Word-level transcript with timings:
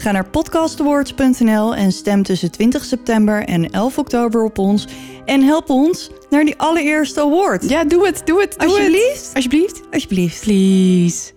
Ga 0.00 0.10
naar 0.10 0.28
podcastawards.nl 0.30 1.74
en 1.74 1.92
stem 1.92 2.22
tussen 2.22 2.50
20 2.50 2.84
september 2.84 3.44
en 3.44 3.70
11 3.70 3.98
oktober 3.98 4.44
op 4.44 4.58
ons. 4.58 4.86
En 5.24 5.42
help 5.42 5.70
ons 5.70 6.10
naar 6.30 6.44
die 6.44 6.56
allereerste 6.56 7.20
award. 7.20 7.68
Ja, 7.68 7.84
doe 7.84 8.06
het, 8.06 8.22
doe 8.24 8.40
het, 8.40 8.58
doe 8.58 8.68
Alsjeblieft. 8.68 9.26
het. 9.26 9.34
Alsjeblieft. 9.34 9.82
Alsjeblieft. 9.90 10.40
Please. 10.44 11.32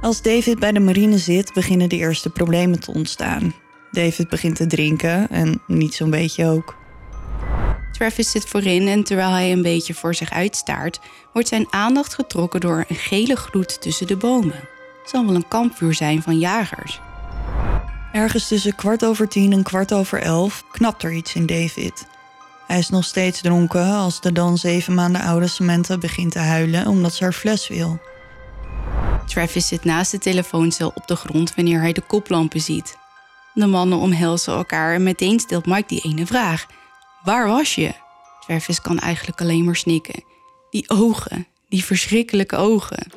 Als 0.00 0.22
David 0.22 0.58
bij 0.58 0.72
de 0.72 0.80
marine 0.80 1.18
zit, 1.18 1.52
beginnen 1.54 1.88
de 1.88 1.96
eerste 1.96 2.30
problemen 2.30 2.80
te 2.80 2.92
ontstaan. 2.92 3.54
David 3.90 4.28
begint 4.28 4.56
te 4.56 4.66
drinken 4.66 5.30
en 5.30 5.62
niet 5.66 5.94
zo'n 5.94 6.10
beetje 6.10 6.46
ook. 6.46 6.77
Travis 7.98 8.30
zit 8.30 8.48
voorin 8.48 8.88
en 8.88 9.04
terwijl 9.04 9.30
hij 9.30 9.52
een 9.52 9.62
beetje 9.62 9.94
voor 9.94 10.14
zich 10.14 10.30
uitstaart, 10.30 11.00
wordt 11.32 11.48
zijn 11.48 11.66
aandacht 11.70 12.14
getrokken 12.14 12.60
door 12.60 12.84
een 12.88 12.96
gele 12.96 13.36
gloed 13.36 13.80
tussen 13.82 14.06
de 14.06 14.16
bomen. 14.16 14.68
Het 15.00 15.10
zal 15.10 15.26
wel 15.26 15.34
een 15.34 15.48
kampvuur 15.48 15.94
zijn 15.94 16.22
van 16.22 16.38
jagers. 16.38 17.00
Ergens 18.12 18.48
tussen 18.48 18.74
kwart 18.74 19.04
over 19.04 19.28
tien 19.28 19.52
en 19.52 19.62
kwart 19.62 19.92
over 19.92 20.22
elf 20.22 20.64
knapt 20.70 21.02
er 21.02 21.12
iets 21.12 21.34
in 21.34 21.46
David. 21.46 22.06
Hij 22.66 22.78
is 22.78 22.88
nog 22.88 23.04
steeds 23.04 23.40
dronken 23.40 23.92
als 23.92 24.20
de 24.20 24.32
dan 24.32 24.58
zeven 24.58 24.94
maanden 24.94 25.22
oude 25.22 25.46
Samantha 25.46 25.98
begint 25.98 26.32
te 26.32 26.38
huilen 26.38 26.86
omdat 26.86 27.14
ze 27.14 27.24
haar 27.24 27.32
fles 27.32 27.68
wil. 27.68 27.98
Travis 29.26 29.66
zit 29.66 29.84
naast 29.84 30.10
de 30.10 30.18
telefooncel 30.18 30.92
op 30.94 31.06
de 31.06 31.16
grond 31.16 31.54
wanneer 31.54 31.80
hij 31.80 31.92
de 31.92 32.02
koplampen 32.06 32.60
ziet. 32.60 32.96
De 33.54 33.66
mannen 33.66 33.98
omhelzen 33.98 34.54
elkaar 34.54 34.94
en 34.94 35.02
meteen 35.02 35.40
stelt 35.40 35.66
Mike 35.66 35.84
die 35.86 36.00
ene 36.00 36.26
vraag. 36.26 36.66
Waar 37.22 37.46
was 37.46 37.74
je? 37.74 37.94
Travis 38.46 38.80
kan 38.80 38.98
eigenlijk 38.98 39.40
alleen 39.40 39.64
maar 39.64 39.76
snikken. 39.76 40.24
Die 40.70 40.90
ogen, 40.90 41.46
die 41.68 41.84
verschrikkelijke 41.84 42.56
ogen. 42.56 43.12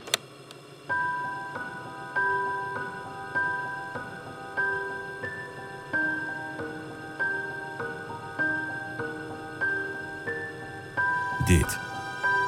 Dit 11.45 11.79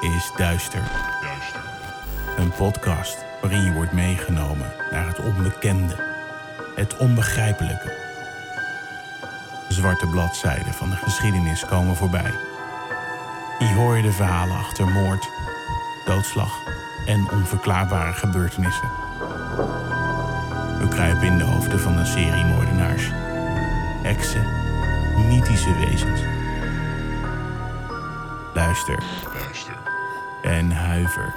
is 0.02 0.32
Duister. 0.38 0.92
Een 2.38 2.52
podcast 2.52 3.18
waarin 3.42 3.64
je 3.64 3.74
wordt 3.74 3.92
meegenomen 3.92 4.74
naar 4.92 5.08
het 5.08 5.20
onbekende, 5.20 5.96
het 6.76 6.98
onbegrijpelijke. 6.98 8.03
Zwarte 9.74 10.08
bladzijden 10.08 10.74
van 10.74 10.90
de 10.90 10.96
geschiedenis 10.96 11.66
komen 11.66 11.96
voorbij. 11.96 12.34
Hier 13.60 13.74
hoor 13.74 13.98
je 13.98 14.04
de 14.04 14.12
verhalen 14.12 14.58
achter 14.58 14.88
moord, 14.88 15.30
doodslag 16.06 16.52
en 17.06 17.30
onverklaarbare 17.32 18.14
gebeurtenissen. 18.14 18.90
We 20.80 20.88
kruipen 20.90 21.28
in 21.28 21.38
de 21.38 21.44
hoofden 21.44 21.80
van 21.80 21.98
een 21.98 22.06
serie 22.06 22.46
moordenaars, 22.46 23.10
heksen, 24.02 24.46
mythische 25.28 25.76
wezens. 25.76 26.22
Luister. 28.54 29.04
En 30.42 30.72
huiver 30.72 31.34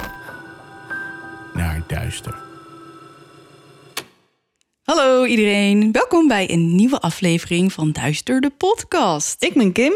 naar 1.53 1.81
duister. 1.87 2.46
Hallo 4.87 5.25
iedereen, 5.25 5.93
welkom 5.93 6.29
bij 6.29 6.51
een 6.51 6.75
nieuwe 6.75 7.01
aflevering 7.01 7.73
van 7.73 7.93
Duister 7.93 8.41
de 8.41 8.51
podcast. 8.51 9.43
Ik 9.43 9.55
ben 9.55 9.73
Kim. 9.73 9.93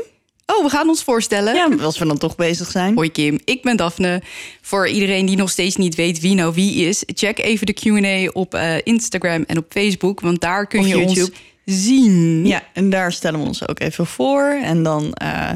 Oh, 0.47 0.65
we 0.65 0.71
gaan 0.71 0.89
ons 0.89 1.05
voorstellen. 1.05 1.55
Ja, 1.55 1.69
als 1.85 1.99
we 1.99 2.07
dan 2.07 2.19
toch 2.19 2.37
bezig 2.37 2.71
zijn. 2.71 2.95
Hoi 2.95 3.11
Kim, 3.11 3.39
ik 3.45 3.63
ben 3.63 3.77
Daphne. 3.77 4.23
Voor 4.61 4.89
iedereen 4.89 5.27
die 5.27 5.37
nog 5.37 5.51
steeds 5.51 5.77
niet 5.77 5.95
weet 5.95 6.21
wie 6.21 6.35
nou 6.35 6.55
wie 6.55 6.75
is, 6.87 7.03
check 7.07 7.39
even 7.39 7.67
de 7.67 7.73
Q&A 7.73 8.31
op 8.41 8.55
eh, 8.55 8.75
Instagram 8.83 9.45
en 9.47 9.59
op 9.59 9.67
Facebook, 9.69 10.21
want 10.21 10.41
daar 10.41 10.67
kun 10.67 10.81
Of 10.81 10.87
je 10.87 10.99
ons 10.99 11.15
YouTube. 11.15 11.37
zien. 11.65 12.47
Ja, 12.47 12.63
en 12.73 12.91
daar 12.91 13.13
stellen 13.13 13.41
we 13.41 13.47
ons 13.47 13.69
ook 13.69 13.81
even 13.81 14.07
voor. 14.07 14.61
En, 14.63 14.83
dan, 14.83 15.13
eh, 15.13 15.51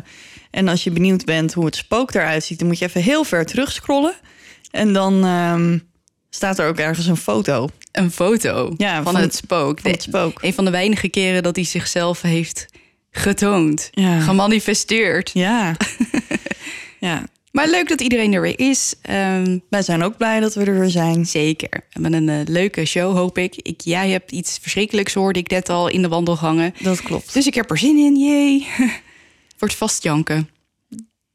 en 0.50 0.68
als 0.68 0.84
je 0.84 0.90
benieuwd 0.90 1.24
bent 1.24 1.52
hoe 1.52 1.64
het 1.64 1.76
spook 1.76 2.14
eruit 2.14 2.44
ziet, 2.44 2.58
dan 2.58 2.68
moet 2.68 2.78
je 2.78 2.84
even 2.84 3.02
heel 3.02 3.24
ver 3.24 3.46
terug 3.46 3.72
scrollen. 3.72 4.14
En 4.70 4.92
dan 4.92 5.24
ehm, 5.24 5.78
staat 6.30 6.58
er 6.58 6.68
ook 6.68 6.78
ergens 6.78 7.06
een 7.06 7.16
foto. 7.16 7.68
Een 7.94 8.10
foto 8.10 8.74
Ja, 8.76 9.02
van, 9.02 9.12
van- 9.12 9.20
het 9.22 9.34
spook. 9.34 9.80
van 9.80 9.90
het 9.90 10.00
De- 10.02 10.08
spook. 10.08 10.42
Een 10.42 10.54
van 10.54 10.64
de 10.64 10.70
weinige 10.70 11.08
keren 11.08 11.42
dat 11.42 11.56
hij 11.56 11.64
zichzelf 11.64 12.22
heeft 12.22 12.66
getoond, 13.10 13.88
Ja. 13.92 14.20
gemanifesteerd. 14.20 15.30
Ja. 15.34 15.76
ja. 17.00 17.22
Maar 17.50 17.68
leuk 17.68 17.88
dat 17.88 18.00
iedereen 18.00 18.32
er 18.32 18.40
weer 18.40 18.58
is. 18.58 18.94
Ehm, 19.02 19.58
Wij 19.70 19.82
zijn 19.82 20.02
ook 20.02 20.16
blij 20.16 20.40
dat 20.40 20.54
we 20.54 20.64
er 20.64 20.78
weer 20.78 20.90
zijn. 20.90 21.26
zeker. 21.26 21.86
Hebben 21.90 22.12
een 22.12 22.28
eh, 22.28 22.46
leuke 22.46 22.84
show, 22.84 23.16
hoop 23.16 23.38
ik. 23.38 23.56
ik. 23.56 23.80
Jij 23.80 24.10
hebt 24.10 24.32
iets 24.32 24.58
verschrikkelijks, 24.62 25.14
hoorde 25.14 25.38
ik 25.38 25.50
net 25.50 25.68
al 25.68 25.88
in 25.88 26.02
de 26.02 26.08
wandelgangen. 26.08 26.74
Dat 26.80 27.02
klopt. 27.02 27.32
Dus 27.34 27.46
ik 27.46 27.54
heb 27.54 27.70
er 27.70 27.78
zin 27.78 27.96
in, 27.96 28.16
jee. 28.18 28.66
Wordt 29.58 29.74
vast 29.74 30.02
janken. 30.02 30.48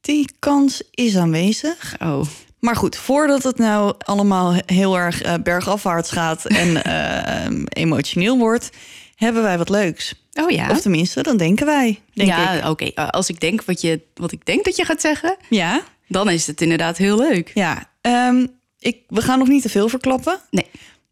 Die 0.02 0.30
kans 0.40 0.84
is 0.92 1.16
aanwezig. 1.18 1.96
Oh, 2.00 2.22
Maar 2.60 2.76
goed, 2.76 2.96
voordat 2.98 3.44
het 3.44 3.58
nou 3.58 3.94
allemaal 3.98 4.54
heel 4.66 4.98
erg 4.98 5.22
eh, 5.22 5.34
bergafwaarts 5.44 6.12
gaat 6.12 6.46
en 6.46 6.84
eh, 6.84 7.56
emotioneel 7.70 8.38
wordt, 8.38 8.70
hebben 9.16 9.44
wij 9.44 9.58
wat 9.58 9.70
leuks. 9.70 10.14
oh 10.34 10.50
ja. 10.50 10.70
Of 10.70 10.82
tenminste, 10.82 11.22
dan 11.24 11.38
denken 11.38 11.66
wij. 11.66 12.00
Denk 12.14 12.30
ja, 12.30 12.70
oké. 12.70 12.86
Eh, 12.86 13.08
Als 13.08 13.30
ik 13.30 13.40
denk 13.40 13.64
wat, 13.64 13.82
je, 13.82 14.02
wat 14.14 14.32
ik 14.32 14.46
denk 14.46 14.66
dat 14.66 14.76
je 14.76 14.86
gaat 14.86 15.02
zeggen, 15.02 15.36
Ja. 15.50 15.82
dan 16.08 16.30
is 16.30 16.48
het 16.48 16.62
inderdaad 16.62 16.98
heel 16.98 17.18
leuk. 17.18 17.52
Ja. 17.54 17.90
Ehm, 18.02 18.46
ik, 18.80 18.98
we 19.08 19.22
gaan 19.22 19.40
nog 19.40 19.48
niet 19.48 19.62
te 19.62 19.70
veel 19.70 19.90
verklappen. 19.90 20.40
Nee. 20.52 20.66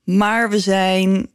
Maar 0.03 0.49
we 0.49 0.59
zijn 0.59 1.29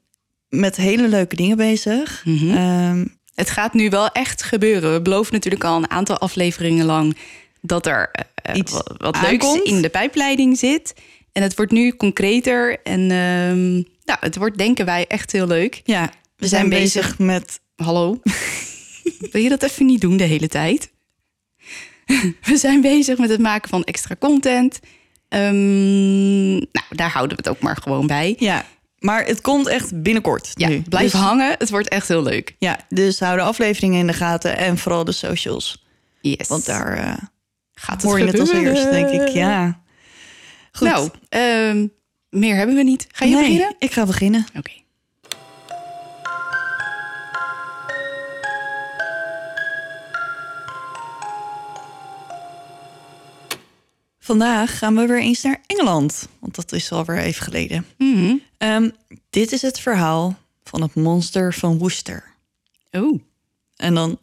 met 0.48 0.76
hele 0.76 1.08
leuke 1.08 1.36
dingen 1.36 1.56
bezig. 1.56 2.22
Mhm. 2.24 2.56
Ehm, 2.56 3.04
Het 3.34 3.50
gaat 3.50 3.74
nu 3.74 3.88
wel 3.90 4.08
echt 4.08 4.42
gebeuren. 4.42 4.92
We 4.92 5.00
beloven 5.02 5.32
natuurlijk 5.32 5.64
al 5.64 5.76
een 5.76 5.90
aantal 5.90 6.18
afleveringen 6.18 6.86
lang 6.86 7.16
dat 7.62 7.86
er 7.86 8.10
eh, 8.10 8.56
Iets 8.56 8.72
wat, 8.72 8.94
wat 8.96 9.14
aankomt. 9.16 9.54
leuks 9.54 9.70
in 9.70 9.82
de 9.82 9.88
pijpleiding 9.88 10.58
zit. 10.58 10.94
En 11.32 11.42
het 11.42 11.56
wordt 11.56 11.72
nu 11.72 11.96
concreter. 11.96 12.80
En 12.82 13.06
nou, 14.04 14.18
het 14.20 14.36
wordt, 14.36 14.58
denken 14.58 14.84
wij, 14.84 15.06
echt 15.06 15.32
heel 15.32 15.46
leuk. 15.46 15.80
ja, 15.84 16.12
we, 16.36 16.46
zijn, 16.46 16.60
zijn 16.68 16.68
bezig, 16.82 17.02
bezig 17.02 17.18
met. 17.18 17.60
Hallo? 17.76 18.20
Wil 19.32 19.42
je 19.42 19.48
dat 19.48 19.62
even 19.62 19.86
niet 19.86 20.00
doen 20.00 20.16
de 20.16 20.24
hele 20.24 20.48
tijd? 20.48 20.92
we 22.50 22.56
zijn 22.56 22.80
bezig 22.80 23.18
met 23.18 23.30
het 23.30 23.40
maken 23.40 23.68
van 23.68 23.84
extra 23.84 24.16
content. 24.18 24.80
Ehm, 25.28 26.52
nou, 26.52 26.86
daar 26.90 27.10
houden 27.10 27.36
we 27.36 27.42
het 27.42 27.56
ook 27.56 27.62
maar 27.62 27.76
gewoon 27.76 28.06
bij. 28.06 28.34
Ja, 28.38 28.66
maar 28.98 29.24
het 29.26 29.40
komt 29.40 29.66
echt 29.66 30.02
binnenkort. 30.02 30.50
Ja, 30.54 30.68
nu. 30.68 30.82
blijf 30.88 31.10
Dus- 31.10 31.20
hangen. 31.20 31.54
Het 31.58 31.70
wordt 31.70 31.88
echt 31.88 32.08
heel 32.08 32.22
leuk. 32.22 32.54
Ja, 32.58 32.78
dus 32.88 33.20
hou 33.20 33.36
de 33.36 33.42
afleveringen 33.42 33.98
in 33.98 34.06
de 34.06 34.12
gaten 34.12 34.56
en 34.56 34.78
vooral 34.78 35.04
de 35.04 35.12
socials. 35.12 35.84
Yes. 36.20 36.48
Want 36.48 36.66
daar 36.66 36.96
eh, 36.98 37.16
gaat 37.82 38.02
hoor 38.02 38.18
je 38.18 38.24
het 38.26 38.40
als 38.40 38.50
eerst, 38.52 38.90
denk 38.90 39.08
ik. 39.08 39.28
Ja. 39.28 39.80
Goed. 40.72 40.88
Nou, 40.88 41.10
ehm, 41.28 41.86
meer 42.30 42.56
hebben 42.56 42.76
we 42.76 42.82
niet. 42.82 43.06
Ga 43.12 43.24
je 43.24 43.34
Nee, 43.34 43.42
beginnen? 43.42 43.74
Ik 43.78 43.92
ga 43.92 44.06
beginnen. 44.06 44.46
Oké. 44.56 44.70
Vandaag 54.18 54.78
gaan 54.78 54.94
we 54.94 55.06
weer 55.06 55.20
eens 55.20 55.42
naar 55.42 55.60
Engeland. 55.66 56.28
Want 56.38 56.54
dat 56.54 56.72
is 56.72 56.92
alweer 56.92 57.18
even 57.18 57.42
geleden. 57.42 57.86
Mhm. 57.98 58.36
Ehm, 58.58 58.90
dit 59.30 59.52
is 59.52 59.62
het 59.62 59.80
verhaal 59.80 60.38
van 60.64 60.82
het 60.82 60.94
monster 60.94 61.54
van 61.54 61.78
Worcester. 61.78 62.24
Oh, 62.90 63.20
En 63.76 63.94
dan 63.94 64.18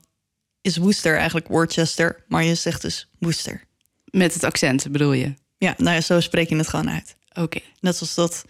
is 0.61 0.77
Worcester 0.77 1.15
eigenlijk 1.15 1.47
Worcester, 1.47 2.23
maar 2.27 2.43
je 2.43 2.55
zegt 2.55 2.81
dus 2.81 3.09
Worcester. 3.19 3.63
met 4.05 4.33
het 4.33 4.43
accent 4.43 4.91
bedoel 4.91 5.13
je? 5.13 5.33
Ja, 5.57 5.75
nou 5.77 5.95
ja, 5.95 6.01
zo 6.01 6.19
spreek 6.19 6.49
je 6.49 6.55
het 6.55 6.67
gewoon 6.67 6.89
uit. 6.89 7.15
Oké. 7.33 7.59
Net 7.79 7.95
zoals 7.95 8.15
dat 8.15 8.45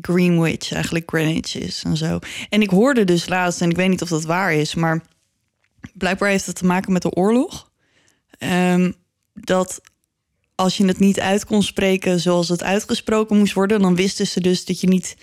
Greenwich 0.00 0.72
eigenlijk 0.72 1.10
Greenwich 1.10 1.54
is 1.54 1.82
en 1.84 1.96
zo. 1.96 2.18
En 2.48 2.62
ik 2.62 2.70
hoorde 2.70 3.04
dus 3.04 3.28
laatst, 3.28 3.60
en 3.60 3.70
ik 3.70 3.76
weet 3.76 3.88
niet 3.88 4.02
of 4.02 4.08
dat 4.08 4.24
waar 4.24 4.52
is, 4.52 4.74
maar 4.74 5.02
blijkbaar 5.94 6.28
heeft 6.28 6.46
het 6.46 6.56
te 6.56 6.66
maken 6.66 6.92
met 6.92 7.02
de 7.02 7.10
oorlog. 7.10 7.70
Ehm, 8.38 8.92
dat 9.34 9.80
als 10.54 10.76
je 10.76 10.84
het 10.84 10.98
niet 10.98 11.20
uit 11.20 11.44
kon 11.44 11.62
spreken 11.62 12.20
zoals 12.20 12.48
het 12.48 12.62
uitgesproken 12.62 13.38
moest 13.38 13.52
worden, 13.52 13.80
dan 13.80 13.96
wisten 13.96 14.26
ze 14.26 14.40
dus 14.40 14.64
dat 14.64 14.80
je 14.80 14.88
niet 14.88 15.16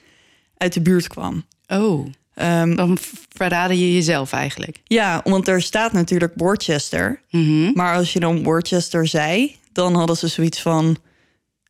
uit 0.57 0.73
de 0.73 0.81
buurt 0.81 1.07
kwam. 1.07 1.45
Oh, 1.67 2.07
Ehm, 2.35 2.75
dan 2.75 2.97
verraden 3.35 3.77
je 3.77 3.93
jezelf 3.93 4.31
eigenlijk. 4.31 4.77
ja, 4.83 5.21
want 5.23 5.47
er 5.47 5.61
staat 5.61 5.91
natuurlijk 5.93 6.33
Worcester. 6.35 7.21
Mhm. 7.29 7.71
Maar 7.73 7.95
als 7.95 8.13
je 8.13 8.19
dan 8.19 8.43
Worcester 8.43 9.07
zei, 9.07 9.55
dan 9.71 9.95
hadden 9.95 10.17
ze 10.17 10.27
zoiets 10.27 10.61
van... 10.61 10.97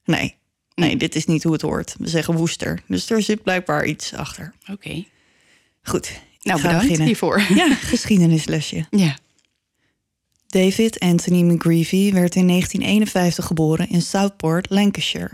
Nee, 0.05 0.35
nee, 0.75 0.97
dit 0.97 1.15
is 1.15 1.25
niet 1.25 1.43
hoe 1.43 1.53
het 1.53 1.61
hoort. 1.61 1.95
We 1.99 2.07
zeggen 2.07 2.35
Woester. 2.35 2.81
Dus 2.87 3.09
er 3.09 3.21
zit 3.21 3.43
blijkbaar 3.43 3.85
iets 3.85 4.13
achter. 4.13 4.53
Oké. 4.71 5.03
Goed, 5.83 6.11
Nou, 6.41 6.61
bedankt 6.61 6.81
beginnen. 6.81 7.07
hiervoor. 7.07 7.41
Ja, 7.55 7.73
geschiedenislesje. 7.75 8.85
Ja. 8.89 9.15
David 10.47 10.99
Anthony 10.99 11.41
McGreevy 11.41 12.11
werd 12.13 12.35
in 12.35 12.47
1951 12.47 13.45
geboren 13.45 13.89
in 13.89 14.01
Southport, 14.01 14.69
Lancashire. 14.69 15.31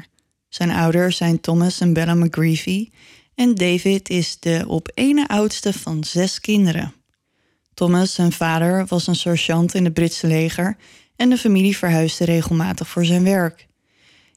Zijn 0.50 0.72
ouders 0.72 1.18
zijn 1.18 1.40
Thomas 1.40 1.80
en 1.80 1.94
Bella 1.94 2.14
McGreevy 2.14 2.90
en 3.42 3.56
David 3.56 4.10
is 4.10 4.40
de 4.40 4.64
op 4.68 4.92
ene 4.94 5.28
oudste 5.28 5.74
van 5.74 6.04
zes 6.04 6.40
kinderen. 6.40 6.94
Thomas, 7.74 8.14
zijn 8.14 8.32
vader, 8.32 8.86
was 8.86 9.08
een 9.08 9.16
sergeant 9.16 9.74
in 9.74 9.84
het 9.84 9.94
Britse 9.94 10.28
leger 10.28 10.78
en 11.16 11.30
de 11.30 11.38
familie 11.38 11.78
verhuisde 11.78 12.26
regelmatig 12.26 12.88
voor 12.88 13.06
zijn 13.06 13.24
werk. 13.24 13.68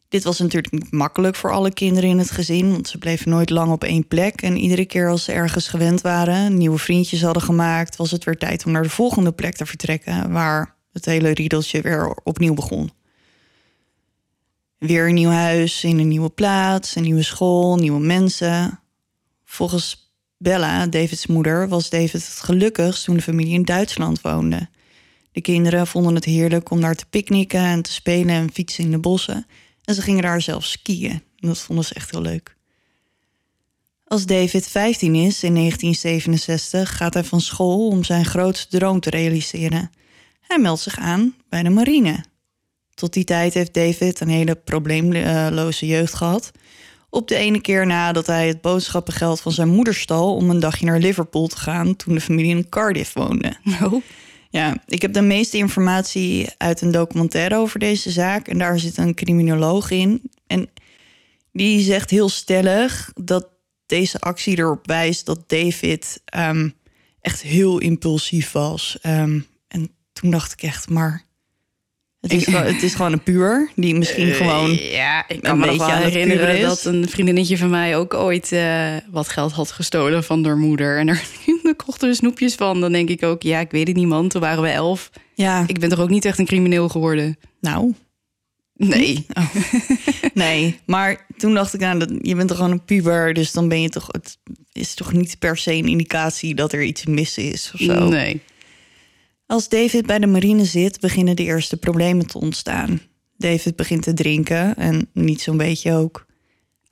Dit 0.08 0.24
was 0.24 0.38
natuurlijk 0.38 0.72
niet 0.72 0.92
makkelijk 0.92 1.36
voor 1.36 1.52
alle 1.52 1.72
kinderen 1.72 2.10
in 2.10 2.18
het 2.18 2.30
gezin, 2.30 2.70
want 2.70 2.88
ze 2.88 2.98
bleven 2.98 3.30
nooit 3.30 3.50
lang 3.50 3.72
op 3.72 3.84
één 3.84 4.08
plek. 4.08 4.42
En 4.42 4.56
iedere 4.56 4.84
keer 4.84 5.08
als 5.08 5.24
ze 5.24 5.32
ergens 5.32 5.68
gewend 5.68 6.00
waren, 6.00 6.56
nieuwe 6.56 6.78
vriendjes 6.78 7.22
hadden 7.22 7.42
gemaakt, 7.42 7.96
was 7.96 8.10
het 8.10 8.24
weer 8.24 8.38
tijd 8.38 8.64
om 8.66 8.72
naar 8.72 8.82
de 8.82 8.88
volgende 8.88 9.32
plek 9.32 9.54
te 9.54 9.66
vertrekken, 9.66 10.32
waar 10.32 10.76
het 10.92 11.04
hele 11.04 11.30
riedeltje 11.30 11.80
weer 11.80 12.16
opnieuw 12.22 12.54
begon. 12.54 12.90
Weer 14.78 15.08
een 15.08 15.14
nieuw 15.14 15.30
huis, 15.30 15.84
in 15.84 15.98
een 15.98 16.08
nieuwe 16.08 16.30
plaats, 16.30 16.96
een 16.96 17.02
nieuwe 17.02 17.22
school, 17.22 17.76
nieuwe 17.76 18.00
mensen. 18.00 18.78
Volgens 19.54 20.12
Bella, 20.36 20.86
Davids 20.86 21.26
moeder, 21.26 21.68
was 21.68 21.90
David 21.90 22.12
het 22.12 22.40
gelukkigst 22.40 23.04
toen 23.04 23.16
de 23.16 23.22
familie 23.22 23.54
in 23.54 23.62
Duitsland 23.62 24.20
woonde. 24.20 24.68
De 25.32 25.40
kinderen 25.40 25.86
vonden 25.86 26.14
het 26.14 26.24
heerlijk 26.24 26.70
om 26.70 26.80
daar 26.80 26.94
te 26.94 27.06
picknicken 27.10 27.60
en 27.60 27.82
te 27.82 27.92
spelen 27.92 28.34
en 28.34 28.52
fietsen 28.52 28.84
in 28.84 28.90
de 28.90 28.98
bossen. 28.98 29.46
En 29.84 29.94
ze 29.94 30.02
gingen 30.02 30.22
daar 30.22 30.42
zelfs 30.42 30.70
skiën. 30.70 31.22
Dat 31.36 31.58
vonden 31.58 31.84
ze 31.84 31.94
echt 31.94 32.10
heel 32.10 32.20
leuk. 32.20 32.56
Als 34.04 34.26
David 34.26 34.66
15 34.66 35.14
is 35.14 35.42
in 35.42 35.54
1967 35.54 36.96
gaat 36.96 37.14
hij 37.14 37.24
van 37.24 37.40
school 37.40 37.88
om 37.88 38.04
zijn 38.04 38.24
grootste 38.24 38.78
droom 38.78 39.00
te 39.00 39.10
realiseren. 39.10 39.90
Hij 40.40 40.58
meldt 40.58 40.82
zich 40.82 40.98
aan 40.98 41.34
bij 41.48 41.62
de 41.62 41.70
marine. 41.70 42.24
Tot 42.94 43.12
die 43.12 43.24
tijd 43.24 43.54
heeft 43.54 43.74
David 43.74 44.20
een 44.20 44.28
hele 44.28 44.54
probleemloze 44.54 45.86
jeugd 45.86 46.14
gehad. 46.14 46.52
Op 47.14 47.28
de 47.28 47.34
ene 47.34 47.60
keer 47.60 47.86
nadat 47.86 48.26
hij 48.26 48.48
het 48.48 48.60
boodschappengeld 48.60 49.40
van 49.40 49.52
zijn 49.52 49.68
moeder 49.68 49.94
stal 49.94 50.34
om 50.34 50.50
een 50.50 50.60
dagje 50.60 50.86
naar 50.86 50.98
Liverpool 50.98 51.46
te 51.46 51.56
gaan 51.56 51.96
toen 51.96 52.14
de 52.14 52.20
familie 52.20 52.56
in 52.56 52.68
Cardiff 52.68 53.12
woonde. 53.12 53.56
Oh. 53.82 54.02
Ja, 54.50 54.76
ik 54.86 55.02
heb 55.02 55.12
de 55.12 55.22
meeste 55.22 55.56
informatie 55.56 56.48
uit 56.56 56.80
een 56.80 56.90
documentaire 56.90 57.56
over 57.56 57.78
deze 57.78 58.10
zaak. 58.10 58.48
En 58.48 58.58
daar 58.58 58.78
zit 58.78 58.96
een 58.96 59.14
criminoloog 59.14 59.90
in. 59.90 60.22
En 60.46 60.70
die 61.52 61.80
zegt 61.80 62.10
heel 62.10 62.28
stellig 62.28 63.12
dat 63.14 63.48
deze 63.86 64.20
actie 64.20 64.58
erop 64.58 64.86
wijst 64.86 65.26
dat 65.26 65.48
David 65.48 66.22
ehm, 66.24 66.68
echt 67.20 67.42
heel 67.42 67.78
impulsief 67.78 68.52
was. 68.52 68.98
Ehm, 69.00 69.40
en 69.68 69.90
toen 70.12 70.30
dacht 70.30 70.52
ik 70.52 70.62
echt, 70.62 70.88
maar 70.88 71.22
het 72.24 72.32
is, 72.32 72.44
gewoon, 72.44 72.62
het 72.62 72.82
is 72.82 72.94
gewoon 72.94 73.12
een 73.12 73.22
puur 73.22 73.70
die 73.76 73.94
misschien 73.94 74.32
gewoon. 74.32 74.70
Eh, 74.70 74.92
ja, 74.92 75.28
ik 75.28 75.42
kan 75.42 75.58
me 75.58 75.66
nog 75.66 75.76
wel 75.76 75.90
aan 75.90 76.02
herinneren 76.02 76.60
dat 76.60 76.84
een 76.84 77.08
vriendinnetje 77.08 77.58
van 77.58 77.70
mij 77.70 77.96
ook 77.96 78.14
ooit 78.14 78.52
eh, 78.52 78.92
wat 79.10 79.28
geld 79.28 79.52
had 79.52 79.70
gestolen 79.70 80.24
van 80.24 80.44
haar 80.44 80.56
moeder. 80.56 80.98
En 80.98 81.06
daar 81.62 81.74
kochten 81.76 82.08
we 82.08 82.14
snoepjes 82.14 82.54
van. 82.54 82.80
Dan 82.80 82.92
denk 82.92 83.08
ik 83.08 83.22
ook, 83.22 83.42
ja, 83.42 83.60
ik 83.60 83.70
weet 83.70 83.86
het 83.86 83.96
niet, 83.96 84.06
man. 84.06 84.28
Toen 84.28 84.40
waren 84.40 84.62
we 84.62 84.68
elf. 84.68 85.10
Ja, 85.34 85.64
Ik 85.66 85.78
ben 85.78 85.88
toch 85.88 86.00
ook 86.00 86.10
niet 86.10 86.24
echt 86.24 86.38
een 86.38 86.46
crimineel 86.46 86.88
geworden? 86.88 87.36
nou, 87.60 87.94
Nee. 88.76 89.26
nee. 90.34 90.78
Maar 90.86 91.26
toen 91.36 91.54
dacht 91.54 91.74
ik, 91.74 91.80
nou, 91.80 91.98
dat, 91.98 92.10
je 92.22 92.34
bent 92.34 92.48
toch 92.48 92.56
gewoon 92.56 92.72
een 92.72 92.84
puber, 92.84 93.34
dus 93.34 93.52
dan 93.52 93.68
ben 93.68 93.82
je 93.82 93.88
toch. 93.88 94.06
Het 94.10 94.38
is 94.72 94.94
toch 94.94 95.12
niet 95.12 95.38
per 95.38 95.56
se 95.56 95.72
een 95.72 95.88
indicatie 95.88 96.54
dat 96.54 96.72
er 96.72 96.82
iets 96.82 97.06
mis 97.06 97.38
is 97.38 97.70
of 97.74 97.80
zo. 97.80 98.08
Nee. 98.08 98.40
Als 99.46 99.68
David 99.68 100.06
bij 100.06 100.18
de 100.18 100.26
marine 100.26 100.64
zit, 100.64 101.00
beginnen 101.00 101.36
de 101.36 101.42
eerste 101.42 101.76
problemen 101.76 102.26
te 102.26 102.38
ontstaan. 102.38 103.00
David 103.36 103.76
begint 103.76 104.02
te 104.02 104.12
drinken 104.12 104.76
en 104.76 105.08
niet 105.12 105.40
zo'n 105.40 105.56
beetje 105.56 105.92
ook. 105.92 106.26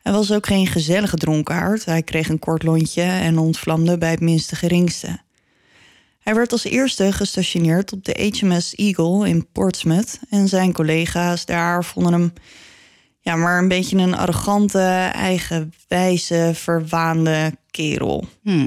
Hij 0.03 0.13
was 0.13 0.33
ook 0.33 0.47
geen 0.47 0.67
gezellige 0.67 1.17
dronkaard. 1.17 1.85
Hij 1.85 2.03
kreeg 2.03 2.29
een 2.29 2.39
kort 2.39 2.63
lontje 2.63 3.03
en 3.03 3.39
ontvlamde 3.39 3.99
bij 3.99 4.11
het 4.11 4.21
minste 4.21 4.57
geringste. 4.57 5.21
Hij 6.19 6.35
werd 6.35 6.53
als 6.53 6.65
eerste 6.65 7.13
gestationeerd 7.13 7.93
op 7.93 8.05
de 8.05 8.33
HMS 8.41 8.75
Eagle 8.75 9.29
in 9.29 9.47
Portsmouth 9.53 10.19
en 10.31 10.49
zijn 10.49 10.73
collega's 10.73 11.45
daar 11.45 11.85
vonden 11.85 12.13
hem 12.13 12.33
ja, 13.23 13.37
maar 13.37 13.59
een 13.59 13.69
beetje 13.69 13.97
een 13.97 14.15
arrogante, 14.15 15.11
eigenwijze, 15.13 16.51
verwaande 16.55 17.53
kerel. 17.71 18.25
Hm. 18.43 18.67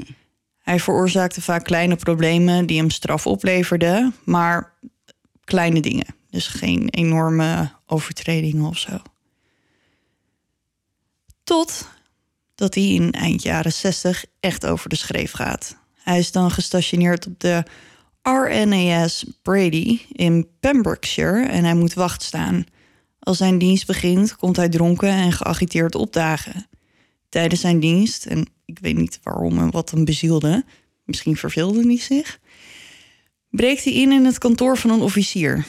Hij 0.66 0.80
veroorzaakte 0.80 1.42
vaak 1.42 1.64
kleine 1.64 1.96
problemen 1.96 2.66
die 2.66 2.78
hem 2.78 2.90
straf 2.90 3.26
opleverden, 3.26 4.14
maar 4.24 4.72
kleine 5.44 5.80
dingen. 5.80 6.06
Dus 6.30 6.46
geen 6.46 6.88
enorme 6.90 7.72
overtredingen 7.86 8.64
of 8.64 8.78
zo. 8.78 8.98
Tot 11.44 11.88
dat 12.54 12.74
hij 12.74 12.84
in 12.84 13.12
eind 13.12 13.42
jaren 13.42 13.72
60 13.72 14.24
echt 14.40 14.66
over 14.66 14.88
de 14.88 14.96
schreef 14.96 15.32
gaat. 15.32 15.76
Hij 15.94 16.18
is 16.18 16.32
dan 16.32 16.50
gestationeerd 16.50 17.26
op 17.26 17.40
de 17.40 17.62
RNAS 18.22 19.24
Brady 19.42 20.00
in 20.12 20.48
Pembrokeshire 20.60 21.46
en 21.46 21.64
hij 21.64 21.74
moet 21.74 21.94
wacht 21.94 22.22
staan. 22.22 22.64
Als 23.18 23.36
zijn 23.36 23.58
dienst 23.58 23.86
begint, 23.86 24.36
komt 24.36 24.56
hij 24.56 24.68
dronken 24.68 25.10
en 25.10 25.32
geagiteerd 25.32 25.94
opdagen. 25.94 26.66
Tijdens 27.36 27.60
zijn 27.60 27.80
dienst, 27.80 28.26
en 28.26 28.46
ik 28.64 28.78
weet 28.78 28.96
niet 28.96 29.20
waarom 29.22 29.58
en 29.58 29.70
wat 29.70 29.90
hem 29.90 30.04
bezielde, 30.04 30.64
misschien 31.04 31.36
verveelde 31.36 31.86
hij 31.86 31.98
zich, 31.98 32.38
breekt 33.50 33.84
hij 33.84 33.92
in 33.92 34.12
in 34.12 34.24
het 34.24 34.38
kantoor 34.38 34.78
van 34.78 34.90
een 34.90 35.00
officier. 35.00 35.66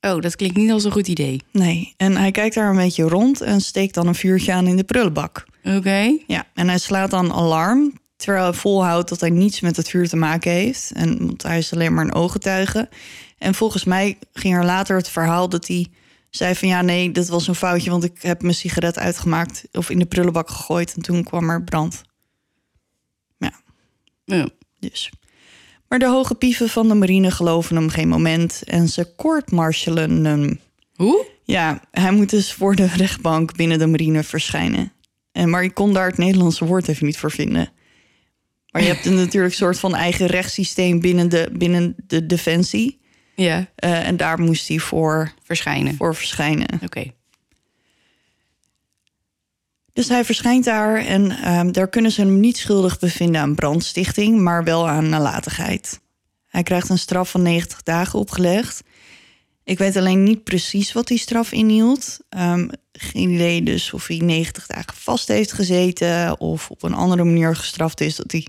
Oh, 0.00 0.20
dat 0.20 0.36
klinkt 0.36 0.56
niet 0.56 0.70
als 0.70 0.84
een 0.84 0.92
goed 0.92 1.08
idee. 1.08 1.42
Nee, 1.52 1.94
en 1.96 2.16
hij 2.16 2.30
kijkt 2.30 2.54
daar 2.54 2.70
een 2.70 2.76
beetje 2.76 3.02
rond 3.02 3.40
en 3.40 3.60
steekt 3.60 3.94
dan 3.94 4.06
een 4.06 4.14
vuurtje 4.14 4.52
aan 4.52 4.66
in 4.66 4.76
de 4.76 4.84
prullenbak. 4.84 5.46
Oké. 5.64 6.16
Ja, 6.26 6.46
en 6.54 6.68
hij 6.68 6.78
slaat 6.78 7.10
dan 7.10 7.32
alarm, 7.32 7.92
terwijl 8.16 8.44
hij 8.44 8.54
volhoudt 8.54 9.08
dat 9.08 9.20
hij 9.20 9.30
niets 9.30 9.60
met 9.60 9.76
het 9.76 9.88
vuur 9.88 10.08
te 10.08 10.16
maken 10.16 10.50
heeft. 10.50 10.90
En 10.94 11.26
want 11.26 11.42
hij 11.42 11.58
is 11.58 11.72
alleen 11.72 11.94
maar 11.94 12.04
een 12.04 12.14
ooggetuige. 12.14 12.88
En 13.38 13.54
volgens 13.54 13.84
mij 13.84 14.18
ging 14.32 14.54
er 14.54 14.64
later 14.64 14.96
het 14.96 15.08
verhaal 15.08 15.48
dat 15.48 15.66
hij 15.66 15.86
zei 16.36 16.54
van 16.54 16.68
ja, 16.68 16.82
nee, 16.82 17.10
dat 17.10 17.28
was 17.28 17.48
een 17.48 17.54
foutje, 17.54 17.90
want 17.90 18.04
ik 18.04 18.22
heb 18.22 18.42
mijn 18.42 18.54
sigaret 18.54 18.98
uitgemaakt 18.98 19.64
of 19.72 19.90
in 19.90 19.98
de 19.98 20.06
prullenbak 20.06 20.50
gegooid 20.50 20.94
en 20.94 21.02
toen 21.02 21.24
kwam 21.24 21.50
er 21.50 21.64
brand. 21.64 22.02
Ja. 24.24 24.48
Dus. 24.78 25.10
Maar 25.88 25.98
de 25.98 26.08
hoge 26.08 26.34
pieven 26.34 26.68
van 26.68 26.88
de 26.88 26.94
marine 26.94 27.30
geloven 27.30 27.76
hem 27.76 27.88
geen 27.88 28.08
moment 28.08 28.62
en 28.64 28.88
ze 28.88 29.14
courtmartialen 29.16 30.24
hem. 30.24 30.60
Hoe? 30.94 31.26
Ja, 31.44 31.82
hij 31.90 32.12
moet 32.12 32.30
dus 32.30 32.52
voor 32.52 32.74
de 32.74 32.86
rechtbank 32.86 33.56
binnen 33.56 33.78
de 33.78 33.86
marine 33.86 34.22
verschijnen. 34.22 34.92
En, 35.32 35.50
maar 35.50 35.62
ik 35.62 35.74
kon 35.74 35.92
daar 35.92 36.06
het 36.06 36.18
Nederlandse 36.18 36.64
woord 36.64 36.88
even 36.88 37.06
niet 37.06 37.18
voor 37.18 37.30
vinden. 37.30 37.72
Maar 38.70 38.82
je 38.82 38.88
hebt 38.88 39.06
een 39.06 39.14
natuurlijk 39.14 39.54
soort 39.54 39.78
van 39.78 39.94
eigen 39.94 40.26
rechtssysteem 40.26 41.00
binnen 41.00 41.28
de, 41.28 41.48
binnen 41.52 41.94
de 42.06 42.26
defensie. 42.26 43.00
Ja, 43.36 43.66
Eh, 43.74 44.06
en 44.06 44.16
daar 44.16 44.40
moest 44.40 44.68
hij 44.68 44.78
voor, 44.78 45.32
verschijnen. 45.42 45.94
voor 45.96 46.14
verschijnen. 46.14 46.68
Oké. 46.84 47.12
Dus 49.92 50.08
hij 50.08 50.24
verschijnt 50.24 50.64
daar 50.64 50.96
en 50.96 51.30
ehm, 51.30 51.72
daar 51.72 51.88
kunnen 51.88 52.10
ze 52.10 52.20
hem 52.20 52.40
niet 52.40 52.56
schuldig 52.56 52.98
bevinden 52.98 53.40
aan 53.40 53.54
brandstichting, 53.54 54.40
maar 54.40 54.64
wel 54.64 54.88
aan 54.88 55.08
nalatigheid. 55.08 56.00
Hij 56.46 56.62
krijgt 56.62 56.88
een 56.88 56.98
straf 56.98 57.30
van 57.30 57.42
90 57.42 57.82
dagen 57.82 58.18
opgelegd. 58.18 58.82
Ik 59.64 59.78
weet 59.78 59.96
alleen 59.96 60.22
niet 60.22 60.44
precies 60.44 60.92
wat 60.92 61.06
die 61.06 61.18
straf 61.18 61.52
inhield. 61.52 62.18
Ehm, 62.28 62.68
geen 62.92 63.28
idee 63.30 63.62
dus 63.62 63.92
of 63.92 64.06
hij 64.06 64.16
90 64.16 64.66
dagen 64.66 64.94
vast 64.96 65.28
heeft 65.28 65.52
gezeten 65.52 66.40
of 66.40 66.70
op 66.70 66.82
een 66.82 66.94
andere 66.94 67.24
manier 67.24 67.56
gestraft 67.56 68.00
is 68.00 68.16
dat 68.16 68.32
hij 68.32 68.46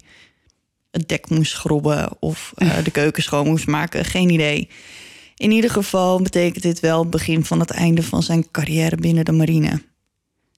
het 0.96 1.08
dek 1.08 1.30
moest 1.30 1.52
schrobben 1.52 2.22
of 2.22 2.54
eh, 2.56 2.84
de 2.84 2.92
keuken 2.92 3.24
schoon 3.24 3.48
moest 3.48 3.68
maken. 3.68 4.06
Geen 4.06 4.30
idee. 4.30 4.70
In 5.36 5.52
ieder 5.52 5.70
geval 5.70 6.22
betekent 6.22 6.64
dit 6.64 6.80
wel 6.80 7.00
het 7.00 7.10
begin 7.10 7.46
van 7.46 7.60
het 7.60 7.72
einde 7.72 8.04
van 8.04 8.24
zijn 8.24 8.52
carrière 8.52 8.96
binnen 8.96 9.26
de 9.26 9.32
marine. 9.32 9.82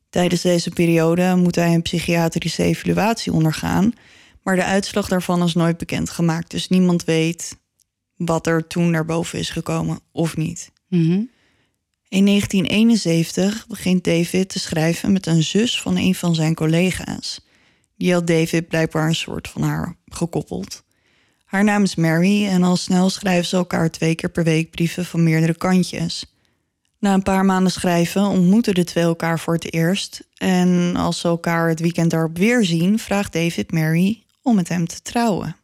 Tijdens 0.09 0.41
deze 0.41 0.69
periode 0.69 1.35
moet 1.35 1.55
hij 1.55 1.73
een 1.73 1.81
psychiatrische 1.81 2.63
evaluatie 2.63 3.31
ondergaan, 3.31 3.93
maar 4.43 4.55
de 4.55 4.63
uitslag 4.63 5.07
daarvan 5.07 5.43
is 5.43 5.53
nooit 5.53 5.77
bekendgemaakt, 5.77 6.51
dus 6.51 6.69
niemand 6.69 7.03
weet 7.03 7.57
wat 8.15 8.47
er 8.47 8.67
toen 8.67 8.91
naar 8.91 9.05
boven 9.05 9.39
is 9.39 9.49
gekomen 9.49 9.99
of 10.11 10.37
niet. 10.37 10.71
Mhm. 10.87 11.21
In 12.09 12.25
1971 12.25 13.67
begint 13.67 14.03
David 14.03 14.49
te 14.49 14.59
schrijven 14.59 15.11
met 15.11 15.25
een 15.25 15.43
zus 15.43 15.81
van 15.81 15.97
een 15.97 16.15
van 16.15 16.35
zijn 16.35 16.55
collega's. 16.55 17.46
Die 17.97 18.13
had 18.13 18.27
David 18.27 18.67
blijkbaar 18.67 19.07
een 19.07 19.15
soort 19.15 19.47
van 19.47 19.61
haar 19.61 19.95
gekoppeld. 20.05 20.83
Haar 21.45 21.63
naam 21.63 21.83
is 21.83 21.95
Mary 21.95 22.45
en 22.47 22.63
al 22.63 22.75
snel 22.75 23.09
schrijven 23.09 23.45
ze 23.45 23.55
elkaar 23.55 23.91
twee 23.91 24.15
keer 24.15 24.29
per 24.29 24.43
week 24.43 24.71
brieven 24.71 25.05
van 25.05 25.23
meerdere 25.23 25.55
kantjes. 25.57 26.25
Na 26.99 27.13
een 27.13 27.23
paar 27.23 27.45
maanden 27.45 27.71
schrijven 27.71 28.25
ontmoeten 28.25 28.73
de 28.73 28.83
twee 28.83 29.03
elkaar 29.03 29.39
voor 29.39 29.53
het 29.53 29.73
eerst. 29.73 30.27
En 30.37 30.95
als 30.95 31.19
ze 31.19 31.27
elkaar 31.27 31.69
het 31.69 31.79
weekend 31.79 32.11
daarop 32.11 32.37
weer 32.37 32.65
zien, 32.65 32.99
vraagt 32.99 33.33
David 33.33 33.71
Mary 33.71 34.23
om 34.41 34.55
met 34.55 34.69
hem 34.69 34.87
te 34.87 35.01
trouwen. 35.01 35.55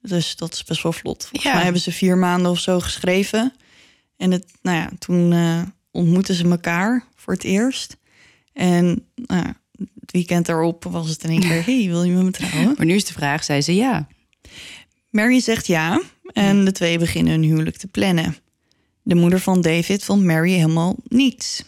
Dus 0.00 0.36
dat 0.36 0.52
is 0.52 0.64
best 0.64 0.82
wel 0.82 0.92
vlot. 0.92 1.22
Volgens 1.22 1.42
Ja. 1.42 1.52
mij 1.54 1.62
hebben 1.62 1.82
ze 1.82 1.92
vier 1.92 2.18
maanden 2.18 2.50
of 2.50 2.58
zo 2.58 2.80
geschreven. 2.80 3.52
En 4.16 4.30
het, 4.30 4.52
nou 4.62 4.76
ja, 4.76 4.90
toen 4.98 5.32
eh, 5.32 5.62
ontmoetten 5.90 6.34
ze 6.34 6.48
elkaar 6.48 7.04
voor 7.14 7.32
het 7.32 7.44
eerst. 7.44 7.96
En 8.52 9.06
nou 9.14 9.42
ja, 9.46 9.54
het 10.00 10.12
weekend 10.12 10.46
daarop 10.46 10.84
was 10.84 11.08
het 11.08 11.24
in 11.24 11.30
één 11.30 11.40
keer... 11.40 11.64
hey, 11.66 11.86
wil 11.86 12.02
je 12.02 12.12
met 12.12 12.24
me 12.24 12.30
trouwen? 12.30 12.74
Maar 12.76 12.86
nu 12.86 12.94
is 12.94 13.04
de 13.04 13.12
vraag, 13.12 13.44
zei 13.44 13.60
ze 13.60 13.74
ja. 13.74 14.06
Mary 15.10 15.40
zegt 15.40 15.66
ja 15.66 16.02
en 16.32 16.64
de 16.64 16.72
twee 16.72 16.98
beginnen 16.98 17.32
hun 17.32 17.42
huwelijk 17.42 17.76
te 17.76 17.86
plannen. 17.86 18.36
De 19.02 19.14
moeder 19.14 19.40
van 19.40 19.60
David 19.60 20.04
vond 20.04 20.24
Mary 20.24 20.52
helemaal 20.52 20.96
niets. 21.04 21.64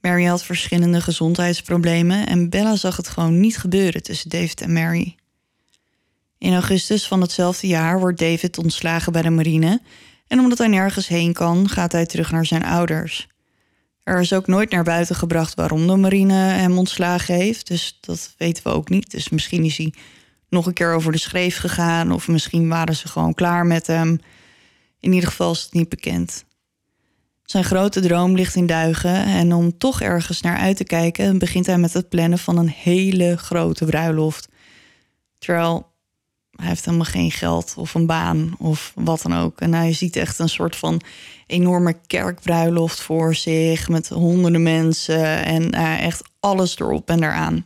Mary 0.00 0.24
had 0.24 0.44
verschillende 0.44 1.00
gezondheidsproblemen 1.00 2.26
en 2.26 2.50
Bella 2.50 2.76
zag 2.76 2.96
het 2.96 3.08
gewoon 3.08 3.40
niet 3.40 3.58
gebeuren 3.58 4.02
tussen 4.02 4.30
David 4.30 4.60
en 4.60 4.72
Mary. 4.72 5.16
In 6.38 6.52
augustus 6.52 7.06
van 7.06 7.20
hetzelfde 7.20 7.66
jaar 7.66 8.00
wordt 8.00 8.18
David 8.18 8.58
ontslagen 8.58 9.12
bij 9.12 9.22
de 9.22 9.30
marine 9.30 9.80
en 10.26 10.38
omdat 10.38 10.58
hij 10.58 10.68
nergens 10.68 11.08
heen 11.08 11.32
kan, 11.32 11.68
gaat 11.68 11.92
hij 11.92 12.06
terug 12.06 12.30
naar 12.30 12.46
zijn 12.46 12.64
ouders. 12.64 13.28
Er 14.08 14.20
is 14.20 14.32
ook 14.32 14.46
nooit 14.46 14.70
naar 14.70 14.84
buiten 14.84 15.16
gebracht 15.16 15.54
waarom 15.54 15.86
de 15.86 15.96
marine 15.96 16.32
hem 16.32 16.78
ontslagen 16.78 17.34
heeft, 17.34 17.66
dus 17.66 17.98
dat 18.00 18.34
weten 18.38 18.62
we 18.62 18.70
ook 18.70 18.88
niet. 18.88 19.10
Dus 19.10 19.28
misschien 19.28 19.64
is 19.64 19.76
hij 19.76 19.92
nog 20.48 20.66
een 20.66 20.72
keer 20.72 20.94
over 20.94 21.12
de 21.12 21.18
schreef 21.18 21.58
gegaan. 21.58 22.12
Of 22.12 22.28
misschien 22.28 22.68
waren 22.68 22.96
ze 22.96 23.08
gewoon 23.08 23.34
klaar 23.34 23.66
met 23.66 23.86
hem. 23.86 24.20
In 25.00 25.12
ieder 25.12 25.28
geval 25.28 25.52
is 25.52 25.62
het 25.62 25.72
niet 25.72 25.88
bekend. 25.88 26.44
Zijn 27.42 27.64
grote 27.64 28.00
droom 28.00 28.34
ligt 28.34 28.54
in 28.54 28.66
duigen. 28.66 29.24
En 29.24 29.52
om 29.52 29.78
toch 29.78 30.00
ergens 30.00 30.40
naar 30.40 30.58
uit 30.58 30.76
te 30.76 30.84
kijken, 30.84 31.38
begint 31.38 31.66
hij 31.66 31.78
met 31.78 31.92
het 31.92 32.08
plannen 32.08 32.38
van 32.38 32.56
een 32.56 32.68
hele 32.68 33.36
grote 33.36 33.84
bruiloft. 33.84 34.48
Terwijl 35.38 35.92
hij 36.58 36.68
heeft 36.68 36.84
helemaal 36.84 37.06
geen 37.06 37.30
geld 37.30 37.74
of 37.76 37.94
een 37.94 38.06
baan 38.06 38.54
of 38.58 38.92
wat 38.94 39.22
dan 39.22 39.36
ook. 39.36 39.60
En 39.60 39.74
hij 39.74 39.92
ziet 39.92 40.16
echt 40.16 40.38
een 40.38 40.48
soort 40.48 40.76
van 40.76 41.00
enorme 41.46 41.96
kerkbruiloft 42.06 43.00
voor 43.00 43.34
zich 43.34 43.88
met 43.88 44.08
honderden 44.08 44.62
mensen 44.62 45.44
en 45.44 45.70
eh, 45.70 46.04
echt 46.04 46.22
alles 46.40 46.78
erop 46.78 47.08
en 47.10 47.22
eraan. 47.22 47.64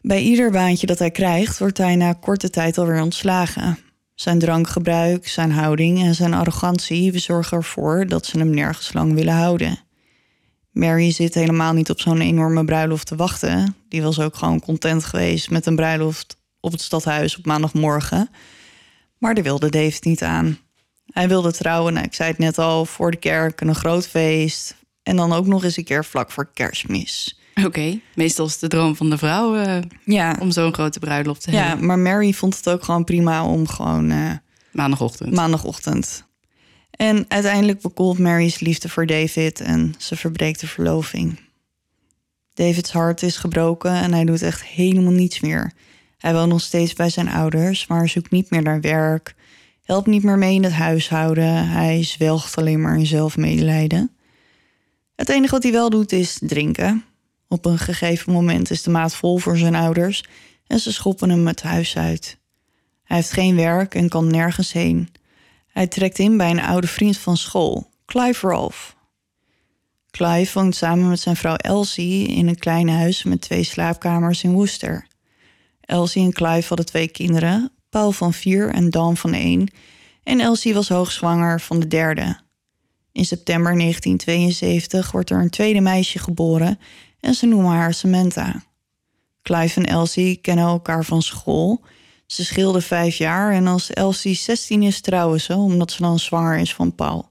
Bij 0.00 0.20
ieder 0.20 0.50
baantje 0.50 0.86
dat 0.86 0.98
hij 0.98 1.10
krijgt, 1.10 1.58
wordt 1.58 1.78
hij 1.78 1.96
na 1.96 2.12
korte 2.12 2.50
tijd 2.50 2.78
alweer 2.78 3.02
ontslagen. 3.02 3.78
Zijn 4.14 4.38
drankgebruik, 4.38 5.28
zijn 5.28 5.52
houding 5.52 6.02
en 6.02 6.14
zijn 6.14 6.34
arrogantie 6.34 7.18
zorgen 7.18 7.56
ervoor 7.56 8.06
dat 8.06 8.26
ze 8.26 8.38
hem 8.38 8.50
nergens 8.50 8.92
lang 8.92 9.14
willen 9.14 9.34
houden. 9.34 9.78
Mary 10.70 11.10
zit 11.10 11.34
helemaal 11.34 11.72
niet 11.72 11.90
op 11.90 12.00
zo'n 12.00 12.20
enorme 12.20 12.64
bruiloft 12.64 13.06
te 13.06 13.16
wachten. 13.16 13.76
Die 13.88 14.02
was 14.02 14.20
ook 14.20 14.36
gewoon 14.36 14.60
content 14.60 15.04
geweest 15.04 15.50
met 15.50 15.66
een 15.66 15.76
bruiloft 15.76 16.36
op 16.62 16.72
het 16.72 16.80
stadhuis 16.80 17.38
op 17.38 17.46
maandagmorgen. 17.46 18.28
Maar 19.18 19.34
daar 19.34 19.44
wilde 19.44 19.70
David 19.70 20.04
niet 20.04 20.22
aan. 20.22 20.58
Hij 21.12 21.28
wilde 21.28 21.52
trouwen, 21.52 21.92
nou, 21.92 22.06
ik 22.06 22.14
zei 22.14 22.30
het 22.30 22.38
net 22.38 22.58
al, 22.58 22.84
voor 22.84 23.10
de 23.10 23.16
kerk, 23.16 23.60
een 23.60 23.74
groot 23.74 24.08
feest. 24.08 24.74
En 25.02 25.16
dan 25.16 25.32
ook 25.32 25.46
nog 25.46 25.64
eens 25.64 25.76
een 25.76 25.84
keer 25.84 26.04
vlak 26.04 26.30
voor 26.30 26.50
kerstmis. 26.54 27.38
Oké, 27.64 28.00
meestal 28.14 28.46
is 28.46 28.58
de 28.58 28.68
droom 28.68 28.96
van 28.96 29.10
de 29.10 29.18
vrouw 29.18 29.56
eh, 29.56 29.82
Ja, 30.04 30.36
om 30.40 30.50
zo'n 30.50 30.74
grote 30.74 30.98
bruiloft 30.98 31.42
te 31.42 31.50
ja, 31.52 31.66
hebben. 31.66 31.86
maar 31.86 31.98
Mary 31.98 32.32
vond 32.32 32.56
het 32.56 32.68
ook 32.68 32.84
gewoon 32.84 33.04
prima 33.04 33.44
om 33.46 33.68
gewoon 33.68 34.10
eh, 34.10 34.30
Maandagochtend. 34.70 35.34
maandagochtend. 35.34 36.24
En 36.90 37.24
uiteindelijk 37.28 37.80
bekoelt 37.80 38.18
Mary's 38.18 38.60
liefde 38.60 38.88
voor 38.88 39.06
David 39.06 39.60
en 39.60 39.94
ze 39.98 40.16
verbreekt 40.16 40.60
de 40.60 40.66
verloving. 40.66 41.40
Davids 42.54 42.92
hart 42.92 43.22
is 43.22 43.36
gebroken 43.36 43.92
en 43.92 44.12
hij 44.12 44.24
doet 44.24 44.42
echt 44.42 44.64
helemaal 44.64 45.12
niets 45.12 45.40
meer. 45.40 45.72
Hij 46.22 46.34
woont 46.34 46.48
nog 46.48 46.60
steeds 46.60 46.92
bij 46.92 47.10
zijn 47.10 47.28
ouders, 47.28 47.86
maar 47.86 48.08
zoekt 48.08 48.30
niet 48.30 48.50
meer 48.50 48.62
naar 48.62 48.80
werk, 48.80 49.34
helpt 49.82 50.06
niet 50.06 50.22
meer 50.22 50.38
mee 50.38 50.54
in 50.54 50.64
het 50.64 50.72
huishouden. 50.72 51.68
Hij 51.68 52.02
zwelgt 52.02 52.56
alleen 52.56 52.80
maar 52.80 52.98
in 52.98 53.06
zelfmedelijden. 53.06 54.10
Het 55.16 55.28
enige 55.28 55.52
wat 55.52 55.62
hij 55.62 55.72
wel 55.72 55.90
doet 55.90 56.12
is 56.12 56.38
drinken. 56.40 57.04
Op 57.48 57.64
een 57.64 57.78
gegeven 57.78 58.32
moment 58.32 58.70
is 58.70 58.82
de 58.82 58.90
maat 58.90 59.14
vol 59.14 59.38
voor 59.38 59.56
zijn 59.56 59.74
ouders 59.74 60.24
en 60.66 60.78
ze 60.78 60.92
schoppen 60.92 61.30
hem 61.30 61.46
het 61.46 61.62
huis 61.62 61.96
uit. 61.96 62.38
Hij 63.02 63.16
heeft 63.16 63.32
geen 63.32 63.56
werk 63.56 63.94
en 63.94 64.08
kan 64.08 64.30
nergens 64.30 64.72
heen. 64.72 65.08
Hij 65.66 65.86
trekt 65.86 66.18
in 66.18 66.36
bij 66.36 66.50
een 66.50 66.62
oude 66.62 66.86
vriend 66.86 67.18
van 67.18 67.36
school, 67.36 67.90
Clive 68.06 68.46
Rolfe. 68.46 68.92
Clive 70.10 70.58
woont 70.58 70.76
samen 70.76 71.08
met 71.08 71.20
zijn 71.20 71.36
vrouw 71.36 71.56
Elsie 71.56 72.28
in 72.28 72.48
een 72.48 72.58
klein 72.58 72.88
huis 72.88 73.22
met 73.22 73.40
twee 73.40 73.62
slaapkamers 73.62 74.42
in 74.42 74.52
Worcester. 74.52 75.10
Elsie 75.92 76.24
en 76.24 76.32
Clive 76.32 76.68
hadden 76.68 76.86
twee 76.86 77.08
kinderen, 77.08 77.72
Paul 77.90 78.12
van 78.12 78.32
vier 78.32 78.70
en 78.70 78.90
Dan 78.90 79.16
van 79.16 79.32
één. 79.32 79.70
En 80.22 80.40
Elsie 80.40 80.74
was 80.74 80.88
hoogzwanger 80.88 81.60
van 81.60 81.80
de 81.80 81.86
derde. 81.86 82.40
In 83.12 83.24
september 83.24 83.76
1972 83.76 85.10
wordt 85.10 85.30
er 85.30 85.40
een 85.40 85.50
tweede 85.50 85.80
meisje 85.80 86.18
geboren 86.18 86.78
en 87.20 87.34
ze 87.34 87.46
noemen 87.46 87.70
haar 87.72 87.94
Samantha. 87.94 88.62
Clive 89.42 89.80
en 89.80 89.86
Elsie 89.86 90.36
kennen 90.36 90.64
elkaar 90.64 91.04
van 91.04 91.22
school. 91.22 91.84
Ze 92.26 92.44
scheelden 92.44 92.82
vijf 92.82 93.16
jaar 93.16 93.52
en 93.52 93.66
als 93.66 93.90
Elsie 93.90 94.34
16 94.34 94.82
is 94.82 95.00
trouwen 95.00 95.40
ze, 95.40 95.54
omdat 95.54 95.92
ze 95.92 96.02
dan 96.02 96.18
zwanger 96.18 96.58
is 96.58 96.74
van 96.74 96.94
Paul. 96.94 97.30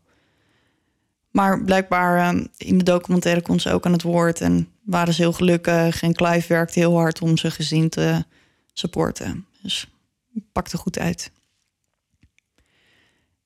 Maar 1.32 1.64
blijkbaar 1.64 2.18
eh, 2.18 2.44
in 2.58 2.78
de 2.78 2.84
documentaire 2.84 3.42
kon 3.42 3.60
ze 3.60 3.72
ook 3.72 3.86
aan 3.86 3.92
het 3.92 4.02
woord 4.02 4.42
en 4.42 4.68
waren 4.84 5.14
ze 5.14 5.22
heel 5.22 5.34
gelukkig. 5.34 6.02
En 6.02 6.14
Clive 6.14 6.48
werkte 6.48 6.80
heel 6.80 6.96
hard 6.96 7.22
om 7.22 7.38
zijn 7.38 7.52
gezin 7.52 7.90
te 7.90 8.26
supporten. 8.74 9.46
Dus 9.62 9.88
pakte 10.52 10.78
goed 10.78 11.00
uit. 11.00 11.32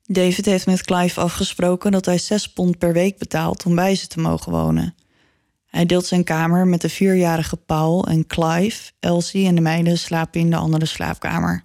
David 0.04 0.46
heeft 0.46 0.66
met 0.66 0.84
Clive 0.84 1.20
afgesproken 1.20 1.92
dat 1.92 2.06
hij 2.06 2.18
6 2.18 2.50
pond 2.50 2.78
per 2.78 2.94
week 2.94 3.18
betaalt 3.18 3.66
om 3.66 3.76
bij 3.76 3.96
ze 3.96 4.08
te 4.08 4.20
mogen 4.20 4.52
wonen. 4.52 4.96
Hij 5.66 5.86
deelt 5.86 6.06
zijn 6.06 6.24
kamer 6.24 6.68
met 6.68 6.82
de 6.82 6.90
vierjarige 6.90 7.56
Paul 7.56 8.08
en 8.08 8.28
Clive, 8.28 8.92
Elsie 9.00 9.48
en 9.48 9.56
de 9.56 9.62
meiden 9.62 9.98
slapen 9.98 10.40
in 10.40 10.50
de 10.50 10.56
andere 10.56 10.86
slaapkamer. 10.86 11.64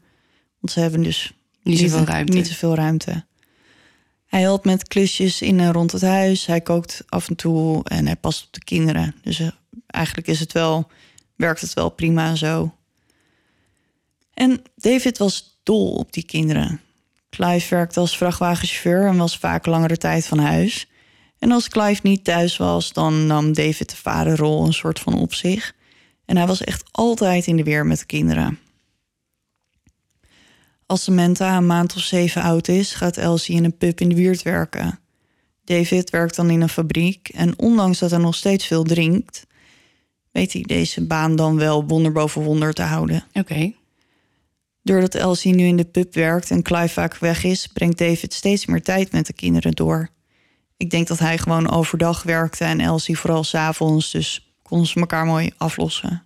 Want 0.61 0.73
ze 0.73 0.81
hebben 0.81 1.02
dus 1.02 1.33
Niet 1.62 1.79
zoveel 1.79 2.05
ruimte. 2.05 2.33
Niet 2.33 2.47
zoveel 2.47 2.75
ruimte. 2.75 3.25
Hij 4.26 4.40
helpt 4.40 4.64
met 4.64 4.88
klusjes 4.88 5.43
in 5.43 5.61
en 5.61 5.73
rond 5.73 5.93
het 5.93 6.02
huis. 6.02 6.47
Hij 6.47 6.61
kookt 6.61 7.02
af 7.09 7.29
en 7.29 7.37
toe 7.37 7.85
en 7.85 8.07
hij 8.07 8.17
past 8.17 8.47
op 8.47 8.52
de 8.52 8.64
kinderen. 8.64 9.14
Dus 9.23 9.40
eh, 9.40 9.49
eigenlijk 9.87 10.29
is 10.29 10.40
het 10.40 10.52
wel, 10.52 10.90
werkt 11.37 11.61
het 11.61 11.75
wel 11.75 11.90
prima 11.90 12.35
zo. 12.35 12.75
En 14.40 14.62
David 14.76 15.18
was 15.18 15.61
dol 15.62 15.92
op 15.92 16.12
die 16.12 16.25
kinderen. 16.25 16.80
Clive 17.30 17.75
werkte 17.75 18.00
als 18.00 18.16
vrachtwagenchauffeur 18.16 19.06
en 19.06 19.16
was 19.16 19.38
vaak 19.38 19.66
langere 19.66 19.97
tijd 19.97 20.26
van 20.26 20.38
huis. 20.38 20.88
En 21.38 21.52
als 21.52 21.68
Clive 21.68 22.00
niet 22.02 22.25
thuis 22.25 22.56
was, 22.56 22.92
dan 22.92 23.26
nam 23.26 23.52
David 23.52 23.90
de 23.90 23.97
vaderrol 23.97 24.66
een 24.66 24.73
soort 24.73 25.00
van 25.00 25.14
op 25.14 25.35
zich. 25.35 25.75
En 26.25 26.37
hij 26.37 26.47
was 26.47 26.64
echt 26.64 26.85
altijd 26.90 27.47
in 27.47 27.56
de 27.56 27.62
weer 27.62 27.87
met 27.87 27.99
de 27.99 28.06
kinderen. 28.06 28.59
Als 30.87 31.02
Samantha 31.02 31.56
een 31.56 31.66
maand 31.66 31.97
of 31.97 32.02
zeven 32.02 32.42
oud 32.42 32.68
is, 32.68 32.94
gaat 32.94 33.16
Elsie 33.16 33.56
in 33.56 33.64
een 33.64 33.76
pub 33.76 34.00
in 34.00 34.09
de 34.09 34.14
buurt 34.14 34.42
werken. 34.42 34.99
David 35.64 36.11
werkt 36.11 36.37
dan 36.37 36.50
in 36.50 36.61
een 36.61 36.68
fabriek 36.68 37.28
en 37.28 37.59
ondanks 37.59 37.99
dat 37.99 38.11
hij 38.11 38.20
nog 38.20 38.35
steeds 38.35 38.66
veel 38.66 38.82
drinkt, 38.82 39.47
weet 40.30 40.52
hij 40.52 40.62
deze 40.62 41.06
baan 41.06 41.37
dan 41.37 41.56
wel 41.56 41.85
wonder 41.87 42.12
boven 42.12 42.42
wonder 42.42 42.73
te 42.73 42.82
houden. 42.82 43.25
Oké. 43.32 43.78
Doordat 44.90 45.14
Elsie 45.14 45.54
nu 45.54 45.64
in 45.64 45.76
de 45.76 45.85
pub 45.85 46.14
werkt 46.14 46.50
en 46.50 46.62
Clive 46.62 46.88
vaak 46.88 47.16
weg 47.16 47.44
is, 47.44 47.66
brengt 47.66 47.99
David 47.99 48.35
steeds 48.35 48.66
meer 48.66 48.82
tijd 48.82 49.12
met 49.12 49.26
de 49.26 49.32
kinderen 49.32 49.73
door. 49.73 50.09
Ik 50.76 50.90
denk 50.90 51.06
dat 51.06 51.18
hij 51.18 51.38
gewoon 51.38 51.70
overdag 51.70 52.23
werkte 52.23 52.64
en 52.64 52.80
Elsie 52.80 53.18
vooral 53.18 53.44
s'avonds, 53.44 54.11
dus 54.11 54.52
konden 54.62 54.87
ze 54.87 55.00
elkaar 55.00 55.26
mooi 55.26 55.50
aflossen. 55.56 56.23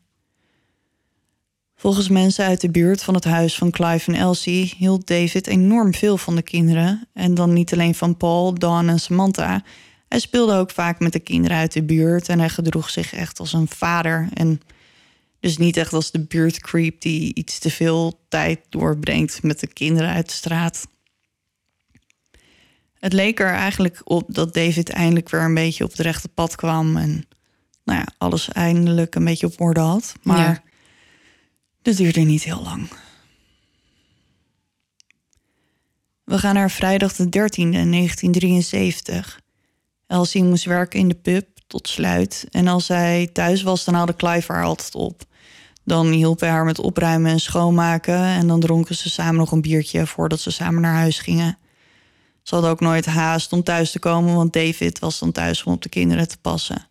Volgens 1.76 2.09
mensen 2.09 2.44
uit 2.44 2.61
de 2.61 2.71
buurt 2.71 3.02
van 3.02 3.14
het 3.14 3.25
huis 3.25 3.54
van 3.54 3.71
Clive 3.71 4.12
en 4.12 4.18
Elsie 4.18 4.75
hield 4.78 5.06
David 5.06 5.47
enorm 5.47 5.94
veel 5.94 6.18
van 6.18 6.37
de 6.37 6.42
kinderen. 6.42 7.09
En 7.12 7.35
dan 7.35 7.52
niet 7.52 7.73
alleen 7.73 7.94
van 7.94 8.16
Paul, 8.16 8.54
Dawn 8.54 8.88
en 8.88 9.00
Samantha. 9.00 9.62
Hij 10.09 10.18
speelde 10.18 10.54
ook 10.54 10.71
vaak 10.71 11.00
met 11.00 11.12
de 11.12 11.21
kinderen 11.21 11.56
uit 11.56 11.73
de 11.73 11.83
buurt 11.83 12.28
en 12.28 12.38
hij 12.38 12.49
gedroeg 12.49 12.90
zich 12.90 13.14
echt 13.14 13.40
als 13.40 13.52
een 13.52 13.68
vader. 13.68 14.28
En 14.35 14.61
dus 15.45 15.57
niet 15.57 15.77
echt 15.77 15.93
als 15.93 16.11
de 16.11 16.21
buurtcreep 16.21 17.01
die 17.01 17.35
iets 17.35 17.59
te 17.59 17.71
veel 17.71 18.25
tijd 18.29 18.61
doorbrengt 18.69 19.43
met 19.43 19.61
de 19.61 19.67
kinderen 19.67 20.11
uit 20.11 20.27
de 20.27 20.33
straat. 20.33 20.87
Het 22.95 23.13
leek 23.13 23.41
er 23.41 23.53
eigenlijk 23.53 24.01
op 24.05 24.35
dat 24.35 24.55
David 24.55 24.89
eindelijk 24.91 25.29
weer 25.29 25.41
een 25.41 25.55
beetje 25.55 25.85
op 25.85 25.91
het 25.91 26.01
rechte 26.01 26.29
pad 26.29 26.55
kwam. 26.55 26.97
En 26.97 27.27
nou 27.85 27.99
ja, 27.99 28.07
alles 28.19 28.49
eindelijk 28.49 29.15
een 29.15 29.25
beetje 29.25 29.47
op 29.47 29.61
orde 29.61 29.81
had. 29.81 30.15
Maar 30.23 30.39
Ja. 30.39 30.63
dat 31.83 31.97
duurde 31.97 32.21
niet 32.21 32.45
heel 32.45 32.63
lang. 32.63 32.89
We 36.25 36.39
gaan 36.39 36.55
naar 36.55 36.71
vrijdag 36.71 37.13
de 37.17 37.25
13e, 37.29 37.89
1973. 37.91 39.41
Elsie 40.07 40.45
moest 40.45 40.65
werken 40.65 40.99
in 41.01 41.09
de 41.09 41.15
pub 41.15 41.47
tot 41.67 41.89
sluit. 41.89 42.47
En 42.51 42.69
als 42.69 42.87
zij 42.87 43.27
thuis 43.33 43.63
was, 43.63 43.85
dan 43.85 43.95
haalde 43.95 44.17
Clive 44.17 44.53
haar 44.53 44.65
altijd 44.65 44.95
op. 44.95 45.33
Dan 45.85 46.07
hielp 46.07 46.41
hij 46.41 46.49
haar 46.49 46.64
met 46.64 46.79
opruimen 46.79 47.31
en 47.31 47.41
schoonmaken. 47.41 48.19
En 48.19 48.47
dan 48.47 48.61
dronken 48.61 48.95
ze 48.95 49.11
samen 49.11 49.37
nog 49.37 49.53
een 49.53 49.61
biertje 49.61 50.07
voordat 50.07 50.41
ze 50.41 50.50
samen 50.50 50.83
naar 50.83 50.95
huis 50.95 51.19
gingen. 51.19 51.59
Ze 52.43 52.55
hadden 52.55 52.73
ook 52.73 52.81
nooit 52.81 53.07
haast 53.07 53.53
om 53.53 53.62
thuis 53.62 53.91
te 53.91 53.99
komen, 53.99 54.35
want 54.35 54.53
David 54.53 54.99
was 54.99 55.19
dan 55.19 55.33
thuis 55.33 55.62
om 55.62 55.73
op 55.73 55.83
de 55.83 55.88
kinderen 55.88 56.29
te 56.29 56.38
passen. 56.41 56.88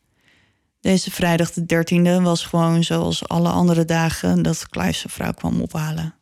Deze 0.82 1.12
vrijdag 1.12 1.52
de 1.52 1.86
13e 2.20 2.22
was 2.22 2.46
gewoon 2.46 2.84
zoals 2.84 3.28
alle 3.28 3.50
andere 3.50 3.86
dagen 3.86 4.42
dat 4.42 4.70
Clive 4.70 4.94
zijn 4.94 5.14
vrouw 5.14 5.34
kwam 5.34 5.62
ophalen. 5.62 6.16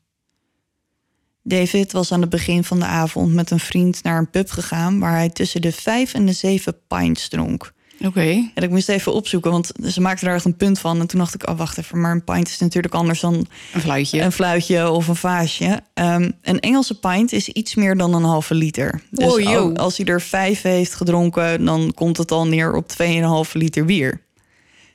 David 1.43 1.91
was 1.91 2.11
aan 2.11 2.21
het 2.21 2.29
begin 2.29 2.63
van 2.63 2.79
de 2.79 2.85
avond 2.85 3.33
met 3.33 3.51
een 3.51 3.59
vriend 3.59 4.03
naar 4.03 4.17
een 4.17 4.29
pub 4.29 4.49
gegaan 4.49 4.99
waar 4.99 5.15
hij 5.15 5.29
tussen 5.29 5.61
de 5.61 5.71
vijf 5.71 6.13
en 6.13 6.25
de 6.25 6.33
zeven 6.33 6.77
pints 6.87 7.27
dronk. 7.27 7.73
Oké. 8.05 8.49
En 8.53 8.63
ik 8.63 8.69
moest 8.69 8.89
even 8.89 9.13
opzoeken, 9.13 9.51
want 9.51 9.71
ze 9.83 10.01
maakten 10.01 10.25
daar 10.25 10.35
echt 10.35 10.45
een 10.45 10.55
punt 10.55 10.79
van. 10.79 10.99
En 10.99 11.07
toen 11.07 11.19
dacht 11.19 11.33
ik, 11.35 11.49
oh 11.49 11.57
wacht 11.57 11.77
even, 11.77 12.01
maar 12.01 12.11
een 12.11 12.23
pint 12.23 12.47
is 12.47 12.57
natuurlijk 12.59 12.93
anders 12.93 13.19
dan 13.19 13.45
Een 13.73 13.81
fluitje. 13.81 14.21
een 14.21 14.31
fluitje 14.31 14.89
of 14.89 15.07
een 15.07 15.15
vaasje. 15.15 15.81
Ehm, 15.93 16.29
een 16.41 16.59
Engelse 16.59 16.99
pint 16.99 17.31
is 17.31 17.49
iets 17.49 17.75
meer 17.75 17.97
dan 17.97 18.13
een 18.13 18.23
halve 18.23 18.53
liter. 18.53 19.01
Dus 19.09 19.33
Oh, 19.33 19.39
joh. 19.39 19.75
als 19.75 19.97
hij 19.97 20.05
er 20.05 20.21
vijf 20.21 20.61
heeft 20.61 20.95
gedronken, 20.95 21.65
dan 21.65 21.91
komt 21.95 22.17
het 22.17 22.31
al 22.31 22.47
neer 22.47 22.73
op 22.75 22.87
2,5 22.87 23.51
liter 23.53 23.85
bier. 23.85 24.21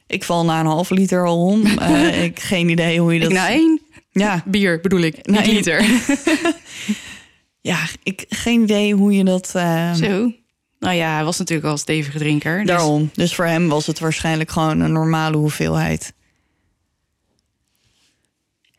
Ik 0.06 0.24
val 0.24 0.44
na 0.44 0.60
een 0.60 0.66
halve 0.66 0.94
liter 0.94 1.24
al 1.26 1.44
om. 1.46 1.66
Eh, 1.78 2.24
ik 2.24 2.40
geen 2.40 2.68
idee 2.68 3.00
hoe 3.00 3.14
je 3.14 3.20
dat... 3.20 3.30
Ik 3.30 3.36
na 3.36 3.48
één 3.48 3.80
Ja, 4.10 4.42
bier 4.46 4.80
bedoel 4.80 5.00
ik, 5.00 5.26
Na 5.26 5.40
liter. 5.40 5.84
ja, 7.60 7.78
ik 8.02 8.24
geen 8.28 8.62
idee 8.62 8.94
hoe 8.94 9.12
je 9.16 9.24
dat... 9.24 9.52
eh, 9.54 9.92
Zo. 9.94 10.32
Nou 10.86 10.98
ja, 10.98 11.14
hij 11.14 11.24
was 11.24 11.38
natuurlijk 11.38 11.68
al 11.68 11.76
stevige 11.76 12.18
drinker. 12.18 12.58
dus- 12.58 12.66
Daarom. 12.66 13.10
Dus 13.14 13.34
voor 13.34 13.46
hem 13.46 13.68
was 13.68 13.86
het 13.86 13.98
waarschijnlijk 13.98 14.50
gewoon 14.50 14.80
een 14.80 14.92
normale 14.92 15.36
hoeveelheid. 15.36 16.12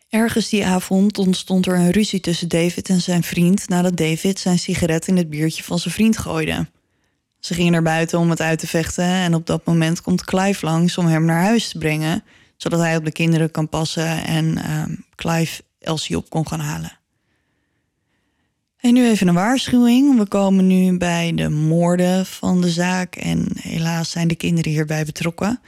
Ergens 0.09 0.49
die 0.49 0.65
avond 0.65 1.17
ontstond 1.17 1.65
er 1.65 1.75
een 1.75 1.91
ruzie 1.91 2.19
tussen 2.19 2.47
David 2.47 2.89
en 2.89 3.01
zijn 3.01 3.23
vriend 3.23 3.69
nadat 3.69 3.97
David 3.97 4.39
zijn 4.39 4.59
sigaret 4.59 5.07
in 5.07 5.17
het 5.17 5.29
biertje 5.29 5.63
van 5.63 5.79
zijn 5.79 5.93
vriend 5.93 6.17
gooide. 6.17 6.67
Ze 7.39 7.53
gingen 7.53 7.71
naar 7.71 7.83
buiten 7.83 8.19
om 8.19 8.29
het 8.29 8.41
uit 8.41 8.59
te 8.59 8.67
vechten 8.67 9.05
en 9.05 9.33
op 9.33 9.45
dat 9.45 9.65
moment 9.65 10.01
komt 10.01 10.23
Clive 10.23 10.65
langs 10.65 10.97
om 10.97 11.05
hem 11.05 11.25
naar 11.25 11.43
huis 11.43 11.69
te 11.69 11.77
brengen, 11.77 12.23
zodat 12.57 12.79
hij 12.79 12.97
op 12.97 13.05
de 13.05 13.11
kinderen 13.11 13.51
kan 13.51 13.69
passen 13.69 14.25
en 14.25 14.57
ehm, 14.57 14.95
Clive 15.15 15.61
Elsie 15.79 16.17
op 16.17 16.29
kon 16.29 16.47
gaan 16.47 16.59
halen. 16.59 16.96
En 18.77 18.93
nu 18.93 19.07
even 19.07 19.27
een 19.27 19.33
waarschuwing. 19.33 20.17
We 20.17 20.27
komen 20.27 20.67
nu 20.67 20.97
bij 20.97 21.31
de 21.35 21.49
moorden 21.49 22.25
van 22.25 22.61
de 22.61 22.69
zaak. 22.69 23.15
En 23.15 23.47
helaas 23.59 24.11
zijn 24.11 24.27
de 24.27 24.35
kinderen 24.35 24.71
hierbij 24.71 25.05
betrokken. 25.05 25.59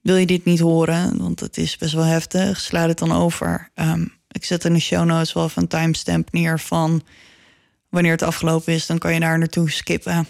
Wil 0.00 0.16
je 0.16 0.26
dit 0.26 0.44
niet 0.44 0.60
horen, 0.60 1.18
want 1.18 1.40
het 1.40 1.56
is 1.56 1.76
best 1.76 1.94
wel 1.94 2.04
heftig, 2.04 2.60
sla 2.60 2.88
het 2.88 2.98
dan 2.98 3.12
over. 3.12 3.70
Ehm, 3.74 4.06
ik 4.28 4.44
zet 4.44 4.64
in 4.64 4.72
de 4.72 4.80
show 4.80 5.04
notes 5.04 5.32
wel 5.32 5.44
even 5.44 5.62
een 5.62 5.68
timestamp 5.68 6.32
neer 6.32 6.60
van 6.60 7.02
wanneer 7.88 8.12
het 8.12 8.22
afgelopen 8.22 8.72
is. 8.72 8.86
Dan 8.86 8.98
kan 8.98 9.14
je 9.14 9.20
daar 9.20 9.38
naartoe 9.38 9.70
skippen. 9.70 10.26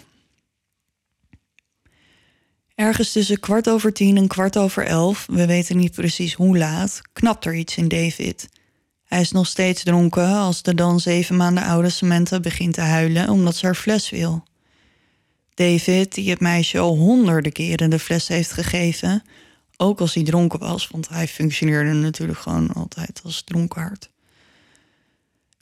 Ergens 2.75 3.11
tussen 3.11 3.39
kwart 3.39 3.69
over 3.69 3.93
tien 3.93 4.17
en 4.17 4.27
kwart 4.27 4.57
over 4.57 4.85
elf, 4.85 5.25
we 5.31 5.45
weten 5.45 5.77
niet 5.77 5.91
precies 5.91 6.33
hoe 6.33 6.57
laat, 6.57 7.01
knapt 7.13 7.45
er 7.45 7.55
iets 7.55 7.77
in 7.77 7.87
David. 7.87 8.49
Hij 9.13 9.21
is 9.21 9.31
nog 9.31 9.47
steeds 9.47 9.83
dronken 9.83 10.27
als 10.27 10.61
de 10.61 10.75
dan 10.75 10.99
zeven 10.99 11.35
maanden 11.35 11.63
oude 11.63 11.89
Samantha 11.89 12.39
begint 12.39 12.73
te 12.73 12.81
huilen 12.81 13.29
omdat 13.29 13.55
ze 13.55 13.65
haar 13.65 13.75
fles 13.75 14.09
wil. 14.09 14.43
David, 15.53 16.13
die 16.13 16.29
het 16.29 16.39
meisje 16.39 16.79
al 16.79 16.95
honderden 16.95 17.51
keren 17.51 17.89
de 17.89 17.99
fles 17.99 18.27
heeft 18.27 18.51
gegeven, 18.51 19.23
ook 19.77 19.99
als 19.99 20.13
hij 20.13 20.23
dronken 20.23 20.59
was, 20.59 20.87
want 20.87 21.09
hij 21.09 21.27
functioneerde 21.27 21.91
natuurlijk 21.91 22.39
gewoon 22.39 22.73
altijd 22.73 23.21
als 23.23 23.41
dronkaard, 23.41 24.09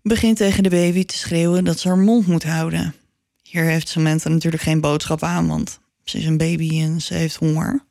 begint 0.02 0.38
tegen 0.38 0.64
de 0.64 0.70
baby 0.70 1.06
te 1.06 1.18
schreeuwen 1.18 1.64
dat 1.64 1.80
ze 1.80 1.88
haar 1.88 1.98
mond 1.98 2.28
moet 2.28 2.44
houden. 2.44 2.96
Hier 3.44 3.64
heeft 3.64 3.90
Samantha 3.90 4.30
natuurlijk 4.30 4.64
geen 4.64 4.82
boodschap 4.82 5.24
aan, 5.24 5.48
want 5.48 5.80
ze 6.04 6.18
is 6.18 6.26
een 6.26 6.38
baby 6.38 6.82
en 6.82 7.02
ze 7.02 7.14
heeft 7.14 7.36
honger. 7.36 7.84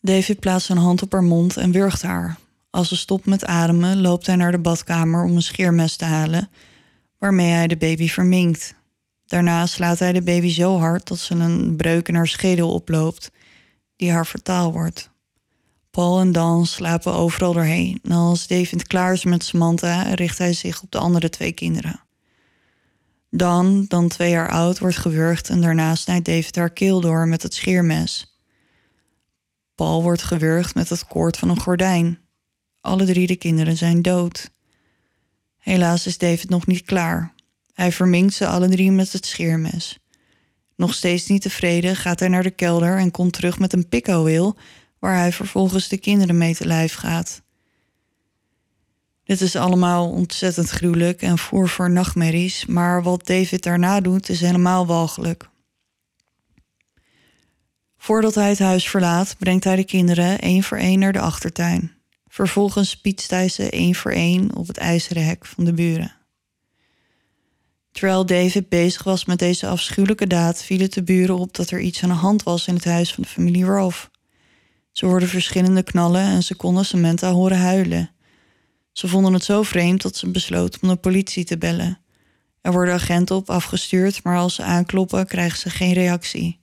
David 0.00 0.40
plaatst 0.40 0.66
zijn 0.66 0.78
hand 0.78 1.02
op 1.02 1.12
haar 1.12 1.24
mond 1.24 1.56
en 1.56 1.72
wurgt 1.72 2.02
haar. 2.02 2.40
Als 2.72 2.88
ze 2.88 2.96
stopt 2.96 3.26
met 3.26 3.44
ademen, 3.44 4.00
loopt 4.00 4.26
hij 4.26 4.36
naar 4.36 4.50
de 4.50 4.58
badkamer 4.58 5.24
om 5.24 5.36
een 5.36 5.42
scheermes 5.42 5.96
te 5.96 6.04
halen, 6.04 6.48
waarmee 7.18 7.50
hij 7.50 7.66
de 7.66 7.76
baby 7.76 8.08
verminkt. 8.08 8.74
Daarna 9.26 9.66
slaat 9.66 9.98
hij 9.98 10.12
de 10.12 10.22
baby 10.22 10.48
zo 10.48 10.78
hard 10.78 11.08
dat 11.08 11.18
ze 11.18 11.34
een 11.34 11.76
breuk 11.76 12.08
in 12.08 12.14
haar 12.14 12.26
schedel 12.28 12.72
oploopt, 12.72 13.30
die 13.96 14.10
haar 14.10 14.26
vertaal 14.26 14.72
wordt. 14.72 15.10
Paul 15.90 16.20
en 16.20 16.32
Dan 16.32 16.66
slapen 16.66 17.14
overal 17.14 17.52
doorheen. 17.52 17.98
En 18.02 18.12
als 18.12 18.46
David 18.46 18.86
klaar 18.86 19.12
is 19.12 19.24
met 19.24 19.44
Samantha, 19.44 20.02
richt 20.02 20.38
hij 20.38 20.52
zich 20.52 20.82
op 20.82 20.90
de 20.90 20.98
andere 20.98 21.28
twee 21.28 21.52
kinderen. 21.52 22.00
Dan, 23.30 23.84
dan 23.88 24.08
twee 24.08 24.30
jaar 24.30 24.50
oud, 24.50 24.78
wordt 24.78 24.96
gewurgd 24.96 25.48
en 25.48 25.60
daarna 25.60 25.94
snijdt 25.94 26.24
David 26.24 26.56
haar 26.56 26.70
keel 26.70 27.00
door 27.00 27.28
met 27.28 27.42
het 27.42 27.54
scheermes. 27.54 28.36
Paul 29.74 30.02
wordt 30.02 30.22
gewurgd 30.22 30.74
met 30.74 30.88
het 30.88 31.06
koord 31.06 31.36
van 31.36 31.48
een 31.48 31.60
gordijn. 31.60 32.21
Alle 32.82 33.04
drie 33.04 33.26
de 33.26 33.36
kinderen 33.36 33.76
zijn 33.76 34.02
dood. 34.02 34.50
Helaas 35.58 36.06
is 36.06 36.18
David 36.18 36.48
nog 36.48 36.66
niet 36.66 36.82
klaar. 36.82 37.34
Hij 37.74 37.92
verminkt 37.92 38.34
ze 38.34 38.46
alle 38.46 38.68
drie 38.68 38.90
met 38.90 39.12
het 39.12 39.26
scheermes. 39.26 39.98
Nog 40.76 40.94
steeds 40.94 41.26
niet 41.26 41.42
tevreden 41.42 41.96
gaat 41.96 42.20
hij 42.20 42.28
naar 42.28 42.42
de 42.42 42.50
kelder 42.50 42.98
en 42.98 43.10
komt 43.10 43.32
terug 43.32 43.58
met 43.58 43.72
een 43.72 43.88
pikkowiel, 43.88 44.56
waar 44.98 45.16
hij 45.16 45.32
vervolgens 45.32 45.88
de 45.88 45.98
kinderen 45.98 46.38
mee 46.38 46.54
te 46.54 46.66
lijf 46.66 46.94
gaat. 46.94 47.42
Dit 49.24 49.40
is 49.40 49.56
allemaal 49.56 50.10
ontzettend 50.10 50.70
gruwelijk 50.70 51.22
en 51.22 51.38
voer 51.38 51.68
voor 51.68 51.90
nachtmerries, 51.90 52.66
maar 52.66 53.02
wat 53.02 53.26
David 53.26 53.62
daarna 53.62 54.00
doet 54.00 54.28
is 54.28 54.40
helemaal 54.40 54.86
walgelijk. 54.86 55.50
Voordat 57.96 58.34
hij 58.34 58.48
het 58.48 58.58
huis 58.58 58.88
verlaat, 58.88 59.36
brengt 59.38 59.64
hij 59.64 59.76
de 59.76 59.84
kinderen 59.84 60.38
één 60.38 60.62
voor 60.62 60.78
één 60.78 60.98
naar 60.98 61.12
de 61.12 61.20
achtertuin. 61.20 62.01
Vervolgens 62.32 62.90
spietst 62.90 63.30
hij 63.30 63.48
ze 63.48 63.70
één 63.70 63.94
voor 63.94 64.10
één 64.10 64.56
op 64.56 64.66
het 64.66 64.78
ijzeren 64.78 65.24
hek 65.24 65.46
van 65.46 65.64
de 65.64 65.72
buren. 65.72 66.12
Terwijl 67.90 68.26
David 68.26 68.68
bezig 68.68 69.02
was 69.02 69.24
met 69.24 69.38
deze 69.38 69.66
afschuwelijke 69.66 70.26
daad, 70.26 70.64
viel 70.64 70.80
het 70.80 70.92
de 70.92 71.02
buren 71.02 71.38
op 71.38 71.54
dat 71.54 71.70
er 71.70 71.80
iets 71.80 72.02
aan 72.02 72.08
de 72.08 72.14
hand 72.14 72.42
was 72.42 72.66
in 72.66 72.74
het 72.74 72.84
huis 72.84 73.12
van 73.12 73.22
de 73.22 73.28
familie 73.28 73.64
Rolf. 73.64 74.10
Ze 74.92 75.06
hoorden 75.06 75.28
verschillende 75.28 75.82
knallen 75.82 76.22
en 76.22 76.42
ze 76.42 76.54
konden 76.54 76.84
Samantha 76.84 77.32
horen 77.32 77.58
huilen. 77.58 78.10
Ze 78.92 79.08
vonden 79.08 79.32
het 79.32 79.44
zo 79.44 79.62
vreemd 79.62 80.02
dat 80.02 80.16
ze 80.16 80.30
besloten 80.30 80.82
om 80.82 80.88
de 80.88 80.96
politie 80.96 81.44
te 81.44 81.58
bellen. 81.58 82.00
Er 82.60 82.72
worden 82.72 82.94
agenten 82.94 83.36
op 83.36 83.50
afgestuurd, 83.50 84.24
maar 84.24 84.36
als 84.36 84.54
ze 84.54 84.62
aankloppen 84.62 85.26
krijgen 85.26 85.58
ze 85.58 85.70
geen 85.70 85.92
reactie. 85.92 86.61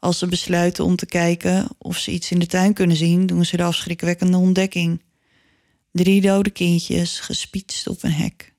Als 0.00 0.18
ze 0.18 0.26
besluiten 0.26 0.84
om 0.84 0.96
te 0.96 1.06
kijken 1.06 1.68
of 1.78 1.98
ze 1.98 2.10
iets 2.10 2.30
in 2.30 2.38
de 2.38 2.46
tuin 2.46 2.72
kunnen 2.72 2.96
zien, 2.96 3.26
doen 3.26 3.44
ze 3.44 3.56
de 3.56 3.62
afschrikwekkende 3.62 4.36
ontdekking. 4.36 5.02
Drie 5.92 6.20
dode 6.20 6.50
kindjes 6.50 7.20
gespietst 7.20 7.88
op 7.88 8.02
een 8.02 8.12
hek. 8.12 8.52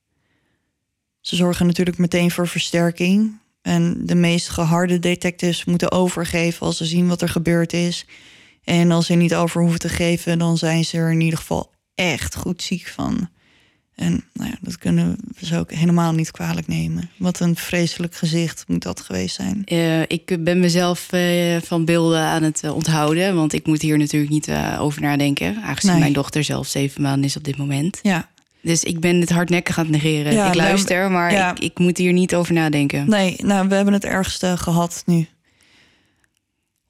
Ze 1.22 1.36
zorgen 1.36 1.66
natuurlijk 1.66 1.98
meteen 1.98 2.32
voor 2.32 2.48
versterking. 2.48 3.40
En 3.62 4.06
de 4.06 4.16
meest 4.16 4.50
geharde 4.50 5.00
detectives 5.00 5.66
moeten 5.66 5.92
overgeven 5.92 6.66
als 6.66 6.78
ze 6.78 6.86
zien 6.86 7.08
wat 7.08 7.22
er 7.22 7.30
gebeurd 7.30 7.74
is. 7.74 8.06
En 8.64 8.92
als 8.92 9.06
ze 9.06 9.14
niet 9.14 9.36
over 9.36 9.62
hoeven 9.62 9.80
te 9.80 9.90
geven, 9.90 10.40
dan 10.40 10.58
zijn 10.58 10.86
ze 10.86 10.98
er 10.98 11.12
in 11.12 11.22
ieder 11.22 11.40
geval 11.40 11.72
echt 11.96 12.36
goed 12.36 12.64
ziek 12.64 12.88
van. 12.88 13.30
En 14.00 14.24
nou 14.34 14.50
ja, 14.50 14.56
dat 14.62 14.78
kunnen 14.78 15.18
we 15.40 15.46
ze 15.46 15.58
ook 15.58 15.72
helemaal 15.72 16.14
niet 16.14 16.32
kwalijk 16.32 16.68
nemen. 16.68 17.10
Wat 17.18 17.40
een 17.40 17.56
vreselijk 17.56 18.16
gezicht 18.16 18.64
moet 18.68 18.84
dat 18.84 19.00
geweest 19.00 19.36
zijn. 19.36 19.62
Eh, 19.66 20.02
ik 20.02 20.44
ben 20.44 20.60
mezelf 20.60 21.12
eh, 21.12 21.58
van 21.62 21.86
beelden 21.86 22.20
aan 22.22 22.44
het 22.44 22.64
eh, 22.64 22.76
onthouden. 22.76 23.36
Want 23.36 23.54
ik 23.54 23.66
moet 23.68 23.82
hier 23.82 23.98
natuurlijk 23.98 24.32
niet 24.32 24.50
over 24.80 25.02
nadenken. 25.02 25.62
Aangezien 25.64 25.92
Nee. 25.92 26.00
mijn 26.00 26.14
dochter 26.14 26.44
zelf 26.44 26.68
zeven 26.68 27.02
maanden 27.02 27.24
is 27.24 27.38
op 27.38 27.44
dit 27.44 27.58
moment. 27.58 28.00
Ja, 28.02 28.30
Dus 28.62 28.84
ik 28.84 29.00
ben 29.00 29.20
het 29.20 29.30
hardnekkig 29.30 29.78
aan 29.78 29.84
het 29.86 29.94
negeren. 29.94 30.34
Ja, 30.34 30.48
ik 30.48 30.56
nou, 30.56 30.68
luister, 30.68 31.12
maar 31.12 31.32
ja. 31.32 31.52
ik, 31.52 31.60
ik 31.60 31.80
moet 31.80 31.98
hier 31.98 32.14
niet 32.14 32.36
over 32.36 32.54
nadenken. 32.54 33.10
nee, 33.10 33.36
nou, 33.38 33.68
we 33.68 33.76
hebben 33.76 33.94
het 33.94 34.06
ergste 34.06 34.58
gehad 34.58 35.04
nu. 35.06 35.28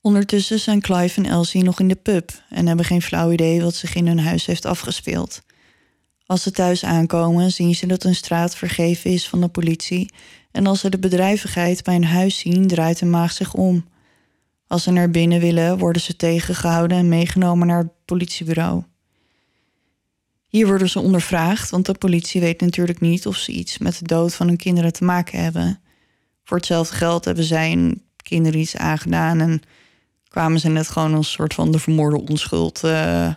Ondertussen 0.02 0.60
zijn 0.60 0.82
Clive 0.82 1.22
en 1.22 1.30
Elsie 1.30 1.64
nog 1.64 1.80
in 1.80 1.88
de 1.88 1.96
pub 1.96 2.32
en 2.50 2.68
hebben 2.68 2.86
geen 2.86 3.02
flauw 3.02 3.32
idee 3.32 3.62
wat 3.62 3.76
zich 3.76 3.96
in 3.96 4.08
hun 4.08 4.20
huis 4.20 4.46
heeft 4.46 4.66
afgespeeld. 4.66 5.42
Als 6.30 6.44
ze 6.44 6.52
thuis 6.52 6.86
aankomen, 6.86 7.52
zien 7.52 7.76
ze 7.76 7.86
dat 7.86 8.04
hun 8.04 8.16
straat 8.16 8.56
vergeven 8.56 9.12
is 9.12 9.28
van 9.28 9.42
de 9.42 9.48
politie. 9.48 10.12
En 10.52 10.68
als 10.68 10.80
ze 10.80 10.90
de 10.90 11.00
bedrijvigheid 11.00 11.84
bij 11.84 11.94
hun 11.94 12.06
huis 12.06 12.38
zien, 12.38 12.68
draait 12.68 13.00
hun 13.00 13.10
maag 13.10 13.32
zich 13.32 13.54
om. 13.54 13.86
Als 14.68 14.84
ze 14.84 14.92
naar 14.92 15.10
binnen 15.10 15.40
willen, 15.40 15.78
worden 15.78 16.02
ze 16.02 16.16
tegengehouden 16.16 16.98
en 16.98 17.10
meegenomen 17.10 17.68
naar 17.68 17.78
het 17.78 18.06
politiebureau. 18.06 18.84
Hier 20.48 20.68
worden 20.68 20.90
ze 20.90 21.00
ondervraagd, 21.00 21.70
want 21.70 21.86
de 21.86 21.94
politie 21.94 22.42
weet 22.42 22.62
natuurlijk 22.62 23.00
niet 23.00 23.28
of 23.28 23.36
ze 23.36 23.52
iets 23.52 23.78
met 23.78 24.00
de 24.00 24.06
dood 24.06 24.36
van 24.36 24.48
hun 24.48 24.58
kinderen 24.58 24.94
te 24.94 25.04
maken 25.04 25.44
hebben. 25.44 25.80
Voor 26.44 26.58
hetzelfde 26.58 26.96
geld 26.96 27.26
hebben 27.26 27.44
zij 27.44 27.70
hun 27.70 28.04
kinderen 28.24 28.60
iets 28.60 28.76
aangedaan 28.76 29.40
en 29.40 29.62
kwamen 30.28 30.60
ze 30.60 30.70
net 30.70 30.88
gewoon 30.88 31.14
als 31.14 31.32
soort 31.32 31.54
van 31.54 31.72
de 31.72 31.80
vermoorde 31.80 32.22
onschuld 32.22 32.84
uh, 32.84 33.34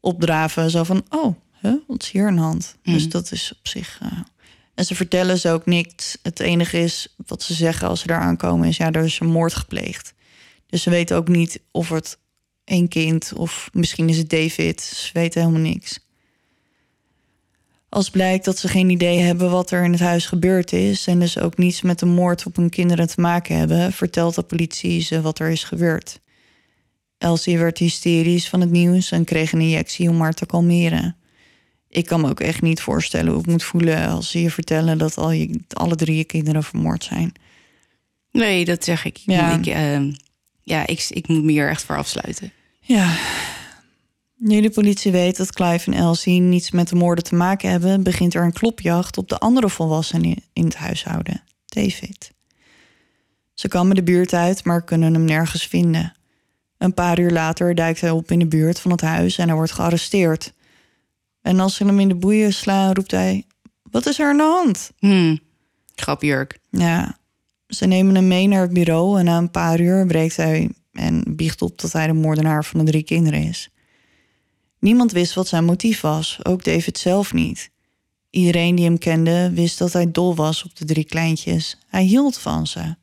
opdraven. 0.00 0.70
Zo 0.70 0.84
van, 0.84 1.04
oh, 1.08 1.36
huh, 1.60 1.74
wat 1.86 2.02
is 2.02 2.10
hier 2.10 2.26
aan 2.26 2.34
de 2.34 2.40
hand? 2.40 2.76
Dus 2.82 3.02
Mhm. 3.02 3.10
dat 3.10 3.32
is 3.32 3.52
op 3.58 3.66
zich... 3.68 4.00
uh, 4.02 4.08
En 4.74 4.84
ze 4.84 4.94
vertellen 4.94 5.38
ze 5.38 5.50
ook 5.50 5.66
niks. 5.66 6.18
Het 6.22 6.40
enige 6.40 6.78
is 6.78 7.14
wat 7.26 7.42
ze 7.42 7.54
zeggen 7.54 7.88
als 7.88 8.00
ze 8.00 8.06
daar 8.06 8.20
aankomen 8.20 8.68
is... 8.68 8.76
ja, 8.76 8.90
er 8.92 9.04
is 9.04 9.20
een 9.20 9.30
moord 9.30 9.54
gepleegd. 9.54 10.14
Dus 10.66 10.82
ze 10.82 10.90
weten 10.90 11.16
ook 11.16 11.28
niet 11.28 11.60
of 11.70 11.88
het 11.88 12.18
één 12.64 12.88
kind 12.88 13.32
of 13.36 13.70
misschien 13.72 14.08
is 14.08 14.18
het 14.18 14.30
David. 14.30 14.80
Ze 14.80 15.10
weten 15.12 15.40
helemaal 15.40 15.62
niks. 15.70 15.98
Als 17.88 18.10
blijkt 18.10 18.44
dat 18.44 18.58
ze 18.58 18.68
geen 18.68 18.90
idee 18.90 19.18
hebben 19.18 19.50
wat 19.50 19.70
er 19.70 19.84
in 19.84 19.92
het 19.92 20.00
huis 20.00 20.26
gebeurd 20.26 20.72
is... 20.72 21.06
en 21.06 21.18
dus 21.18 21.38
ook 21.38 21.56
niets 21.56 21.82
met 21.82 21.98
de 21.98 22.06
moord 22.06 22.46
op 22.46 22.56
hun 22.56 22.70
kinderen 22.70 23.06
te 23.06 23.20
maken 23.20 23.56
hebben... 23.56 23.92
vertelt 23.92 24.34
de 24.34 24.42
politie 24.42 25.00
ze 25.00 25.20
wat 25.20 25.38
er 25.38 25.50
is 25.50 25.64
gebeurd. 25.64 26.20
Elsie 27.18 27.58
werd 27.58 27.78
hysterisch 27.78 28.48
van 28.48 28.60
het 28.60 28.70
nieuws 28.70 29.10
en 29.10 29.24
kreeg 29.24 29.52
een 29.52 29.60
injectie 29.60 30.08
om 30.08 30.20
haar 30.20 30.34
te 30.34 30.46
kalmeren. 30.46 31.16
Ik 31.96 32.06
kan 32.06 32.20
me 32.20 32.28
ook 32.28 32.40
echt 32.40 32.62
niet 32.62 32.80
voorstellen 32.80 33.32
hoe 33.32 33.40
ik 33.40 33.46
moet 33.46 33.62
voelen 33.62 34.08
als 34.08 34.30
ze 34.30 34.42
je 34.42 34.50
vertellen 34.50 34.98
dat 34.98 35.18
al 35.18 35.30
je, 35.30 35.60
alle 35.72 35.94
drie 35.94 36.16
je 36.16 36.24
kinderen 36.24 36.62
vermoord 36.62 37.04
zijn. 37.04 37.32
Nee, 38.32 38.64
dat 38.64 38.84
zeg 38.84 39.04
ik. 39.04 39.16
Ja. 39.16 39.58
Ik, 39.58 39.66
eh, 39.66 40.00
ja, 40.62 40.86
ik, 40.86 41.06
ik 41.10 41.28
moet 41.28 41.42
me 41.42 41.50
hier 41.50 41.68
echt 41.68 41.84
voor 41.84 41.96
afsluiten. 41.96 42.52
Ja. 42.80 43.16
Nu 44.36 44.60
de 44.60 44.70
politie 44.70 45.12
weet 45.12 45.36
dat 45.36 45.52
Clive 45.52 45.92
en 45.92 45.98
Elsie 45.98 46.40
niets 46.40 46.70
met 46.70 46.88
de 46.88 46.96
moorden 46.96 47.24
te 47.24 47.34
maken 47.34 47.70
hebben, 47.70 48.02
begint 48.02 48.34
er 48.34 48.44
een 48.44 48.52
klopjacht 48.52 49.18
op 49.18 49.28
de 49.28 49.38
andere 49.38 49.68
volwassenen 49.68 50.36
in 50.52 50.64
het 50.64 50.76
huishouden, 50.76 51.42
David. 51.66 52.32
Ze 53.54 53.68
kammen 53.68 53.96
de 53.96 54.02
buurt 54.02 54.32
uit, 54.32 54.64
maar 54.64 54.84
kunnen 54.84 55.14
hem 55.14 55.24
nergens 55.24 55.66
vinden. 55.66 56.14
Een 56.78 56.94
paar 56.94 57.18
uur 57.18 57.30
later 57.30 57.74
duikt 57.74 58.00
hij 58.00 58.10
op 58.10 58.30
in 58.30 58.38
de 58.38 58.46
buurt 58.46 58.80
van 58.80 58.90
het 58.90 59.00
huis 59.00 59.38
en 59.38 59.46
hij 59.46 59.56
wordt 59.56 59.72
gearresteerd. 59.72 60.54
En 61.46 61.60
als 61.60 61.74
ze 61.74 61.84
hem 61.84 62.00
in 62.00 62.08
de 62.08 62.14
boeien 62.14 62.52
slaan, 62.52 62.92
roept 62.92 63.10
hij: 63.10 63.44
Wat 63.90 64.06
is 64.06 64.18
er 64.18 64.28
aan 64.28 64.36
de 64.36 64.42
hand? 64.42 64.90
Hm. 64.98 65.36
Grapjurk. 65.94 66.58
Ja, 66.70 67.18
ze 67.68 67.86
nemen 67.86 68.14
hem 68.14 68.28
mee 68.28 68.46
naar 68.46 68.62
het 68.62 68.72
bureau 68.72 69.18
en 69.18 69.24
na 69.24 69.38
een 69.38 69.50
paar 69.50 69.80
uur 69.80 70.06
breekt 70.06 70.36
hij 70.36 70.70
en 70.92 71.22
biecht 71.26 71.62
op 71.62 71.80
dat 71.80 71.92
hij 71.92 72.06
de 72.06 72.12
moordenaar 72.12 72.64
van 72.64 72.84
de 72.84 72.90
drie 72.90 73.02
kinderen 73.02 73.42
is. 73.42 73.70
Niemand 74.78 75.12
wist 75.12 75.34
wat 75.34 75.48
zijn 75.48 75.64
motief 75.64 76.00
was, 76.00 76.38
ook 76.42 76.64
David 76.64 76.98
zelf 76.98 77.32
niet. 77.32 77.70
Iedereen 78.30 78.74
die 78.74 78.84
hem 78.84 78.98
kende 78.98 79.50
wist 79.54 79.78
dat 79.78 79.92
hij 79.92 80.10
dol 80.10 80.34
was 80.34 80.64
op 80.64 80.76
de 80.76 80.84
drie 80.84 81.04
kleintjes. 81.04 81.78
Hij 81.86 82.02
hield 82.02 82.38
van 82.38 82.66
ze. 82.66 82.96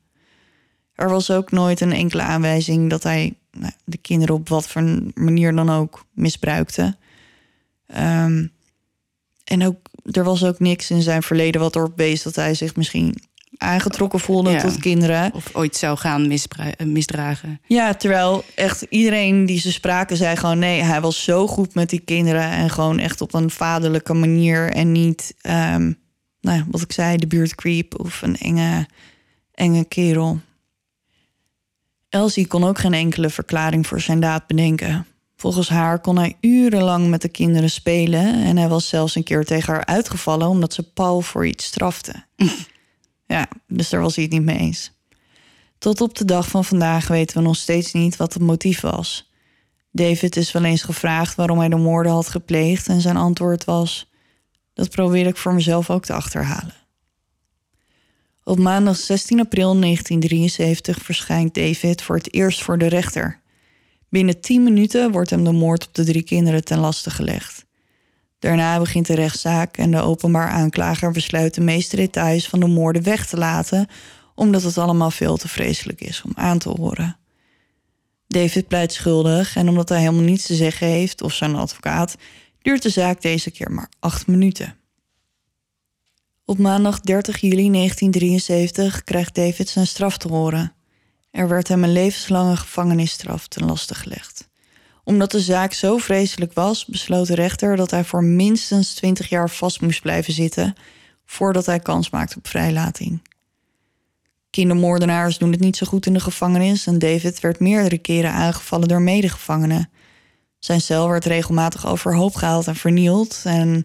Er 0.94 1.08
was 1.08 1.30
ook 1.30 1.50
nooit 1.50 1.80
een 1.80 1.92
enkele 1.92 2.22
aanwijzing 2.22 2.90
dat 2.90 3.02
hij 3.02 3.34
nou, 3.50 3.72
de 3.84 3.98
kinderen 3.98 4.34
op 4.34 4.48
wat 4.48 4.68
voor 4.68 4.82
manier 5.14 5.54
dan 5.54 5.70
ook 5.70 6.06
misbruikte. 6.12 6.96
Ehm, 7.86 8.46
en 9.44 9.66
ook, 9.66 9.76
er 10.10 10.24
was 10.24 10.44
ook 10.44 10.58
niks 10.58 10.90
in 10.90 11.02
zijn 11.02 11.22
verleden 11.22 11.60
wat 11.60 11.76
erop 11.76 11.96
wees 11.96 12.22
dat 12.22 12.34
hij 12.34 12.54
zich 12.54 12.76
misschien 12.76 13.16
aangetrokken 13.58 14.20
voelde 14.20 14.50
Ja. 14.50 14.60
tot 14.60 14.78
kinderen. 14.78 15.32
Of 15.34 15.54
ooit 15.54 15.76
zou 15.76 15.96
gaan 15.98 16.30
eh, 16.30 16.86
misdragen. 16.86 17.60
Ja, 17.66 17.94
terwijl 17.94 18.44
echt 18.54 18.82
iedereen 18.82 19.46
die 19.46 19.60
ze 19.60 19.72
spraken 19.72 20.16
zei 20.16 20.36
gewoon 20.36 20.58
nee, 20.58 20.82
hij 20.82 21.00
was 21.00 21.24
zo 21.24 21.46
goed 21.46 21.74
met 21.74 21.90
die 21.90 22.00
kinderen 22.00 22.50
en 22.50 22.70
gewoon 22.70 22.98
echt 22.98 23.20
op 23.20 23.34
een 23.34 23.50
vaderlijke 23.50 24.14
manier 24.14 24.70
en 24.70 24.92
niet, 24.92 25.34
ehm, 25.40 25.92
nou, 26.40 26.64
wat 26.70 26.80
ik 26.80 26.92
zei, 26.92 27.16
de 27.16 27.26
buurtcreep 27.26 28.00
of 28.00 28.22
een 28.22 28.36
enge, 28.36 28.86
enge 29.54 29.84
kerel. 29.84 30.40
Elsie 32.08 32.46
kon 32.46 32.64
ook 32.64 32.78
geen 32.78 32.94
enkele 32.94 33.30
verklaring 33.30 33.86
voor 33.86 34.00
zijn 34.00 34.20
daad 34.20 34.46
bedenken. 34.46 35.06
Volgens 35.36 35.68
haar 35.68 36.00
kon 36.00 36.18
hij 36.18 36.36
urenlang 36.40 37.08
met 37.08 37.22
de 37.22 37.28
kinderen 37.28 37.70
spelen 37.70 38.44
en 38.44 38.56
hij 38.56 38.68
was 38.68 38.88
zelfs 38.88 39.14
een 39.14 39.22
keer 39.22 39.44
tegen 39.44 39.72
haar 39.72 39.84
uitgevallen 39.84 40.48
omdat 40.48 40.72
ze 40.72 40.82
Paul 40.82 41.20
voor 41.20 41.46
iets 41.46 41.64
strafte. 41.64 42.24
ja, 43.26 43.48
dus 43.66 43.88
daar 43.88 44.00
was 44.00 44.14
hij 44.14 44.24
het 44.24 44.32
niet 44.32 44.42
mee 44.42 44.58
eens. 44.58 44.92
Tot 45.78 46.00
op 46.00 46.14
de 46.14 46.24
dag 46.24 46.48
van 46.48 46.64
vandaag 46.64 47.08
weten 47.08 47.36
we 47.36 47.42
nog 47.42 47.56
steeds 47.56 47.92
niet 47.92 48.16
wat 48.16 48.32
het 48.32 48.42
motief 48.42 48.80
was. 48.80 49.32
David 49.90 50.36
is 50.36 50.52
wel 50.52 50.64
eens 50.64 50.82
gevraagd 50.82 51.34
waarom 51.34 51.58
hij 51.58 51.68
de 51.68 51.76
moorden 51.76 52.12
had 52.12 52.28
gepleegd 52.28 52.88
en 52.88 53.00
zijn 53.00 53.16
antwoord 53.16 53.64
was: 53.64 54.10
Dat 54.72 54.90
probeer 54.90 55.26
ik 55.26 55.36
voor 55.36 55.54
mezelf 55.54 55.90
ook 55.90 56.04
te 56.04 56.12
achterhalen. 56.12 56.74
Op 58.44 58.58
maandag 58.58 58.96
16 58.96 59.40
april 59.40 59.80
1973 59.80 60.98
verschijnt 60.98 61.54
David 61.54 62.02
voor 62.02 62.16
het 62.16 62.34
eerst 62.34 62.62
voor 62.62 62.78
de 62.78 62.86
rechter. 62.86 63.40
Binnen 64.14 64.40
10 64.40 64.62
minuten 64.62 65.10
wordt 65.10 65.30
hem 65.30 65.44
de 65.44 65.52
moord 65.52 65.86
op 65.86 65.94
de 65.94 66.04
drie 66.04 66.22
kinderen 66.22 66.64
ten 66.64 66.78
laste 66.78 67.10
gelegd. 67.10 67.64
Daarna 68.38 68.78
begint 68.78 69.06
de 69.06 69.14
rechtszaak 69.14 69.76
en 69.76 69.90
de 69.90 70.00
openbaar 70.00 70.48
aanklager 70.48 71.12
besluit 71.12 71.54
de 71.54 71.60
meeste 71.60 71.96
details 71.96 72.48
van 72.48 72.60
de 72.60 72.66
moorden 72.66 73.02
weg 73.02 73.26
te 73.26 73.36
laten, 73.36 73.86
omdat 74.34 74.62
het 74.62 74.78
allemaal 74.78 75.10
veel 75.10 75.36
te 75.36 75.48
vreselijk 75.48 76.00
is 76.00 76.22
om 76.22 76.32
aan 76.34 76.58
te 76.58 76.68
horen. 76.68 77.16
David 78.26 78.68
pleit 78.68 78.92
schuldig 78.92 79.56
en 79.56 79.68
omdat 79.68 79.88
hij 79.88 79.98
helemaal 79.98 80.22
niets 80.22 80.46
te 80.46 80.54
zeggen 80.54 80.86
heeft, 80.86 81.22
of 81.22 81.32
zijn 81.32 81.54
advocaat, 81.54 82.16
duurt 82.62 82.82
de 82.82 82.90
zaak 82.90 83.22
deze 83.22 83.50
keer 83.50 83.72
maar 83.72 83.88
acht 84.00 84.26
minuten. 84.26 84.76
Op 86.44 86.58
maandag 86.58 87.00
30 87.00 87.40
juli 87.40 87.70
1973 87.70 89.04
krijgt 89.04 89.34
David 89.34 89.68
zijn 89.68 89.86
straf 89.86 90.18
te 90.18 90.28
horen. 90.28 90.72
Er 91.34 91.48
werd 91.48 91.68
hem 91.68 91.84
een 91.84 91.92
levenslange 91.92 92.56
gevangenisstraf 92.56 93.48
ten 93.48 93.66
laste 93.66 93.94
gelegd. 93.94 94.48
Omdat 95.04 95.30
de 95.30 95.40
zaak 95.40 95.72
zo 95.72 95.96
vreselijk 95.96 96.52
was, 96.52 96.84
besloot 96.84 97.26
de 97.26 97.34
rechter 97.34 97.76
dat 97.76 97.90
hij 97.90 98.04
voor 98.04 98.24
minstens 98.24 98.94
20 98.94 99.28
jaar 99.28 99.50
vast 99.50 99.80
moest 99.80 100.02
blijven 100.02 100.32
zitten 100.32 100.74
voordat 101.26 101.66
hij 101.66 101.80
kans 101.80 102.10
maakte 102.10 102.36
op 102.36 102.48
vrijlating. 102.48 103.22
Kindermoordenaars 104.50 105.38
doen 105.38 105.50
het 105.50 105.60
niet 105.60 105.76
zo 105.76 105.86
goed 105.86 106.06
in 106.06 106.12
de 106.12 106.20
gevangenis 106.20 106.86
en 106.86 106.98
David 106.98 107.40
werd 107.40 107.60
meerdere 107.60 107.98
keren 107.98 108.32
aangevallen 108.32 108.88
door 108.88 109.02
medegevangenen. 109.02 109.90
Zijn 110.58 110.80
cel 110.80 111.08
werd 111.08 111.24
regelmatig 111.24 111.86
overhoop 111.86 112.34
gehaald 112.34 112.66
en 112.66 112.76
vernield 112.76 113.40
en 113.44 113.84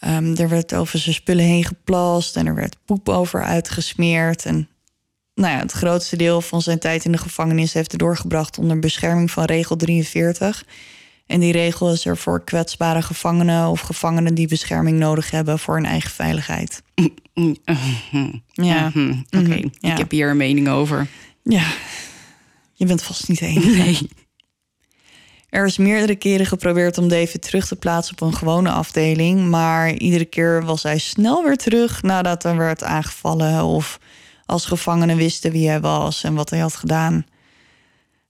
ehm, 0.00 0.34
er 0.36 0.48
werd 0.48 0.74
over 0.74 0.98
zijn 0.98 1.14
spullen 1.14 1.44
heen 1.44 1.64
geplast 1.64 2.36
en 2.36 2.46
er 2.46 2.54
werd 2.54 2.76
poep 2.84 3.08
over 3.08 3.42
uitgesmeerd. 3.44 4.44
En 4.44 4.68
nou 5.36 5.52
ja, 5.54 5.58
het 5.58 5.72
grootste 5.72 6.16
deel 6.16 6.40
van 6.40 6.62
zijn 6.62 6.78
tijd 6.78 7.04
in 7.04 7.12
de 7.12 7.18
gevangenis 7.18 7.72
heeft 7.72 7.90
hij 7.90 7.98
doorgebracht 7.98 8.58
onder 8.58 8.78
bescherming 8.78 9.30
van 9.30 9.44
regel 9.44 9.76
43. 9.76 10.64
En 11.26 11.40
die 11.40 11.52
regel 11.52 11.92
is 11.92 12.06
er 12.06 12.16
voor 12.16 12.44
kwetsbare 12.44 13.02
gevangenen 13.02 13.68
of 13.68 13.80
gevangenen 13.80 14.34
die 14.34 14.48
bescherming 14.48 14.98
nodig 14.98 15.30
hebben 15.30 15.58
voor 15.58 15.74
hun 15.74 15.86
eigen 15.86 16.10
veiligheid. 16.10 16.82
Ja, 18.52 18.86
Oké, 18.86 18.98
Mhm, 19.30 19.68
ja. 19.80 19.92
ik 19.92 19.98
heb 19.98 20.10
hier 20.10 20.30
een 20.30 20.36
mening 20.36 20.68
over. 20.68 21.06
ja. 21.42 21.64
Je 22.78 22.86
bent 22.86 23.02
vast 23.02 23.28
niet 23.28 23.38
de 23.38 23.46
enige. 23.46 23.68
Nee. 23.82 24.08
Er 25.48 25.66
is 25.66 25.76
meerdere 25.78 26.16
keren 26.16 26.46
geprobeerd 26.46 26.98
om 26.98 27.08
David 27.08 27.42
terug 27.42 27.66
te 27.66 27.76
plaatsen 27.76 28.14
op 28.14 28.20
een 28.28 28.34
gewone 28.36 28.70
afdeling, 28.70 29.46
maar 29.48 29.92
iedere 29.92 30.24
keer 30.24 30.64
was 30.64 30.82
hij 30.82 30.98
snel 30.98 31.44
weer 31.44 31.56
terug 31.56 32.02
nadat 32.02 32.44
er 32.44 32.56
werd 32.56 32.82
aangevallen 32.84 33.64
of 33.64 33.98
als 34.46 34.64
gevangenen 34.64 35.16
wisten 35.16 35.52
wie 35.52 35.68
hij 35.68 35.80
was 35.80 36.24
en 36.24 36.34
wat 36.34 36.50
hij 36.50 36.58
had 36.58 36.76
gedaan. 36.76 37.26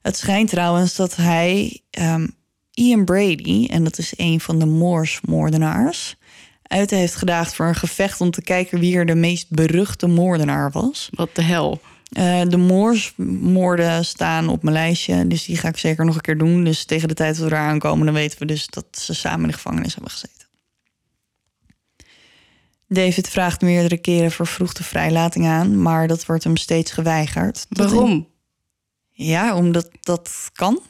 Het 0.03 0.17
schijnt 0.17 0.51
trouwens 0.51 0.97
dat 0.97 1.17
hij 1.17 1.81
ehm, 1.91 2.27
Ian 2.73 3.05
Brady, 3.05 3.67
en 3.71 3.85
dat 3.85 3.99
is 3.99 4.13
een 4.17 4.41
van 4.41 4.59
de 4.59 4.67
Moors-moordenaars, 4.67 6.17
uit 6.63 6.91
heeft 6.91 7.17
gedaagd 7.17 7.55
voor 7.55 7.67
een 7.67 7.75
gevecht 7.75 8.21
om 8.21 8.31
te 8.31 8.43
kijken 8.43 8.81
wie 8.81 8.97
er 8.97 9.07
de 9.07 9.15
meest 9.15 9.51
beruchte 9.51 10.07
moordenaar 10.07 10.71
was. 10.71 11.09
Wat 11.13 11.35
de 11.35 11.43
hel. 11.43 11.81
Eh, 12.13 12.43
de 12.49 12.57
Moorsmoorden 12.57 14.05
staan 14.05 14.49
op 14.49 14.63
mijn 14.63 14.75
lijstje, 14.75 15.27
dus 15.27 15.45
die 15.45 15.57
ga 15.57 15.69
ik 15.69 15.77
zeker 15.77 16.05
nog 16.05 16.15
een 16.15 16.21
keer 16.21 16.39
doen. 16.39 16.65
Dus 16.65 16.85
tegen 16.85 17.09
de 17.09 17.15
tijd 17.15 17.37
dat 17.37 17.49
we 17.49 17.55
eraan 17.55 17.79
komen, 17.79 18.07
dan 18.07 18.15
weten 18.15 18.39
we 18.39 18.45
dus 18.45 18.67
dat 18.67 18.87
ze 18.91 19.15
samen 19.15 19.41
in 19.41 19.47
de 19.47 19.53
gevangenis 19.53 19.95
hebben 19.95 20.13
gezeten. 20.13 20.46
David 22.89 23.29
vraagt 23.29 23.61
meerdere 23.61 23.97
keren 23.97 24.31
vervroegde 24.31 24.85
vrijlating 24.85 25.47
aan, 25.47 25.83
maar 25.83 26.09
dat 26.09 26.27
wordt 26.27 26.45
hem 26.45 26.57
steeds 26.57 26.93
geweigerd. 26.93 27.67
Waarom? 27.69 28.29
ja, 29.11 29.57
omdat 29.57 29.89
dat 30.01 30.51
kan, 30.53 30.81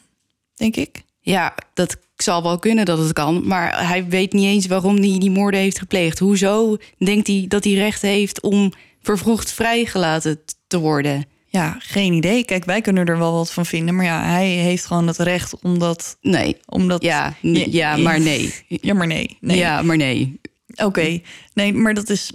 denk 0.54 0.76
ik. 0.76 1.02
Ja, 1.20 1.54
dat 1.74 1.96
zal 2.16 2.42
wel 2.42 2.58
kunnen 2.58 2.84
dat 2.84 2.98
het 2.98 3.12
kan. 3.12 3.46
Maar 3.46 3.86
hij 3.88 4.06
weet 4.06 4.32
niet 4.32 4.44
eens 4.44 4.66
waarom 4.66 4.96
hij 4.96 5.18
die 5.18 5.30
moorden 5.30 5.60
heeft 5.60 5.78
gepleegd. 5.78 6.18
Hoezo 6.18 6.76
denkt 6.98 7.26
hij 7.26 7.44
dat 7.48 7.64
hij 7.64 7.72
recht 7.72 8.02
heeft 8.02 8.40
om 8.40 8.72
vervroegd 9.02 9.52
vrijgelaten 9.52 10.40
te 10.66 10.78
worden? 10.78 11.24
Ja, 11.46 11.76
geen 11.78 12.12
idee. 12.12 12.44
Kijk, 12.44 12.64
wij 12.64 12.80
kunnen 12.80 13.06
er 13.06 13.18
wel 13.18 13.32
wat 13.32 13.52
van 13.52 13.66
vinden. 13.66 13.94
Maar 13.94 14.04
ja, 14.04 14.24
hij 14.24 14.48
heeft 14.48 14.86
gewoon 14.86 15.06
het 15.06 15.18
recht 15.18 15.60
om 15.62 15.78
dat... 15.78 16.16
Nee. 16.20 16.56
Omdat, 16.66 17.02
Ja, 17.02 17.34
ja, 17.40 17.96
maar 17.96 18.20
nee. 18.20 18.54
Ja, 18.68 18.94
maar 18.94 19.06
nee. 19.06 19.36
nee. 19.40 19.56
Ja, 19.56 19.82
maar 19.82 19.96
nee. 19.96 20.40
Oké. 20.76 21.20
Nee, 21.54 21.72
maar 21.72 21.94
dat 21.94 22.08
is... 22.08 22.32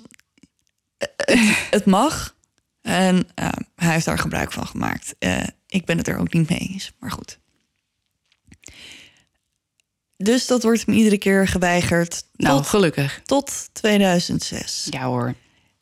Het, 0.98 1.38
het 1.78 1.86
mag. 1.86 2.36
En 2.82 3.28
eh, 3.36 3.50
hij 3.76 3.94
heeft 3.94 4.06
daar 4.06 4.20
gebruik 4.20 4.52
van 4.52 4.68
gemaakt. 4.68 5.16
Eh, 5.20 5.44
ik 5.68 5.86
ben 5.86 5.98
het 5.98 6.08
er 6.08 6.18
ook 6.18 6.34
niet 6.34 6.50
mee 6.50 6.60
eens. 6.60 6.92
Maar 7.00 7.12
goed. 7.12 7.40
Dus 10.18 10.48
dat 10.48 10.64
wordt 10.64 10.86
hem 10.86 10.96
iedere 10.96 11.18
keer 11.18 11.48
geweigerd. 11.48 12.24
Nou, 12.36 12.58
tot, 12.58 12.68
gelukkig. 12.68 13.22
tot 13.26 13.70
2006. 13.74 14.88
Ja 14.90 15.06
hoor. 15.06 15.36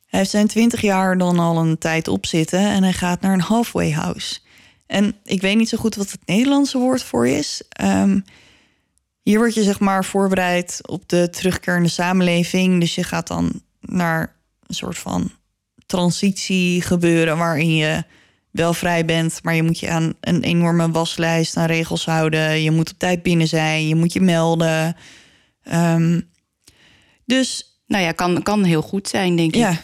Hij 0.05 0.19
heeft 0.19 0.31
zijn 0.31 0.47
20 0.47 0.81
jaar 0.81 1.17
dan 1.17 1.39
al 1.39 1.57
een 1.57 1.77
tijd 1.77 2.07
op 2.07 2.25
zitten 2.25 2.59
en 2.59 2.83
hij 2.83 2.93
gaat 2.93 3.21
naar 3.21 3.33
een 3.33 3.41
halfway 3.41 3.91
house. 3.91 4.39
En 4.87 5.15
ik 5.23 5.41
weet 5.41 5.57
niet 5.57 5.69
zo 5.69 5.77
goed 5.77 5.95
wat 5.95 6.11
het 6.11 6.19
Nederlandse 6.25 6.77
woord 6.77 7.03
voor 7.03 7.27
is. 7.27 7.61
Ehm, 7.69 8.19
hier 9.21 9.37
word 9.37 9.53
je 9.53 9.63
zeg 9.63 9.79
maar 9.79 10.05
voorbereid 10.05 10.79
op 10.87 11.09
de 11.09 11.29
terugkeer 11.29 11.75
in 11.77 11.83
de 11.83 11.89
samenleving. 11.89 12.79
Dus 12.79 12.95
je 12.95 13.03
gaat 13.03 13.27
dan 13.27 13.61
naar 13.81 14.35
een 14.67 14.75
soort 14.75 14.97
van 14.97 15.31
transitie 15.85 16.81
gebeuren 16.81 17.37
waarin 17.37 17.75
je 17.75 18.03
wel 18.51 18.73
vrij 18.73 19.05
bent, 19.05 19.39
maar 19.43 19.55
je 19.55 19.63
moet 19.63 19.79
je 19.79 19.89
aan 19.89 20.13
een 20.21 20.43
enorme 20.43 20.91
waslijst 20.91 21.57
aan 21.57 21.65
regels 21.65 22.05
houden. 22.05 22.61
Je 22.61 22.71
moet 22.71 22.91
op 22.91 22.99
tijd 22.99 23.23
binnen 23.23 23.47
zijn, 23.47 23.87
je 23.87 23.95
moet 23.95 24.13
je 24.13 24.21
melden. 24.21 24.95
Ehm, 25.63 26.21
dus 27.25 27.79
Nou 27.87 28.03
ja, 28.03 28.11
kan, 28.11 28.43
kan 28.43 28.63
heel 28.63 28.81
goed 28.81 29.07
zijn, 29.07 29.35
denk 29.35 29.49
ik. 29.55 29.59
ja, 29.61 29.77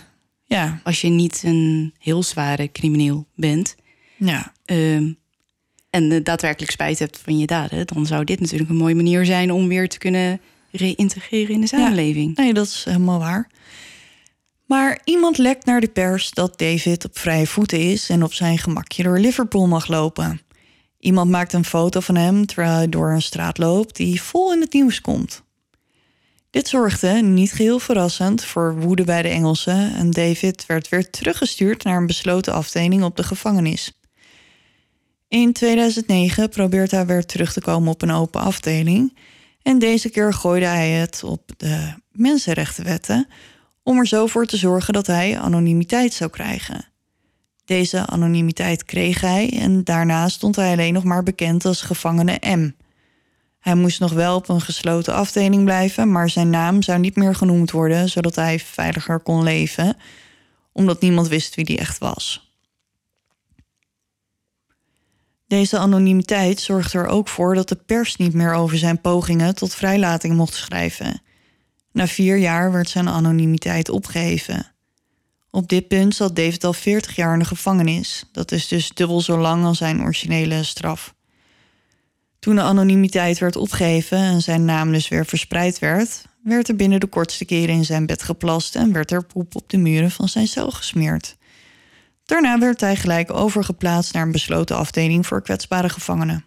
ja, 0.44 0.80
Als 0.84 1.02
je 1.02 1.08
niet 1.10 1.42
een 1.46 1.94
heel 2.00 2.24
zware 2.24 2.72
crimineel 2.72 3.28
bent. 3.36 3.76
ja. 4.18 4.54
ehm, 4.66 5.12
en 5.96 6.24
daadwerkelijk 6.24 6.72
spijt 6.72 7.00
hebt 7.00 7.20
van 7.24 7.38
je 7.38 7.46
daden, 7.46 7.88
dan 7.88 8.06
zou 8.06 8.24
dit 8.24 8.40
natuurlijk 8.40 8.70
een 8.70 8.76
mooie 8.76 8.96
manier 8.96 9.26
zijn 9.26 9.52
om 9.52 9.68
weer 9.68 9.90
te 9.90 9.98
kunnen 9.98 10.40
reïntegreren 10.72 11.54
in 11.54 11.62
de 11.62 11.68
samenleving. 11.68 12.36
Nee, 12.36 12.54
dat 12.54 12.66
is 12.66 12.84
helemaal 12.84 13.20
waar. 13.20 13.50
Maar 14.66 15.00
iemand 15.04 15.38
lekt 15.38 15.66
naar 15.66 15.82
de 15.82 15.88
pers 15.88 16.32
dat 16.32 16.58
David 16.58 17.06
op 17.06 17.18
vrije 17.18 17.48
voeten 17.48 17.80
is 17.80 18.10
en 18.10 18.24
op 18.24 18.34
zijn 18.34 18.58
gemakje 18.58 19.04
door 19.04 19.20
Liverpool 19.20 19.68
mag 19.68 19.88
lopen. 19.88 20.42
Iemand 21.00 21.32
maakt 21.32 21.54
een 21.54 21.66
foto 21.66 22.00
van 22.00 22.16
hem 22.16 22.46
terwijl 22.46 22.76
hij 22.76 22.90
door 22.90 23.12
een 23.12 23.22
straat 23.22 23.58
loopt 23.58 23.96
die 23.96 24.22
vol 24.22 24.54
in 24.54 24.62
het 24.62 24.74
nieuws 24.74 25.02
komt. 25.02 25.44
Dit 26.50 26.68
zorgde, 26.68 27.12
niet 27.12 27.52
geheel 27.52 27.80
verrassend, 27.80 28.44
voor 28.44 28.80
woede 28.80 29.04
bij 29.04 29.22
de 29.22 29.30
Engelsen 29.30 29.96
en 29.96 30.12
David 30.12 30.66
werd 30.66 30.90
weer 30.90 31.10
teruggestuurd 31.10 31.84
naar 31.84 31.98
een 31.98 32.08
besloten 32.08 32.54
afdeling 32.54 33.04
op 33.04 33.16
de 33.16 33.24
gevangenis. 33.24 33.94
In 35.28 35.54
2009 35.54 36.50
probeert 36.50 36.92
hij 36.92 37.06
weer 37.06 37.26
terug 37.26 37.54
te 37.54 37.62
komen 37.62 37.92
op 37.92 38.02
een 38.02 38.12
open 38.12 38.42
afdeling. 38.42 39.18
En 39.62 39.80
deze 39.80 40.10
keer 40.10 40.34
gooide 40.34 40.66
hij 40.66 40.90
het 40.90 41.24
op 41.24 41.52
de 41.58 41.94
mensenrechtenwetten 42.12 43.28
om 43.84 43.98
er 43.98 44.08
zo 44.08 44.28
voor 44.28 44.46
te 44.46 44.58
zorgen 44.58 44.94
dat 44.94 45.08
hij 45.08 45.40
anonimiteit 45.40 46.14
zou 46.14 46.30
krijgen. 46.30 46.86
Deze 47.66 48.06
anonimiteit 48.06 48.86
kreeg 48.86 49.22
hij 49.22 49.60
en 49.60 49.84
daarna 49.84 50.30
stond 50.30 50.56
hij 50.56 50.72
alleen 50.72 50.94
nog 50.94 51.04
maar 51.04 51.24
bekend 51.24 51.66
als 51.66 51.82
gevangene 51.82 52.56
M. 52.56 52.72
Hij 53.60 53.76
moest 53.76 54.00
nog 54.00 54.12
wel 54.12 54.36
op 54.36 54.50
een 54.50 54.62
gesloten 54.62 55.14
afdeling 55.14 55.64
blijven, 55.64 56.12
maar 56.12 56.30
zijn 56.30 56.50
naam 56.50 56.82
zou 56.82 57.00
niet 57.00 57.16
meer 57.16 57.36
genoemd 57.36 57.72
worden, 57.72 58.10
zodat 58.10 58.36
hij 58.36 58.60
veiliger 58.60 59.20
kon 59.20 59.44
leven, 59.44 59.98
omdat 60.72 61.02
niemand 61.02 61.28
wist 61.28 61.56
wie 61.56 61.66
die 61.66 61.78
echt 61.78 61.98
was. 61.98 62.45
Deze 65.56 65.78
anonimiteit 65.78 66.60
zorgde 66.60 66.98
er 66.98 67.08
ook 67.08 67.28
voor 67.28 67.56
dat 67.56 67.70
de 67.70 67.76
pers 67.76 68.16
niet 68.16 68.34
meer 68.34 68.54
over 68.54 68.78
zijn 68.78 69.02
pogingen 69.02 69.56
tot 69.56 69.76
vrijlating 69.76 70.36
mocht 70.36 70.54
schrijven. 70.54 71.22
Na 71.92 72.08
vier 72.08 72.38
jaar 72.38 72.72
werd 72.72 72.90
zijn 72.90 73.10
anonimiteit 73.10 73.90
opgeheven. 73.90 74.72
Op 75.52 75.70
dit 75.70 75.88
punt 75.88 76.16
zat 76.16 76.36
David 76.36 76.64
al 76.64 76.74
40 76.74 77.16
jaar 77.16 77.34
in 77.34 77.40
de 77.40 77.46
gevangenis. 77.46 78.30
Dat 78.32 78.52
is 78.52 78.68
dus 78.68 78.90
dubbel 78.90 79.22
zo 79.22 79.38
lang 79.38 79.66
als 79.66 79.78
zijn 79.78 80.02
originele 80.02 80.64
straf. 80.64 81.14
Toen 82.40 82.56
de 82.56 82.62
anonimiteit 82.62 83.40
werd 83.40 83.56
opgeheven 83.56 84.18
en 84.18 84.42
zijn 84.42 84.66
naam 84.66 84.92
dus 84.92 85.08
weer 85.08 85.26
verspreid 85.26 85.80
werd, 85.80 86.26
werd 86.44 86.68
er 86.70 86.76
binnen 86.76 87.00
de 87.00 87.08
kortste 87.08 87.46
keren 87.46 87.76
in 87.76 87.86
zijn 87.86 88.06
bed 88.06 88.24
geplast 88.24 88.76
en 88.76 88.92
werd 88.92 89.12
er 89.12 89.24
poep 89.24 89.56
op 89.56 89.70
de 89.70 89.78
muren 89.78 90.12
van 90.12 90.30
zijn 90.30 90.48
cel 90.48 90.72
gesmeerd. 90.72 91.36
Daarna 92.26 92.60
werd 92.60 92.82
hij 92.82 92.96
gelijk 92.96 93.34
overgeplaatst 93.34 94.14
naar 94.14 94.24
een 94.24 94.32
besloten 94.32 94.78
afdeling 94.78 95.28
voor 95.28 95.42
kwetsbare 95.42 95.90
gevangenen. 95.90 96.46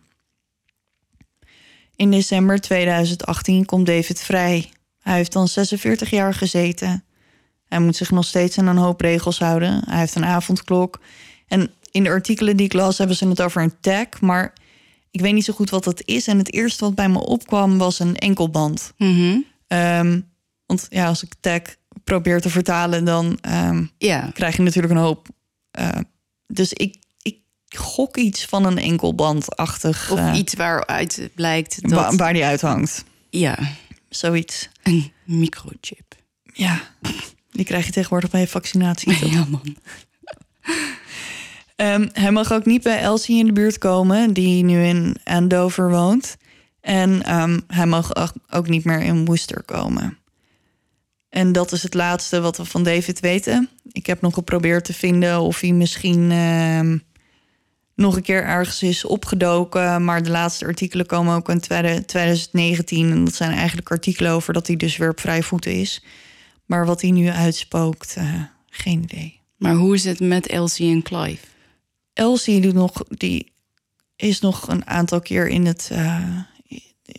In 1.97 2.11
december 2.11 2.61
2018 2.61 3.64
komt 3.64 3.87
David 3.87 4.21
vrij. 4.21 4.71
Hij 4.99 5.17
heeft 5.17 5.33
dan 5.33 5.49
46 5.49 6.11
jaar 6.11 6.35
gezeten. 6.35 7.05
Hij 7.69 7.81
moet 7.81 7.97
zich 7.97 8.11
nog 8.11 8.25
steeds 8.25 8.59
aan 8.59 8.67
een 8.67 8.77
hoop 8.77 9.01
regels 9.01 9.38
houden. 9.38 9.83
Hij 9.87 9.99
heeft 9.99 10.14
een 10.14 10.25
avondklok. 10.25 11.01
En 11.47 11.71
in 11.91 12.03
de 12.03 12.11
artikelen 12.11 12.57
die 12.57 12.67
ik 12.67 12.73
las 12.73 12.99
hebben 12.99 13.17
ze 13.17 13.29
het 13.29 13.43
over 13.43 13.62
een 13.62 13.81
tag, 13.81 14.21
maar 14.21 14.53
ik 15.11 15.21
weet 15.21 15.35
niet 15.35 15.45
zo 15.45 15.53
goed 15.53 15.71
wat 15.71 15.85
dat 15.85 16.03
is. 16.05 16.27
En 16.27 16.38
het 16.38 16.53
eerste 16.53 16.85
wat 16.85 16.95
bij 16.95 17.09
me 17.09 17.19
opkwam 17.19 17.79
was 17.79 17.99
een 17.99 18.17
enkelband. 18.17 18.93
Mhm. 18.97 19.38
Ehm, 19.67 20.21
want 20.67 20.87
ja, 20.91 21.07
als 21.07 21.23
ik 21.23 21.33
tag 21.41 21.61
probeer 22.05 22.41
te 22.41 22.51
vertalen, 22.51 23.05
dan 23.05 23.38
ehm, 23.41 23.85
krijg 24.33 24.57
je 24.57 24.62
natuurlijk 24.62 24.95
een 24.95 25.01
hoop. 25.01 25.29
Eh, 25.79 26.01
dus 26.47 26.73
ik, 26.73 26.97
ik 27.23 27.38
gok 27.69 28.17
iets 28.17 28.45
van 28.45 28.64
een 28.64 28.79
enkelbandachtig. 28.79 30.11
of 30.11 30.19
eh, 30.19 30.33
iets 30.35 30.55
waaruit 30.55 31.31
blijkt 31.35 31.83
dat... 31.83 31.91
wa- 31.91 32.17
waar 32.17 32.33
die 32.33 32.45
uithangt. 32.45 33.05
ja, 33.31 33.59
Zoiets. 34.09 34.69
een 34.83 35.12
microchip. 35.25 36.14
Ja, 36.53 36.81
die 37.51 37.64
krijg 37.64 37.87
je 37.87 37.93
tegenwoordig 37.93 38.31
bij 38.31 38.41
je 38.41 38.49
vaccinatie. 38.49 39.19
toch? 39.19 39.33
Ja, 39.33 39.45
man. 39.49 39.77
Ehm, 41.77 42.09
hij 42.12 42.33
mag 42.33 42.53
ook 42.53 42.64
niet 42.64 42.83
bij 42.83 42.99
Elsie 43.01 43.38
in 43.38 43.47
de 43.47 43.53
buurt 43.53 43.79
komen, 43.79 44.33
die 44.33 44.64
nu 44.64 44.85
in 44.85 45.17
Andover 45.25 45.91
woont. 45.91 46.37
En 46.81 47.23
ehm, 47.23 47.61
hij 47.67 47.87
mag 47.87 48.14
ook- 48.17 48.33
ook 48.51 48.69
niet 48.69 48.85
meer 48.85 49.01
in 49.01 49.25
Worcester 49.25 49.62
komen. 49.62 50.19
En 51.29 51.53
dat 51.53 51.73
is 51.73 51.83
het 51.83 51.95
laatste 51.95 52.41
wat 52.41 52.57
we 52.57 52.64
van 52.64 52.83
David 52.83 53.21
weten. 53.21 53.69
Ik 53.93 54.07
heb 54.07 54.21
nog 54.21 54.35
geprobeerd 54.35 54.85
te 54.85 54.95
vinden 54.95 55.41
of 55.41 55.61
hij 55.61 55.73
misschien 55.73 56.31
ehm, 56.31 56.99
nog 57.95 58.17
een 58.17 58.23
keer 58.23 58.45
ergens 58.45 58.83
is 58.83 59.05
opgedoken. 59.05 60.05
Maar 60.05 60.23
de 60.23 60.31
laatste 60.31 60.64
artikelen 60.64 61.07
komen 61.07 61.35
ook 61.35 61.49
in 61.49 61.61
tweede- 61.61 62.05
2019. 62.05 63.11
En 63.11 63.25
dat 63.25 63.35
zijn 63.35 63.53
eigenlijk 63.53 63.91
artikelen 63.91 64.33
over 64.33 64.53
dat 64.53 64.67
hij 64.67 64.77
dus 64.77 64.97
weer 64.97 65.11
op 65.11 65.21
vrije 65.21 65.43
voeten 65.43 65.73
is. 65.73 66.05
Maar 66.67 66.87
wat 66.87 67.01
hij 67.01 67.11
nu 67.11 67.29
uitspookt, 67.29 68.14
eh, 68.17 68.43
geen 68.71 69.03
idee. 69.03 69.41
Maar 69.57 69.75
hoe 69.75 69.95
is 69.95 70.05
het 70.05 70.21
met 70.21 70.47
Elsie 70.47 70.93
en 70.93 71.03
Clive? 71.03 71.47
Elsie 72.12 72.61
doet 72.61 72.75
nog, 72.75 73.05
die 73.09 73.53
is 74.17 74.41
nog 74.41 74.69
een 74.69 74.87
aantal 74.87 75.21
keer 75.21 75.49
in, 75.49 75.67
het, 75.67 75.88
eh, 75.93 76.38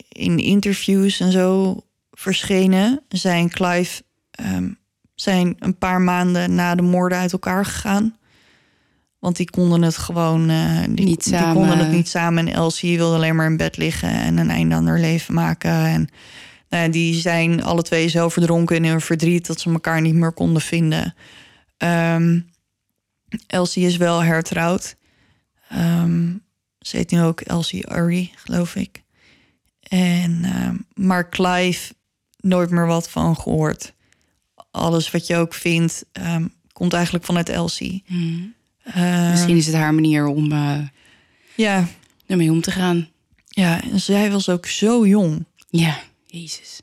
in 0.09 0.39
interviews 0.39 1.19
en 1.19 1.31
zo 1.31 1.77
verschenen. 2.19 3.01
Zij 3.09 3.39
en 3.39 3.49
Clive 3.49 4.03
ehm, 4.31 4.69
zijn 5.15 5.55
een 5.59 5.77
paar 5.77 6.01
maanden 6.01 6.55
na 6.55 6.75
de 6.75 6.81
moorden 6.81 7.17
uit 7.17 7.31
elkaar 7.31 7.65
gegaan. 7.65 8.17
Want 9.19 9.35
die 9.37 9.49
konden 9.49 9.81
het 9.81 9.97
gewoon 9.97 10.49
eh, 10.49 10.83
die, 10.89 11.05
Niet 11.05 11.23
die 11.23 11.33
samen. 11.33 11.53
konden 11.53 11.77
het 11.77 11.91
niet 11.91 12.09
samen. 12.09 12.47
En 12.47 12.53
Elsie 12.53 12.97
wilde 12.97 13.15
alleen 13.15 13.35
maar 13.35 13.45
in 13.45 13.57
bed 13.57 13.77
liggen 13.77 14.09
en 14.09 14.37
een 14.37 14.49
einde 14.49 14.75
aan 14.75 14.87
haar 14.87 14.99
leven 14.99 15.33
maken. 15.33 15.71
En 15.71 16.09
nou 16.69 16.89
die 16.89 17.13
zijn 17.13 17.63
alle 17.63 17.81
twee 17.81 18.07
zo 18.07 18.29
verdronken 18.29 18.75
in 18.75 18.85
hun 18.85 19.01
verdriet 19.01 19.47
dat 19.47 19.59
ze 19.59 19.71
elkaar 19.71 20.01
niet 20.01 20.15
meer 20.15 20.31
konden 20.31 20.61
vinden. 20.61 21.15
Ehm, 21.77 22.39
Elsie 23.47 23.85
is 23.85 23.97
wel 23.97 24.23
hertrouwd. 24.23 24.95
Ehm, 25.69 26.33
ze 26.79 26.97
heet 26.97 27.11
nu 27.11 27.21
ook 27.21 27.41
Elsie 27.41 27.91
Urry, 27.91 28.31
geloof 28.35 28.75
ik. 28.75 29.03
En, 29.81 30.45
maar 30.93 31.29
Clive, 31.29 31.93
nooit 32.39 32.69
meer 32.69 32.87
wat 32.87 33.09
van 33.09 33.35
gehoord. 33.35 33.93
Alles 34.71 35.11
wat 35.11 35.27
je 35.27 35.35
ook 35.35 35.53
vindt, 35.53 36.05
ehm, 36.11 36.47
komt 36.73 36.93
eigenlijk 36.93 37.25
vanuit 37.25 37.49
Elsie. 37.49 38.03
Ehm, 38.83 39.29
Misschien 39.29 39.57
is 39.57 39.65
het 39.65 39.75
haar 39.75 39.93
manier 39.93 40.25
om 40.25 40.51
eh, 40.51 40.79
Ja, 41.55 41.87
ermee 42.25 42.51
om 42.51 42.61
te 42.61 42.71
gaan. 42.71 43.07
ja, 43.47 43.81
en 43.83 43.99
zij 43.99 44.31
was 44.31 44.49
ook 44.49 44.65
zo 44.65 45.07
jong. 45.07 45.45
Ja, 45.69 45.99
jezus. 46.25 46.81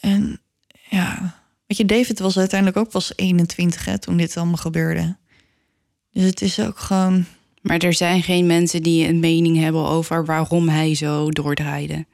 En 0.00 0.40
ja, 0.88 1.34
weet 1.66 1.78
je, 1.78 1.84
David 1.84 2.18
was 2.18 2.38
uiteindelijk 2.38 2.78
ook 2.78 2.90
pas 2.90 3.12
21 3.16 3.84
hè, 3.84 3.98
toen 3.98 4.16
dit 4.16 4.36
allemaal 4.36 4.56
gebeurde. 4.56 5.16
Dus 6.12 6.24
het 6.24 6.42
is 6.42 6.60
ook 6.60 6.78
gewoon... 6.78 7.24
Maar 7.62 7.78
er 7.78 7.94
zijn 7.94 8.22
geen 8.22 8.46
mensen 8.46 8.82
die 8.82 9.08
een 9.08 9.20
mening 9.20 9.56
hebben 9.56 9.86
over 9.88 10.24
waarom 10.24 10.68
hij 10.68 10.94
zo 10.94 11.30
doordraaide. 11.30 12.06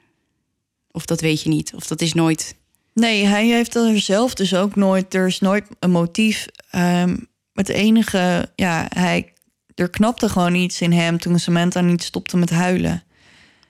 Of 0.94 1.06
dat 1.06 1.20
weet 1.20 1.42
je 1.42 1.48
niet. 1.48 1.74
Of 1.74 1.86
dat 1.86 2.00
is 2.00 2.12
nooit. 2.12 2.56
Nee, 2.92 3.24
hij 3.24 3.46
heeft 3.46 3.74
er 3.74 4.00
zelf 4.00 4.34
dus 4.34 4.54
ook 4.54 4.76
nooit. 4.76 5.14
Er 5.14 5.26
is 5.26 5.40
nooit 5.40 5.66
een 5.78 5.90
motief. 5.90 6.46
ehm, 6.70 7.16
het 7.52 7.68
enige, 7.68 8.48
ja, 8.56 8.86
hij, 8.88 9.32
er 9.74 9.90
knapte 9.90 10.28
gewoon 10.28 10.54
iets 10.54 10.80
in 10.80 10.92
hem 10.92 11.18
toen 11.18 11.38
Samantha 11.38 11.80
niet 11.80 12.02
stopte 12.02 12.36
met 12.36 12.50
huilen. 12.50 13.02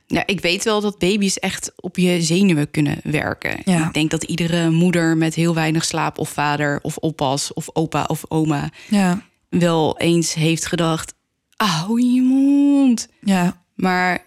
Ja, 0.07 0.23
ik 0.27 0.41
weet 0.41 0.65
wel 0.65 0.81
dat 0.81 0.99
baby's 0.99 1.39
echt 1.39 1.73
op 1.77 1.97
je 1.97 2.23
zenuwen 2.23 2.71
kunnen 2.71 3.01
werken. 3.03 3.61
Ja. 3.65 3.87
Ik 3.87 3.93
denk 3.95 4.11
dat 4.11 4.23
iedere 4.23 4.71
moeder 4.71 5.17
met 5.17 5.35
heel 5.35 5.55
weinig 5.55 5.85
slaap... 5.85 6.19
of 6.19 6.29
vader 6.29 6.79
of 6.83 6.97
oppas 6.97 7.53
of 7.53 7.69
opa 7.73 8.05
of 8.05 8.25
oma... 8.29 8.71
Ja, 8.89 9.23
wel 9.49 9.99
eens 9.99 10.35
heeft 10.35 10.67
gedacht... 10.67 11.15
hou 11.57 12.03
je 12.03 12.23
mond. 12.23 13.09
ja, 13.21 13.63
Maar 13.75 14.25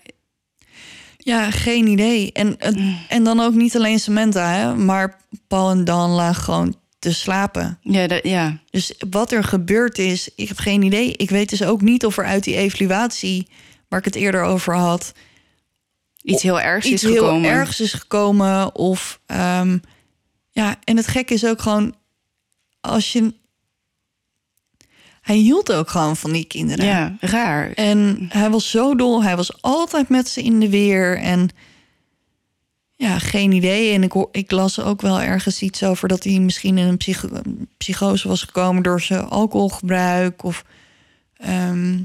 ja, 1.27 1.51
geen 1.51 1.87
idee. 1.87 2.31
En, 2.31 2.55
het- 2.57 2.79
en 3.09 3.23
dan 3.23 3.39
ook 3.39 3.53
niet 3.53 3.75
alleen 3.75 3.99
Samantha, 3.99 4.51
hè, 4.53 4.75
maar 4.75 5.19
Paul 5.47 5.69
en 5.69 5.83
Dan 5.85 6.09
lagen 6.09 6.43
gewoon 6.43 6.75
te 6.99 7.13
slapen. 7.13 7.77
ja, 7.81 8.07
dat, 8.07 8.23
ja, 8.23 8.57
Dus 8.69 8.93
wat 9.09 9.31
er 9.31 9.43
gebeurd 9.43 9.97
is, 9.97 10.29
ik 10.35 10.47
heb 10.47 10.57
geen 10.57 10.81
idee. 10.81 11.13
Ik 11.13 11.29
weet 11.29 11.49
dus 11.49 11.63
ook 11.63 11.81
niet 11.81 12.05
of 12.05 12.17
er 12.17 12.25
uit 12.25 12.43
die 12.43 12.55
evaluatie, 12.55 13.47
waar 13.87 13.99
ik 13.99 14.05
het 14.05 14.15
eerder 14.15 14.43
over 14.43 14.75
had, 14.75 15.13
iets 16.21 16.43
heel 16.43 16.61
ergs 16.61 16.85
iets 16.87 17.03
is 17.03 17.09
gekomen. 17.11 17.41
heel 17.41 17.51
ergs 17.51 17.79
is 17.79 17.93
gekomen. 17.93 18.75
Of 18.75 19.19
ehm, 19.25 19.77
ja, 20.51 20.75
en 20.83 20.97
het 20.97 21.07
gekke 21.07 21.33
is 21.33 21.45
ook 21.45 21.61
gewoon 21.61 21.95
als 22.81 23.13
je. 23.13 23.33
Hij 25.27 25.35
hield 25.35 25.71
ook 25.73 25.89
gewoon 25.89 26.15
van 26.17 26.31
die 26.31 26.45
kinderen. 26.45 26.85
Ja, 26.85 27.17
raar. 27.19 27.71
En 27.73 28.25
hij 28.31 28.49
was 28.49 28.69
zo 28.69 28.95
dol. 28.95 29.23
Hij 29.23 29.35
was 29.35 29.61
altijd 29.61 30.09
met 30.09 30.29
ze 30.29 30.41
in 30.43 30.59
de 30.59 30.69
weer. 30.69 31.17
En 31.17 31.49
ja, 32.95 33.19
geen 33.19 33.51
idee. 33.51 33.93
En 33.93 34.03
ik, 34.03 34.13
ik 34.31 34.51
las 34.51 34.79
ook 34.79 35.01
wel 35.01 35.21
ergens 35.21 35.61
iets 35.61 35.83
over 35.83 36.07
dat 36.07 36.23
hij 36.23 36.39
misschien 36.39 36.77
in 36.77 36.87
een 36.87 36.97
psycho- 36.97 37.41
psychose 37.77 38.27
was 38.27 38.41
gekomen 38.43 38.83
door 38.83 39.01
zijn 39.01 39.23
alcoholgebruik. 39.25 40.43
Of 40.43 40.63
ehm, 41.37 41.99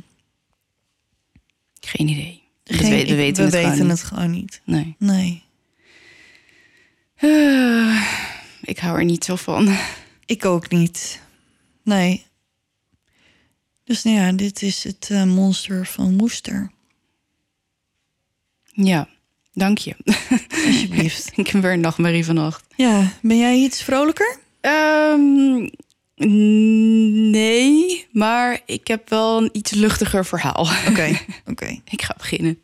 Geen 1.81 2.09
idee. 2.09 2.43
Geen- 2.65 2.91
we, 3.07 3.15
weten, 3.15 3.17
we 3.17 3.23
het, 3.43 3.55
weten 3.55 3.73
gewoon 3.73 3.89
het 3.89 4.03
gewoon 4.03 4.31
niet. 4.31 4.61
niet. 4.65 4.77
Nee. 4.77 4.97
Nee. 4.99 5.43
Eh, 7.15 8.03
ik 8.63 8.79
hou 8.79 8.99
er 8.99 9.05
niet 9.05 9.25
zo 9.25 9.37
van. 9.37 9.77
Ik 10.27 10.45
ook 10.45 10.71
niet. 10.71 11.21
Nee. 11.85 12.25
Dus 13.93 14.03
nou 14.03 14.17
ja, 14.17 14.33
dit 14.33 14.63
is 14.63 14.85
het 14.85 15.09
eh, 15.11 15.25
monster 15.25 15.87
van 15.87 16.15
Moester. 16.15 16.71
Ja, 18.65 19.09
dank 19.53 19.79
je. 19.79 19.97
Alsjeblieft. 20.67 21.31
ik 21.37 21.49
heb 21.49 21.63
weer 21.63 21.73
een 21.73 21.81
nachtmerrie 21.81 22.25
vannacht. 22.25 22.65
ja, 22.77 23.13
ben 23.23 23.39
jij 23.39 23.57
iets 23.57 23.83
vrolijker? 23.83 24.39
Ehm, 24.61 25.69
nee, 27.31 28.07
maar 28.13 28.61
ik 28.67 28.87
heb 28.87 29.09
wel 29.09 29.43
een 29.43 29.51
iets 29.53 29.71
luchtiger 29.71 30.25
verhaal. 30.25 30.69
Oké, 30.89 31.19
oké. 31.51 31.81
ik 31.91 32.03
ga 32.03 32.15
beginnen. 32.17 32.59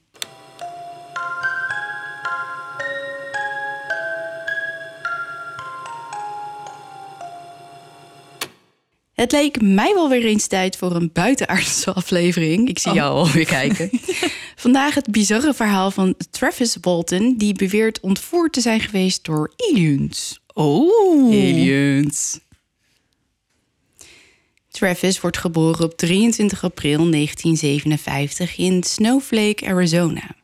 Het 9.19 9.33
leek 9.33 9.61
mij 9.61 9.95
wel 9.95 10.09
weer 10.09 10.25
eens 10.25 10.47
tijd 10.47 10.77
voor 10.77 10.95
een 10.95 11.11
buitenaardse 11.13 11.93
aflevering. 11.93 12.69
Ik 12.69 12.79
zie 12.79 12.93
jou 12.93 13.15
alweer 13.15 13.47
kijken. 13.47 13.91
Vandaag 14.57 14.95
het 14.95 15.11
bizarre 15.11 15.55
verhaal 15.55 15.91
van 15.91 16.15
Travis 16.31 16.77
Walton... 16.81 17.35
die 17.37 17.55
beweert 17.55 18.01
ontvoerd 18.01 18.53
te 18.53 18.61
zijn 18.61 18.81
geweest 18.81 19.25
door 19.25 19.53
aliens. 19.57 20.41
Oh. 20.55 21.27
Aliens. 21.27 22.41
Travis 24.69 25.21
wordt 25.21 25.39
geboren 25.39 25.85
op 25.85 25.97
23 25.97 26.65
april 26.65 27.11
1957 27.11 28.57
in 28.57 28.83
Snowflake, 28.83 29.67
Arizona. 29.67 30.37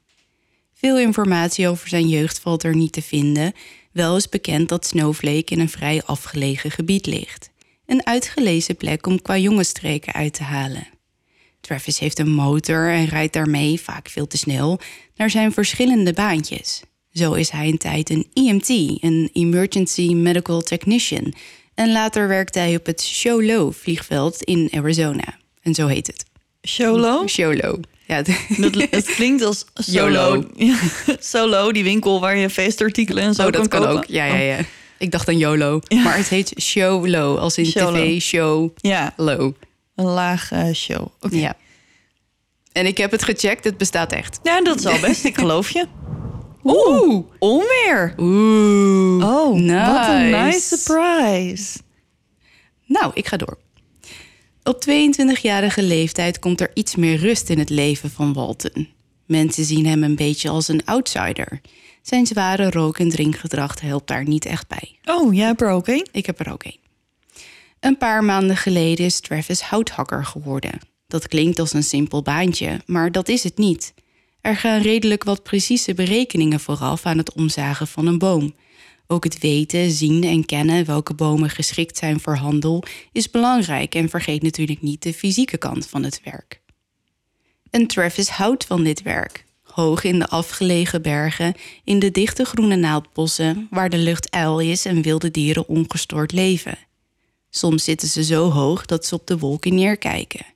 Veel 0.74 0.98
informatie 0.98 1.68
over 1.68 1.88
zijn 1.88 2.08
jeugd 2.08 2.38
valt 2.38 2.62
er 2.62 2.76
niet 2.76 2.92
te 2.92 3.02
vinden. 3.02 3.52
Wel 3.92 4.16
is 4.16 4.28
bekend 4.28 4.68
dat 4.68 4.86
Snowflake 4.86 5.52
in 5.52 5.60
een 5.60 5.68
vrij 5.68 6.02
afgelegen 6.04 6.70
gebied 6.70 7.06
ligt. 7.06 7.52
Een 7.86 8.06
uitgelezen 8.06 8.76
plek 8.76 9.06
om 9.06 9.22
qua 9.22 9.36
jongenstreken 9.38 10.12
uit 10.12 10.32
te 10.34 10.42
halen. 10.42 10.86
Travis 11.60 11.98
heeft 11.98 12.18
een 12.18 12.30
motor 12.30 12.88
en 12.88 13.06
rijdt 13.06 13.32
daarmee, 13.32 13.80
vaak 13.80 14.08
veel 14.08 14.26
te 14.26 14.36
snel, 14.36 14.80
naar 15.16 15.30
zijn 15.30 15.52
verschillende 15.52 16.12
baantjes. 16.12 16.82
Zo 17.12 17.32
is 17.32 17.50
hij 17.50 17.68
een 17.68 17.78
tijd 17.78 18.10
een 18.10 18.26
EMT, 18.32 18.68
een 19.02 19.30
Emergency 19.32 20.12
Medical 20.14 20.60
Technician. 20.60 21.34
En 21.74 21.92
later 21.92 22.28
werkte 22.28 22.58
hij 22.58 22.76
op 22.76 22.86
het 22.86 23.02
Sholo 23.02 23.70
vliegveld 23.70 24.42
in 24.42 24.70
Arizona. 24.74 25.38
En 25.62 25.74
zo 25.74 25.86
heet 25.86 26.06
het. 26.06 26.24
Sholo? 26.68 27.26
Sholo. 27.26 27.80
Ja, 28.06 28.16
het- 28.16 28.26
Dat, 28.72 28.74
het 28.90 29.04
klinkt 29.06 29.42
als 29.42 29.64
solo. 29.74 30.44
YOLO. 30.56 30.76
Solo, 31.20 31.72
die 31.72 31.84
winkel 31.84 32.20
waar 32.20 32.36
je 32.36 32.50
feestartikelen 32.50 33.24
en 33.24 33.34
zo 33.34 33.46
oh, 33.46 33.52
dat 33.52 33.68
kan 33.68 33.80
kopen. 33.80 33.96
ook. 33.96 34.04
Ja, 34.04 34.24
ja, 34.24 34.36
ja. 34.36 34.58
Ik 35.04 35.10
dacht 35.10 35.28
aan 35.28 35.38
YOLO. 35.38 35.80
Ja. 35.82 36.02
Maar 36.02 36.16
het 36.16 36.28
heet 36.28 36.52
Sholo, 36.60 37.36
als 37.36 37.58
in 37.58 37.64
tv, 37.64 38.20
show, 38.20 38.70
Ja, 38.76 39.12
low. 39.16 39.52
een 39.94 40.04
laag 40.04 40.52
eh, 40.52 40.72
show. 40.74 41.06
Oké. 41.20 41.36
Ja. 41.36 41.56
En 42.72 42.86
ik 42.86 42.98
heb 42.98 43.10
het 43.10 43.22
gecheckt, 43.22 43.64
het 43.64 43.78
bestaat 43.78 44.12
echt. 44.12 44.40
Ja, 44.42 44.60
dat 44.62 44.80
zal 44.80 45.00
best. 45.00 45.24
Ik 45.24 45.38
geloof 45.38 45.70
je. 45.70 45.86
Oeh, 46.62 47.24
onweer. 47.38 48.14
Oeh. 48.18 49.24
Oh, 49.24 49.48
wat 49.48 50.08
een 50.08 50.30
nice. 50.30 50.44
nice 50.44 50.76
surprise. 50.76 51.78
Nou, 52.86 53.10
ik 53.14 53.26
ga 53.26 53.36
door. 53.36 53.58
Op 54.62 54.84
22-jarige 54.90 55.82
leeftijd 55.82 56.38
komt 56.38 56.60
er 56.60 56.70
iets 56.74 56.94
meer 56.96 57.16
rust 57.16 57.48
in 57.48 57.58
het 57.58 57.70
leven 57.70 58.10
van 58.10 58.32
Walton. 58.32 58.88
Mensen 59.26 59.64
zien 59.64 59.86
hem 59.86 60.02
een 60.02 60.16
beetje 60.16 60.48
als 60.48 60.68
een 60.68 60.84
outsider. 60.84 61.60
Zijn 62.04 62.26
zware 62.26 62.70
rook- 62.70 62.98
en 62.98 63.08
drinkgedrag 63.08 63.80
helpt 63.80 64.08
daar 64.08 64.28
niet 64.28 64.44
echt 64.44 64.68
bij. 64.68 64.98
Oh, 65.04 65.34
jij 65.34 65.46
hebt 65.46 65.60
er 65.60 65.68
ook? 65.68 65.88
Ik 65.88 66.26
heb 66.26 66.40
er 66.40 66.52
ook 66.52 66.62
één. 66.62 66.78
Een 67.80 67.98
paar 67.98 68.24
maanden 68.24 68.56
geleden 68.56 69.04
is 69.04 69.20
Travis 69.20 69.60
houthakker 69.60 70.24
geworden. 70.24 70.80
Dat 71.06 71.28
klinkt 71.28 71.58
als 71.58 71.72
een 71.72 71.82
simpel 71.82 72.22
baantje, 72.22 72.80
maar 72.86 73.12
dat 73.12 73.28
is 73.28 73.42
het 73.42 73.58
niet. 73.58 73.94
Er 74.40 74.56
gaan 74.56 74.80
redelijk 74.80 75.24
wat 75.24 75.42
precieze 75.42 75.94
berekeningen 75.94 76.60
vooraf 76.60 77.06
aan 77.06 77.18
het 77.18 77.32
omzagen 77.32 77.86
van 77.86 78.06
een 78.06 78.18
boom. 78.18 78.54
Ook 79.06 79.24
het 79.24 79.38
weten, 79.38 79.90
zien 79.90 80.24
en 80.24 80.44
kennen 80.44 80.84
welke 80.84 81.14
bomen 81.14 81.50
geschikt 81.50 81.96
zijn 81.96 82.20
voor 82.20 82.36
handel 82.36 82.84
is 83.12 83.30
belangrijk 83.30 83.94
en 83.94 84.08
vergeet 84.08 84.42
natuurlijk 84.42 84.82
niet 84.82 85.02
de 85.02 85.14
fysieke 85.14 85.58
kant 85.58 85.86
van 85.86 86.02
het 86.02 86.20
werk. 86.24 86.60
En 87.70 87.86
Travis 87.86 88.28
houdt 88.28 88.66
van 88.66 88.84
dit 88.84 89.02
werk. 89.02 89.43
Hoog 89.74 90.04
in 90.04 90.18
de 90.18 90.28
afgelegen 90.28 91.02
bergen, 91.02 91.54
in 91.84 91.98
de 91.98 92.10
dichte 92.10 92.44
groene 92.44 92.76
naaldbossen, 92.76 93.66
waar 93.70 93.90
de 93.90 93.96
lucht 93.96 94.28
ijl 94.28 94.60
is 94.60 94.84
en 94.84 95.02
wilde 95.02 95.30
dieren 95.30 95.68
ongestoord 95.68 96.32
leven. 96.32 96.78
Soms 97.50 97.84
zitten 97.84 98.08
ze 98.08 98.24
zo 98.24 98.50
hoog 98.50 98.86
dat 98.86 99.06
ze 99.06 99.14
op 99.14 99.26
de 99.26 99.38
wolken 99.38 99.74
neerkijken. 99.74 100.46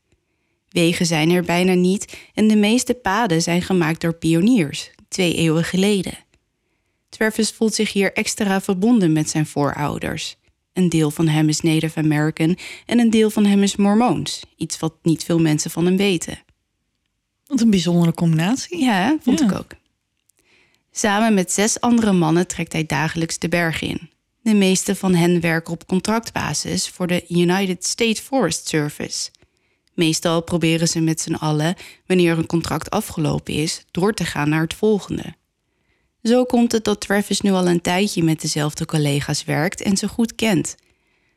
Wegen 0.68 1.06
zijn 1.06 1.30
er 1.30 1.42
bijna 1.42 1.74
niet 1.74 2.18
en 2.34 2.48
de 2.48 2.56
meeste 2.56 2.94
paden 2.94 3.42
zijn 3.42 3.62
gemaakt 3.62 4.00
door 4.00 4.12
pioniers, 4.14 4.90
twee 5.08 5.34
eeuwen 5.34 5.64
geleden. 5.64 6.18
Travis 7.08 7.50
voelt 7.50 7.74
zich 7.74 7.92
hier 7.92 8.12
extra 8.12 8.60
verbonden 8.60 9.12
met 9.12 9.30
zijn 9.30 9.46
voorouders. 9.46 10.36
Een 10.72 10.88
deel 10.88 11.10
van 11.10 11.28
hem 11.28 11.48
is 11.48 11.60
Native 11.60 11.98
American 11.98 12.58
en 12.86 12.98
een 12.98 13.10
deel 13.10 13.30
van 13.30 13.44
hem 13.44 13.62
is 13.62 13.76
Mormoons, 13.76 14.42
iets 14.56 14.78
wat 14.78 14.94
niet 15.02 15.24
veel 15.24 15.38
mensen 15.38 15.70
van 15.70 15.84
hem 15.84 15.96
weten. 15.96 16.46
Wat 17.48 17.60
een 17.60 17.70
bijzondere 17.70 18.14
combinatie. 18.14 18.78
Ja, 18.84 19.16
vond 19.22 19.38
Ja. 19.38 19.44
ik 19.46 19.52
ook. 19.52 19.70
Samen 20.92 21.34
met 21.34 21.52
zes 21.52 21.80
andere 21.80 22.12
mannen 22.12 22.46
trekt 22.46 22.72
hij 22.72 22.86
dagelijks 22.86 23.38
de 23.38 23.48
berg 23.48 23.82
in. 23.82 24.10
De 24.42 24.54
meeste 24.54 24.94
van 24.96 25.14
hen 25.14 25.40
werken 25.40 25.72
op 25.72 25.86
contractbasis 25.86 26.88
voor 26.88 27.06
de 27.06 27.24
United 27.28 27.84
States 27.84 28.20
Forest 28.20 28.68
Service. 28.68 29.30
Meestal 29.94 30.42
proberen 30.42 30.88
ze 30.88 31.00
met 31.00 31.20
z'n 31.20 31.34
allen, 31.34 31.74
wanneer 32.06 32.38
een 32.38 32.46
contract 32.46 32.90
afgelopen 32.90 33.54
is, 33.54 33.84
door 33.90 34.14
te 34.14 34.24
gaan 34.24 34.48
naar 34.48 34.60
het 34.62 34.74
volgende. 34.74 35.34
Zo 36.22 36.44
komt 36.44 36.72
het 36.72 36.84
dat 36.84 37.00
Travis 37.00 37.40
nu 37.40 37.50
al 37.50 37.68
een 37.68 37.80
tijdje 37.80 38.22
met 38.22 38.40
dezelfde 38.40 38.84
collega's 38.84 39.44
werkt 39.44 39.82
en 39.82 39.96
ze 39.96 40.08
goed 40.08 40.34
kent. 40.34 40.76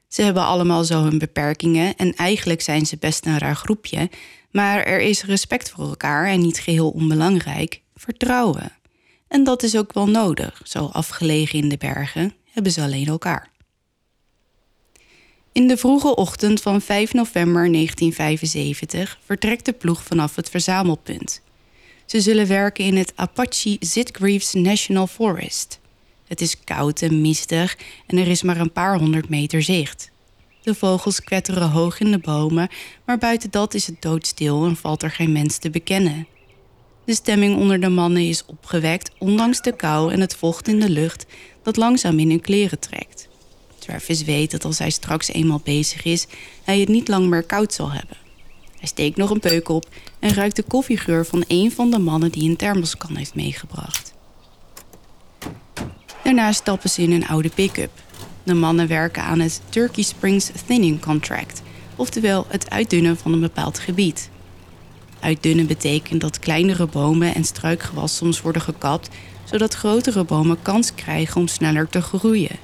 Ze 0.08 0.22
hebben 0.22 0.44
allemaal 0.44 0.84
zo 0.84 1.04
hun 1.04 1.18
beperkingen 1.18 1.96
en 1.96 2.16
eigenlijk 2.16 2.62
zijn 2.62 2.86
ze 2.86 2.98
best 2.98 3.26
een 3.26 3.38
raar 3.38 3.56
groepje, 3.56 4.10
maar 4.52 4.84
er 4.84 5.00
is 5.00 5.24
respect 5.24 5.70
voor 5.70 5.88
elkaar 5.88 6.28
en 6.28 6.42
niet 6.42 6.60
geheel 6.60 6.90
onbelangrijk, 6.90 7.82
vertrouwen. 7.96 8.72
En 9.28 9.44
dat 9.44 9.64
is 9.64 9.78
ook 9.78 9.94
wel 9.94 10.08
nodig, 10.08 10.62
zo 10.64 10.86
afgelegen 10.86 11.60
in 11.60 11.70
de 11.70 11.78
bergen 11.78 12.34
hebben 12.52 12.72
ze 12.72 12.82
alleen 12.82 13.08
elkaar. 13.08 13.50
In 15.52 15.68
de 15.68 15.78
vroege 15.78 16.16
ochtend 16.16 16.62
van 16.62 16.82
5 16.82 17.14
november 17.14 17.72
1975 17.72 19.20
vertrekt 19.26 19.66
de 19.66 19.74
ploeg 19.74 20.04
vanaf 20.04 20.36
het 20.36 20.50
verzamelpunt. 20.50 21.42
Ze 22.06 22.22
zullen 22.22 22.48
werken 22.48 22.86
in 22.86 22.98
het 22.98 23.14
Apache 23.16 23.78
Sitgreaves 23.80 24.54
National 24.54 25.08
Forest. 25.08 25.80
Het 26.28 26.42
is 26.42 26.64
koud 26.64 27.02
en 27.02 27.22
mistig 27.22 27.78
en 28.08 28.18
er 28.18 28.28
is 28.28 28.42
maar 28.42 28.58
een 28.58 28.72
paar 28.72 28.98
honderd 28.98 29.30
meter 29.30 29.62
zicht. 29.62 30.11
De 30.62 30.76
vogels 30.76 31.24
kwetteren 31.24 31.70
hoog 31.70 32.00
in 32.00 32.12
de 32.12 32.20
bomen, 32.20 32.70
maar 33.06 33.18
buiten 33.18 33.52
dat 33.52 33.74
is 33.74 33.88
het 33.88 34.02
doodstil 34.02 34.66
en 34.66 34.76
valt 34.76 35.04
er 35.04 35.12
geen 35.12 35.32
mens 35.32 35.58
te 35.58 35.70
bekennen. 35.70 36.28
De 37.06 37.14
stemming 37.14 37.58
onder 37.58 37.80
de 37.80 37.90
mannen 37.90 38.28
is 38.28 38.46
opgewekt, 38.46 39.12
ondanks 39.18 39.62
de 39.62 39.76
kou 39.76 40.14
en 40.14 40.20
het 40.20 40.36
vocht 40.36 40.68
in 40.68 40.80
de 40.80 40.90
lucht 40.90 41.26
dat 41.64 41.78
langzaam 41.78 42.20
in 42.20 42.30
hun 42.30 42.42
kleren 42.42 42.80
trekt. 42.80 43.28
Travis 43.80 44.24
weet 44.24 44.52
dat 44.52 44.66
als 44.66 44.80
hij 44.80 44.90
straks 44.90 45.28
eenmaal 45.28 45.62
bezig 45.64 46.04
is, 46.04 46.28
hij 46.64 46.80
het 46.80 46.90
niet 46.90 47.08
lang 47.08 47.28
meer 47.28 47.44
koud 47.44 47.74
zal 47.74 47.92
hebben. 47.92 48.18
Hij 48.78 48.88
steekt 48.88 49.18
nog 49.18 49.30
een 49.30 49.40
peuk 49.40 49.70
op 49.70 49.86
en 50.20 50.34
ruikt 50.34 50.56
de 50.56 50.64
koffiegeur 50.64 51.26
van 51.26 51.44
een 51.48 51.72
van 51.72 51.92
de 51.92 52.00
mannen 52.00 52.32
die 52.32 52.50
een 52.50 52.56
thermoskan 52.56 53.16
heeft 53.16 53.36
meegebracht. 53.36 54.14
Daarna 56.24 56.52
stappen 56.52 56.90
ze 56.90 57.02
in 57.02 57.12
een 57.12 57.28
oude 57.28 57.50
pick-up. 57.50 57.92
De 58.44 58.54
mannen 58.54 58.88
werken 58.88 59.24
aan 59.24 59.40
het 59.40 59.62
Turkey 59.70 60.04
Springs 60.04 60.52
Thinning 60.66 61.02
Contract, 61.02 61.62
oftewel 61.96 62.46
het 62.48 62.70
uitdunnen 62.70 63.18
van 63.18 63.34
een 63.34 63.40
bepaald 63.40 63.80
gebied. 63.80 64.30
Uitdunnen 65.20 65.68
betekent 65.68 66.22
dat 66.22 66.40
kleinere 66.40 66.88
bomen 66.88 67.36
en 67.36 67.44
struikgewas 67.44 68.16
soms 68.16 68.42
worden 68.42 68.62
gekapt, 68.62 69.10
zodat 69.44 69.74
grotere 69.74 70.24
bomen 70.24 70.62
kans 70.62 70.96
krijgen 70.96 71.42
om 71.42 71.48
sneller 71.48 71.90
te 71.90 72.02
groeien. 72.02 72.60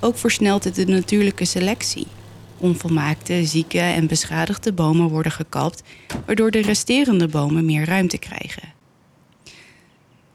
Ook 0.00 0.18
versnelt 0.18 0.64
het 0.64 0.74
de 0.74 0.86
natuurlijke 0.86 1.44
selectie. 1.44 2.06
Onvolmaakte, 2.58 3.44
zieke 3.44 3.78
en 3.78 4.06
beschadigde 4.06 4.72
bomen 4.72 5.08
worden 5.08 5.32
gekapt, 5.32 5.82
waardoor 6.26 6.50
de 6.50 6.62
resterende 6.62 7.28
bomen 7.28 7.64
meer 7.64 7.84
ruimte 7.84 8.18
krijgen. 8.18 8.73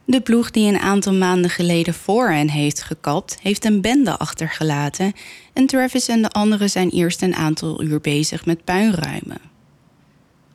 De 0.10 0.22
ploeg 0.22 0.52
die 0.52 0.68
een 0.68 0.80
aantal 0.80 1.14
maanden 1.14 1.50
geleden 1.50 1.94
voor 1.94 2.30
hen 2.30 2.50
heeft 2.50 2.82
gekapt, 2.82 3.38
heeft 3.42 3.66
een 3.66 3.82
bende 3.82 4.18
achtergelaten 4.18 5.14
en 5.54 5.66
Travis 5.66 6.08
en 6.08 6.22
de 6.22 6.30
anderen 6.30 6.70
zijn 6.70 6.90
eerst 6.90 7.22
een 7.22 7.36
aantal 7.36 7.82
uur 7.82 8.02
bezig 8.02 8.46
met 8.46 8.64
puinruimen. 8.64 9.42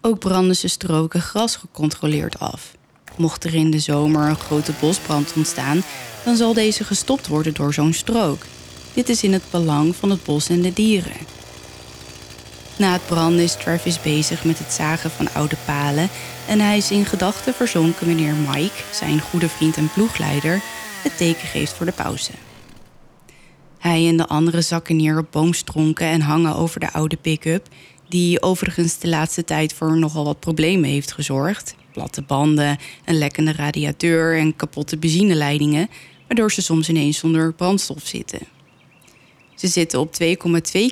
Ook 0.01 0.19
branden 0.19 0.57
ze 0.57 0.69
stroken 0.69 1.21
gras 1.21 1.57
gecontroleerd 1.57 2.39
af. 2.39 2.77
Mocht 3.17 3.45
er 3.45 3.55
in 3.55 3.71
de 3.71 3.79
zomer 3.79 4.29
een 4.29 4.37
grote 4.37 4.73
bosbrand 4.81 5.33
ontstaan, 5.37 5.83
dan 6.25 6.37
zal 6.37 6.55
deze 6.55 6.85
gestopt 6.85 7.27
worden 7.27 7.55
door 7.55 7.75
zo'n 7.75 7.93
strook. 7.93 8.43
Dit 8.95 9.09
is 9.09 9.23
in 9.23 9.33
het 9.33 9.51
belang 9.51 9.97
van 9.97 10.11
het 10.11 10.25
bos 10.25 10.49
en 10.49 10.63
de 10.63 10.73
dieren. 10.73 11.27
Na 12.77 12.93
het 12.93 13.07
branden 13.07 13.45
is 13.45 13.57
Travis 13.57 14.01
bezig 14.01 14.45
met 14.45 14.59
het 14.59 14.73
zagen 14.73 15.11
van 15.11 15.33
oude 15.33 15.57
palen 15.65 16.09
en 16.49 16.61
hij 16.61 16.77
is 16.77 16.91
in 16.91 17.05
gedachten 17.05 17.55
verzonken 17.55 18.07
wanneer 18.07 18.35
Mike, 18.35 18.83
zijn 18.93 19.21
goede 19.21 19.49
vriend 19.49 19.77
en 19.77 19.91
ploegleider, 19.95 20.61
het 21.03 21.17
teken 21.17 21.49
geeft 21.49 21.73
voor 21.73 21.87
de 21.87 21.93
pauze. 21.93 22.31
Hij 23.79 24.09
en 24.09 24.17
de 24.17 24.27
anderen 24.27 24.65
zakken 24.65 24.97
neer 24.97 25.19
op 25.19 25.27
boomstronken 25.31 26.07
en 26.07 26.21
hangen 26.21 26.57
over 26.57 26.81
de 26.81 26.93
oude 26.93 27.17
pick-up, 27.17 27.69
die 28.09 28.43
overigens 28.43 28.99
de 28.99 29.09
laatste 29.09 29.45
tijd 29.45 29.73
voor 29.73 29.99
nogal 29.99 30.25
wat 30.25 30.41
problemen 30.41 30.91
heeft 30.91 31.13
gezorgd. 31.13 31.75
Platte 31.93 32.23
banden, 32.23 32.79
een 33.05 33.19
lekkende 33.19 33.53
radiateur 33.53 34.39
en 34.39 34.57
kapotte 34.57 34.97
benzineleidingen, 34.97 35.89
waardoor 36.27 36.53
ze 36.53 36.63
soms 36.63 36.89
ineens 36.89 37.19
zonder 37.19 37.53
brandstof 37.53 38.07
zitten. 38.07 38.54
Ze 39.55 39.69
zitten 39.69 40.01
op 40.01 40.15
2,2 40.23 40.31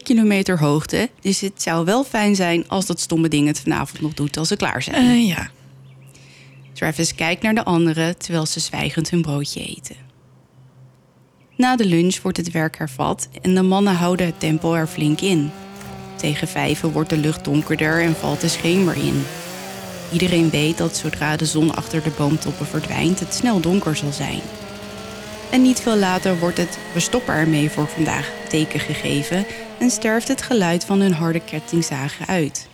kilometer 0.03 0.59
hoogte, 0.59 1.11
dus 1.21 1.41
het 1.41 1.63
zou 1.63 1.85
wel 1.85 2.05
fijn 2.05 2.35
zijn 2.37 2.69
als 2.69 2.87
dat 2.87 3.01
stomme 3.01 3.29
ding 3.29 3.47
het 3.47 3.61
vanavond 3.61 4.01
nog 4.01 4.15
doet 4.15 4.37
als 4.37 4.49
ze 4.49 4.57
klaar 4.57 4.83
zijn. 4.83 5.05
Uh, 5.05 5.29
ja. 5.29 5.51
Travis 6.73 7.15
kijkt 7.15 7.43
naar 7.43 7.55
de 7.55 7.65
anderen 7.65 8.19
terwijl 8.19 8.47
ze 8.47 8.61
zwijgend 8.61 9.11
hun 9.11 9.23
broodje 9.23 9.65
eten. 9.65 9.97
Na 11.57 11.77
de 11.77 11.85
lunch 11.85 12.21
wordt 12.23 12.37
het 12.37 12.51
werk 12.51 12.79
hervat 12.79 13.29
en 13.43 13.55
de 13.55 13.63
mannen 13.63 13.95
houden 13.95 14.27
het 14.27 14.41
tempo 14.41 14.75
er 14.75 14.87
flink 14.87 15.21
in. 15.21 15.51
Tegen 16.17 16.49
vijven 16.49 16.93
wordt 16.93 17.11
de 17.11 17.17
lucht 17.17 17.45
donkerder 17.45 18.03
en 18.03 18.15
valt 18.15 18.41
de 18.41 18.49
schemer 18.49 18.97
in. 18.97 19.25
Iedereen 20.13 20.51
weet 20.51 20.79
dat 20.79 20.97
zodra 20.97 21.37
de 21.37 21.47
zon 21.47 21.75
achter 21.75 22.03
de 22.03 22.11
boomtoppen 22.17 22.67
verdwijnt, 22.67 23.21
het 23.21 23.35
snel 23.35 23.61
donker 23.61 23.97
zal 23.97 24.13
zijn. 24.13 24.41
En 25.53 25.63
niet 25.63 25.81
veel 25.81 25.97
later 25.97 26.39
wordt 26.39 26.57
het 26.57 26.79
we 26.93 27.01
stoppen 27.01 27.35
ermee 27.35 27.71
voor 27.71 27.89
vandaag 27.89 28.33
teken 28.49 28.81
gegeven 28.81 29.45
en 29.79 29.91
sterft 29.91 30.29
het 30.29 30.43
geluid 30.43 30.85
van 30.85 31.01
hun 31.01 31.13
harde 31.13 31.41
kettingzagen 31.41 32.27
uit. 32.27 32.69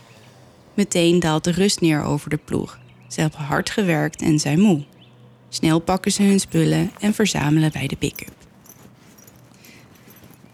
Meteen 0.73 1.19
daalt 1.19 1.43
de 1.43 1.51
rust 1.51 1.81
neer 1.81 2.03
over 2.03 2.29
de 2.29 2.39
ploeg. 2.45 2.79
Ze 3.07 3.21
hebben 3.21 3.39
hard 3.39 3.69
gewerkt 3.69 4.21
en 4.21 4.39
zijn 4.39 4.59
moe. 4.59 4.83
Snel 5.49 5.79
pakken 5.79 6.11
ze 6.11 6.23
hun 6.23 6.39
spullen 6.39 6.91
en 6.99 7.13
verzamelen 7.13 7.71
bij 7.71 7.87
de 7.87 7.95
pick-up. 7.95 8.33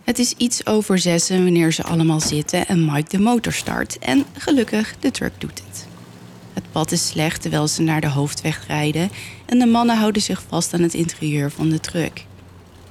Het 0.04 0.20
is 0.20 0.34
iets 0.38 0.66
over 0.66 1.00
zessen 1.00 1.44
wanneer 1.44 1.74
ze 1.74 1.84
allemaal 1.84 2.22
zitten 2.22 2.68
en 2.68 2.86
Mike 2.86 3.10
de 3.10 3.20
motor 3.20 3.54
start. 3.54 4.00
En 4.00 4.26
gelukkig, 4.38 4.96
de 5.00 5.12
truck 5.12 5.34
doet 5.38 5.62
het. 5.68 5.88
Het 6.54 6.72
pad 6.72 6.92
is 6.92 7.08
slecht 7.08 7.42
terwijl 7.42 7.68
ze 7.68 7.82
naar 7.82 8.02
de 8.02 8.10
hoofdweg 8.10 8.68
rijden 8.68 9.10
en 9.46 9.60
de 9.60 9.66
mannen 9.66 9.98
houden 9.98 10.22
zich 10.22 10.44
vast 10.48 10.74
aan 10.74 10.82
het 10.82 10.94
interieur 10.94 11.52
van 11.52 11.70
de 11.70 11.80
truck. 11.80 12.26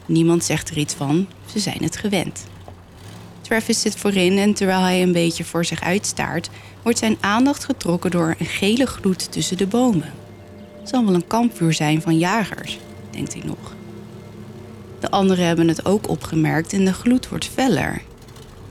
Niemand 0.07 0.44
zegt 0.44 0.70
er 0.70 0.78
iets 0.78 0.94
van, 0.94 1.26
ze 1.52 1.59
zijn 1.59 1.82
het 1.82 1.96
gewend. 1.96 2.44
Travis 3.40 3.80
zit 3.80 3.96
voorin 3.96 4.38
en 4.38 4.55
terwijl 4.55 4.80
hij 4.80 5.02
een 5.02 5.12
beetje 5.12 5.44
voor 5.44 5.64
zich 5.64 5.80
uitstaart, 5.80 6.50
wordt 6.82 6.98
zijn 6.98 7.16
aandacht 7.20 7.64
getrokken 7.64 8.11
door 8.11 8.34
een 8.38 8.46
gele 8.46 8.86
gloed 8.86 9.32
tussen 9.32 9.57
de 9.57 9.66
bomen. 9.66 10.12
Het 10.80 10.88
zal 10.88 11.05
wel 11.05 11.14
een 11.14 11.26
kampvuur 11.26 11.72
zijn 11.72 12.02
van 12.02 12.18
jagers, 12.18 12.78
denkt 13.11 13.32
hij 13.32 13.42
nog. 13.44 13.74
De 15.00 15.11
anderen 15.11 15.46
hebben 15.46 15.68
het 15.68 15.84
ook 15.84 16.09
opgemerkt 16.09 16.72
en 16.72 16.84
de 16.84 16.92
gloed 16.92 17.28
wordt 17.28 17.50
feller. 17.55 18.02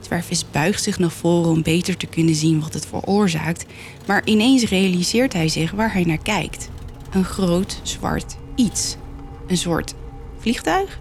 Travis 0.00 0.50
buigt 0.50 0.82
zich 0.82 0.98
naar 0.98 1.10
voren 1.10 1.50
om 1.50 1.62
beter 1.62 1.96
te 1.96 2.06
kunnen 2.06 2.34
zien 2.34 2.60
wat 2.60 2.74
het 2.74 2.86
veroorzaakt, 2.86 3.64
maar 4.06 4.22
ineens 4.24 4.64
realiseert 4.64 5.32
hij 5.32 5.48
zich 5.48 5.70
waar 5.70 5.92
hij 5.92 6.04
naar 6.04 6.22
kijkt. 6.22 6.68
Een 7.14 7.24
groot 7.24 7.80
zwart 7.82 8.36
iets. 8.54 8.96
Een 9.46 9.56
soort 9.56 9.94
vliegtuig? 10.38 10.98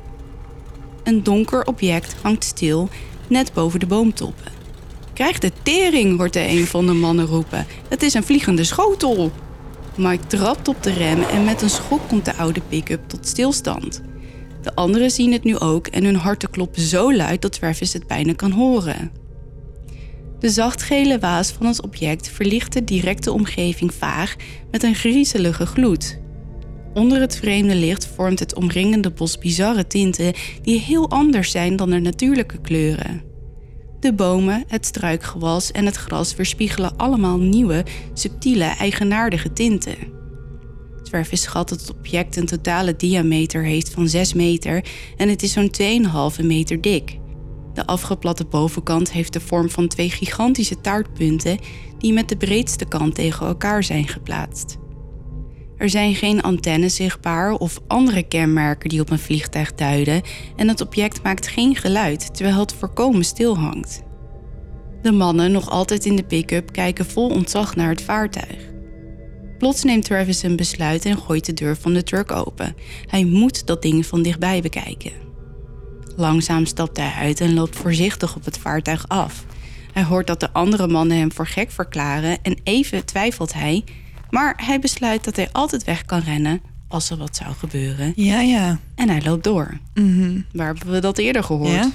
Een 1.04 1.24
donker 1.24 1.66
object 1.66 2.16
hangt 2.22 2.44
stil 2.44 2.90
net 3.28 3.54
boven 3.54 3.80
de 3.80 3.86
boomtoppen. 3.86 4.52
Krijg 5.14 5.40
de 5.40 5.52
tering, 5.64 6.18
hoort 6.18 6.34
de 6.34 6.48
een 6.48 6.66
van 6.66 6.86
de 6.86 6.94
mannen 6.94 7.26
roepen. 7.26 7.66
Het 7.88 8.04
is 8.04 8.14
een 8.14 8.24
vliegende 8.24 8.64
schotel. 8.64 9.32
Mike 9.96 10.28
trapt 10.28 10.68
op 10.68 10.84
de 10.84 10.94
rem 10.94 11.22
en 11.22 11.44
met 11.44 11.62
een 11.62 11.70
schok 11.70 12.08
komt 12.08 12.26
de 12.26 12.36
oude 12.36 12.62
pick-up 12.62 13.10
tot 13.10 13.28
stilstand. 13.28 14.02
De 14.62 14.76
anderen 14.76 15.12
zien 15.12 15.32
het 15.32 15.44
nu 15.44 15.58
ook 15.58 15.88
en 15.88 16.04
hun 16.04 16.16
harten 16.16 16.50
kloppen 16.50 16.82
zo 16.82 17.14
luid 17.14 17.42
dat 17.42 17.52
Travis 17.52 17.94
het 17.94 18.08
bijna 18.08 18.34
kan 18.34 18.52
horen. 18.52 19.23
De 20.44 20.50
zachtgele 20.50 21.20
waas 21.20 21.52
van 21.52 21.66
het 21.66 21.82
object 21.82 22.30
verlicht 22.30 22.74
de 22.74 22.84
directe 22.84 23.32
omgeving 23.32 23.94
vaag 23.94 24.36
met 24.72 24.84
een 24.84 24.96
griezelige 24.96 25.66
gloed. 25.66 26.20
Onder 26.94 27.20
het 27.20 27.36
vreemde 27.36 27.76
licht 27.76 28.08
vormt 28.08 28.40
het 28.40 28.56
omringende 28.56 29.12
bos 29.12 29.38
bizarre 29.38 29.88
tinten 29.88 30.34
die 30.62 30.80
heel 30.80 31.10
anders 31.10 31.52
zijn 31.52 31.76
dan 31.76 31.90
de 31.90 32.00
natuurlijke 32.00 32.62
kleuren. 32.62 33.24
De 34.00 34.14
bomen, 34.14 34.64
het 34.68 34.86
struikgewas 34.86 35.72
en 35.72 35.86
het 35.86 35.96
gras 35.96 36.36
weerspiegelen 36.36 36.98
allemaal 36.98 37.38
nieuwe, 37.38 37.86
subtiele, 38.14 38.66
eigenaardige 38.66 39.54
tinten. 39.54 39.98
Travis 41.04 41.42
schat 41.42 41.70
dat 41.70 41.82
het 41.82 41.98
object 41.98 42.36
een 42.36 42.46
totale 42.46 42.96
diameter 42.96 43.64
heeft 43.64 43.90
van 43.90 44.08
6 44.10 44.34
meter 44.34 44.86
en 45.18 45.30
het 45.30 45.44
is 45.44 45.52
zo'n 45.52 45.72
2,5 46.40 46.46
meter 46.46 46.82
dik. 46.82 47.22
De 47.74 47.86
afgeplatte 47.86 48.46
bovenkant 48.46 49.12
heeft 49.12 49.34
de 49.34 49.40
vorm 49.40 49.70
van 49.70 49.88
twee 49.88 50.10
gigantische 50.10 50.82
taartpunten 50.82 51.60
die 51.98 52.14
met 52.14 52.30
de 52.30 52.38
breedste 52.38 52.86
kant 52.86 53.16
tegen 53.16 53.48
elkaar 53.48 53.84
zijn 53.84 54.08
geplaatst. 54.08 54.78
Er 55.78 55.90
zijn 55.90 56.16
geen 56.16 56.42
antennes 56.42 56.96
zichtbaar 56.96 57.52
of 57.52 57.80
andere 57.88 58.24
kenmerken 58.24 58.90
die 58.90 59.02
op 59.02 59.10
een 59.10 59.20
vliegtuig 59.20 59.74
duiden 59.74 60.22
en 60.56 60.68
het 60.68 60.82
object 60.82 61.24
maakt 61.24 61.48
geen 61.48 61.76
geluid 61.76 62.36
terwijl 62.36 62.60
het 62.60 62.74
voorkomen 62.74 63.24
stil 63.24 63.58
hangt. 63.58 64.02
De 65.02 65.12
mannen, 65.12 65.52
nog 65.52 65.70
altijd 65.70 66.06
in 66.06 66.16
de 66.16 66.24
pick-up, 66.24 66.72
kijken 66.72 67.06
vol 67.06 67.30
ontzag 67.30 67.76
naar 67.76 67.90
het 67.90 68.02
vaartuig. 68.02 68.72
Plots 69.58 69.84
neemt 69.84 70.06
Travis 70.06 70.44
een 70.44 70.56
besluit 70.56 71.06
en 71.06 71.18
gooit 71.18 71.46
de 71.46 71.54
deur 71.54 71.78
van 71.78 71.94
de 71.94 72.04
truck 72.04 72.32
open. 72.32 72.76
Hij 73.06 73.26
moet 73.26 73.66
dat 73.66 73.82
ding 73.82 74.06
van 74.06 74.22
dichtbij 74.22 74.62
bekijken. 74.62 75.12
Langzaam 76.16 76.66
stapt 76.66 76.98
hij 76.98 77.12
uit 77.12 77.42
en 77.42 77.54
loopt 77.54 77.76
voorzichtig 77.76 78.36
op 78.36 78.46
het 78.46 78.58
vaartuig 78.58 79.08
af. 79.08 79.46
Hij 79.94 80.04
hoort 80.04 80.28
dat 80.28 80.40
de 80.40 80.52
andere 80.52 80.88
mannen 80.88 81.18
hem 81.18 81.32
voor 81.32 81.48
gek 81.48 81.72
verklaren 81.72 82.38
en 82.42 82.58
even 82.64 83.06
twijfelt 83.06 83.54
hij, 83.54 83.84
maar 84.30 84.54
hij 84.66 84.80
besluit 84.80 85.24
dat 85.24 85.36
hij 85.36 85.50
altijd 85.52 85.84
weg 85.84 86.06
kan 86.06 86.20
rennen 86.20 86.62
als 86.88 87.10
er 87.10 87.18
wat 87.18 87.36
zou 87.36 87.54
gebeuren. 87.54 88.14
Ja, 88.16 88.42
ja. 88.42 88.80
En 88.96 89.10
hij 89.10 89.22
loopt 89.24 89.44
door. 89.44 89.78
Mhm. 89.94 90.42
Waar 90.52 90.68
hebben 90.68 90.92
we 90.92 91.00
dat 91.00 91.18
eerder 91.18 91.44
gehoord? 91.44 91.72
Ja? 91.72 91.92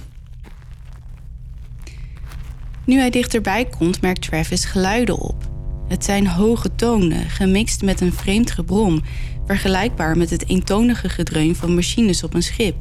Nu 2.84 2.98
hij 2.98 3.10
dichterbij 3.10 3.64
komt, 3.64 4.00
merkt 4.00 4.22
Travis 4.22 4.64
geluiden 4.64 5.18
op. 5.18 5.50
Het 5.88 6.04
zijn 6.04 6.26
hoge 6.26 6.74
tonen, 6.74 7.30
gemixt 7.30 7.82
met 7.82 8.00
een 8.00 8.12
vreemd 8.12 8.50
gebrom, 8.50 9.02
vergelijkbaar 9.46 10.16
met 10.16 10.30
het 10.30 10.48
eentonige 10.48 11.08
gedreun 11.08 11.56
van 11.56 11.74
machines 11.74 12.22
op 12.22 12.34
een 12.34 12.42
schip. 12.42 12.76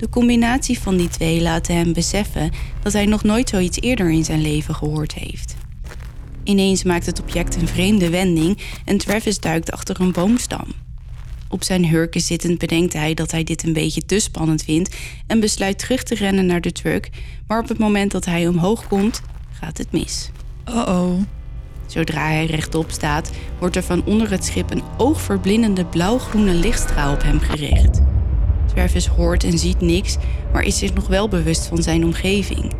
De 0.00 0.08
combinatie 0.08 0.78
van 0.78 0.96
die 0.96 1.08
twee 1.08 1.40
laat 1.40 1.66
hem 1.66 1.92
beseffen 1.92 2.50
dat 2.82 2.92
hij 2.92 3.06
nog 3.06 3.22
nooit 3.22 3.48
zoiets 3.48 3.80
eerder 3.80 4.10
in 4.10 4.24
zijn 4.24 4.40
leven 4.40 4.74
gehoord 4.74 5.14
heeft. 5.14 5.56
Ineens 6.44 6.82
maakt 6.84 7.06
het 7.06 7.20
object 7.20 7.56
een 7.56 7.68
vreemde 7.68 8.10
wending 8.10 8.58
en 8.84 8.98
Travis 8.98 9.40
duikt 9.40 9.72
achter 9.72 10.00
een 10.00 10.12
boomstam. 10.12 10.64
Op 11.48 11.64
zijn 11.64 11.86
hurken 11.86 12.20
zittend 12.20 12.58
bedenkt 12.58 12.92
hij 12.92 13.14
dat 13.14 13.30
hij 13.30 13.44
dit 13.44 13.62
een 13.62 13.72
beetje 13.72 14.04
te 14.04 14.18
spannend 14.18 14.62
vindt 14.62 14.96
en 15.26 15.40
besluit 15.40 15.78
terug 15.78 16.02
te 16.02 16.14
rennen 16.14 16.46
naar 16.46 16.60
de 16.60 16.72
truck, 16.72 17.10
maar 17.46 17.58
op 17.58 17.68
het 17.68 17.78
moment 17.78 18.10
dat 18.10 18.24
hij 18.24 18.48
omhoog 18.48 18.88
komt, 18.88 19.22
gaat 19.52 19.78
het 19.78 19.92
mis. 19.92 20.30
Oh-oh. 20.64 21.22
Zodra 21.86 22.26
hij 22.26 22.46
rechtop 22.46 22.90
staat, 22.90 23.30
wordt 23.58 23.76
er 23.76 23.82
van 23.82 24.04
onder 24.04 24.30
het 24.30 24.44
schip 24.44 24.70
een 24.70 24.82
oogverblindende 24.96 25.84
blauwgroene 25.84 26.54
lichtstraal 26.54 27.14
op 27.14 27.22
hem 27.22 27.40
gericht. 27.40 28.00
Travis 28.74 29.06
hoort 29.06 29.44
en 29.44 29.58
ziet 29.58 29.80
niks, 29.80 30.16
maar 30.52 30.62
is 30.62 30.78
zich 30.78 30.94
nog 30.94 31.06
wel 31.06 31.28
bewust 31.28 31.66
van 31.66 31.82
zijn 31.82 32.04
omgeving. 32.04 32.72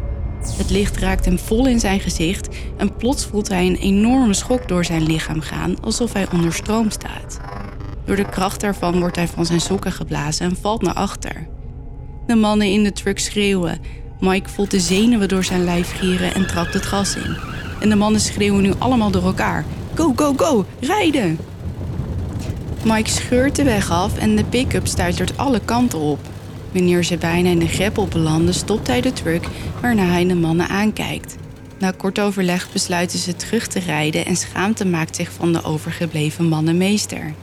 Het 0.56 0.70
licht 0.70 0.96
raakt 0.96 1.24
hem 1.24 1.38
vol 1.38 1.66
in 1.66 1.80
zijn 1.80 2.00
gezicht 2.00 2.48
en 2.76 2.96
plots 2.96 3.26
voelt 3.26 3.48
hij 3.48 3.66
een 3.66 3.76
enorme 3.76 4.34
schok 4.34 4.68
door 4.68 4.84
zijn 4.84 5.02
lichaam 5.02 5.40
gaan, 5.40 5.80
alsof 5.80 6.12
hij 6.12 6.26
onder 6.32 6.52
stroom 6.52 6.90
staat. 6.90 7.40
Door 8.04 8.16
de 8.16 8.28
kracht 8.28 8.60
daarvan 8.60 8.98
wordt 8.98 9.16
hij 9.16 9.28
van 9.28 9.46
zijn 9.46 9.60
sokken 9.60 9.92
geblazen 9.92 10.46
en 10.46 10.56
valt 10.56 10.82
naar 10.82 10.94
achter. 10.94 11.48
De 12.26 12.34
mannen 12.34 12.66
in 12.66 12.82
de 12.82 12.92
truck 12.92 13.18
schreeuwen. 13.18 13.78
Mike 14.20 14.48
voelt 14.48 14.70
de 14.70 14.80
zenuwen 14.80 15.28
door 15.28 15.44
zijn 15.44 15.64
lijf 15.64 15.98
gieren 15.98 16.34
en 16.34 16.46
trapt 16.46 16.74
het 16.74 16.86
gas 16.86 17.16
in. 17.16 17.36
En 17.80 17.88
de 17.88 17.96
mannen 17.96 18.20
schreeuwen 18.20 18.62
nu 18.62 18.72
allemaal 18.78 19.10
door 19.10 19.24
elkaar: 19.24 19.64
Go, 19.94 20.12
go, 20.16 20.32
go, 20.36 20.64
rijden! 20.80 21.38
Mike 22.84 23.10
scheurt 23.10 23.56
de 23.56 23.64
weg 23.64 23.90
af 23.90 24.18
en 24.18 24.36
de 24.36 24.44
pick-up 24.44 24.86
stuitert 24.86 25.36
alle 25.38 25.60
kanten 25.64 25.98
op. 25.98 26.18
Wanneer 26.72 27.04
ze 27.04 27.16
bijna 27.16 27.50
in 27.50 27.58
de 27.58 27.68
greppel 27.68 28.06
belanden, 28.06 28.54
stopt 28.54 28.86
hij 28.86 29.00
de 29.00 29.12
truck 29.12 29.46
waarna 29.80 30.04
hij 30.04 30.26
de 30.26 30.34
mannen 30.34 30.68
aankijkt. 30.68 31.36
Na 31.78 31.90
kort 31.90 32.20
overleg 32.20 32.72
besluiten 32.72 33.18
ze 33.18 33.36
terug 33.36 33.66
te 33.66 33.78
rijden 33.78 34.26
en 34.26 34.36
schaamte 34.36 34.86
maakt 34.86 35.16
zich 35.16 35.32
van 35.32 35.52
de 35.52 35.64
overgebleven 35.64 36.44
mannen 36.44 36.76
meester. 36.76 37.34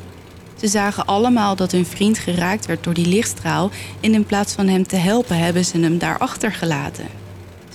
Ze 0.56 0.68
zagen 0.68 1.06
allemaal 1.06 1.56
dat 1.56 1.72
hun 1.72 1.86
vriend 1.86 2.18
geraakt 2.18 2.66
werd 2.66 2.84
door 2.84 2.94
die 2.94 3.08
lichtstraal 3.08 3.72
en 4.00 4.14
in 4.14 4.26
plaats 4.26 4.54
van 4.54 4.68
hem 4.68 4.88
te 4.88 4.96
helpen 4.96 5.38
hebben 5.38 5.66
ze 5.66 5.80
hem 5.80 5.98
daar 5.98 6.18
achtergelaten. 6.18 7.06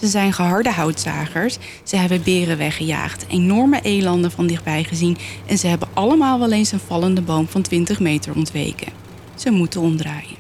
Ze 0.03 0.09
zijn 0.09 0.33
geharde 0.33 0.71
houtzagers, 0.71 1.59
ze 1.83 1.97
hebben 1.97 2.23
beren 2.23 2.59
weggejaagd, 2.59 3.25
enorme 3.29 3.81
elanden 3.83 4.31
van 4.31 4.47
dichtbij 4.47 4.85
gezien 4.85 5.17
en 5.47 5.59
ze 5.59 5.67
hebben 5.67 5.89
allemaal 5.95 6.39
wel 6.39 6.53
eens 6.53 6.73
een 6.73 6.81
vallende 6.81 7.21
boom 7.21 7.49
van 7.49 7.63
20 7.63 8.01
meter 8.01 8.35
ontweken. 8.35 8.93
Ze 9.35 9.51
moeten 9.51 9.81
omdraaien. 9.81 10.37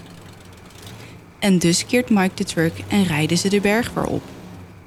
En 1.38 1.58
dus 1.58 1.86
keert 1.86 2.10
Mike 2.10 2.34
de 2.34 2.44
truck 2.44 2.72
en 2.88 3.04
rijden 3.04 3.38
ze 3.38 3.48
de 3.48 3.60
berg 3.60 3.92
weer 3.94 4.06
op. 4.06 4.22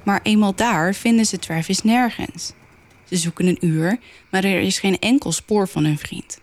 Maar 0.02 0.20
eenmaal 0.22 0.54
daar 0.54 0.94
vinden 0.94 1.26
ze 1.26 1.38
Travis 1.38 1.82
nergens. 1.82 2.52
Ze 3.04 3.16
zoeken 3.16 3.46
een 3.46 3.66
uur, 3.66 3.98
maar 4.30 4.44
er 4.44 4.60
is 4.60 4.78
geen 4.78 4.98
enkel 4.98 5.32
spoor 5.32 5.68
van 5.68 5.84
hun 5.84 5.98
vriend. 5.98 6.38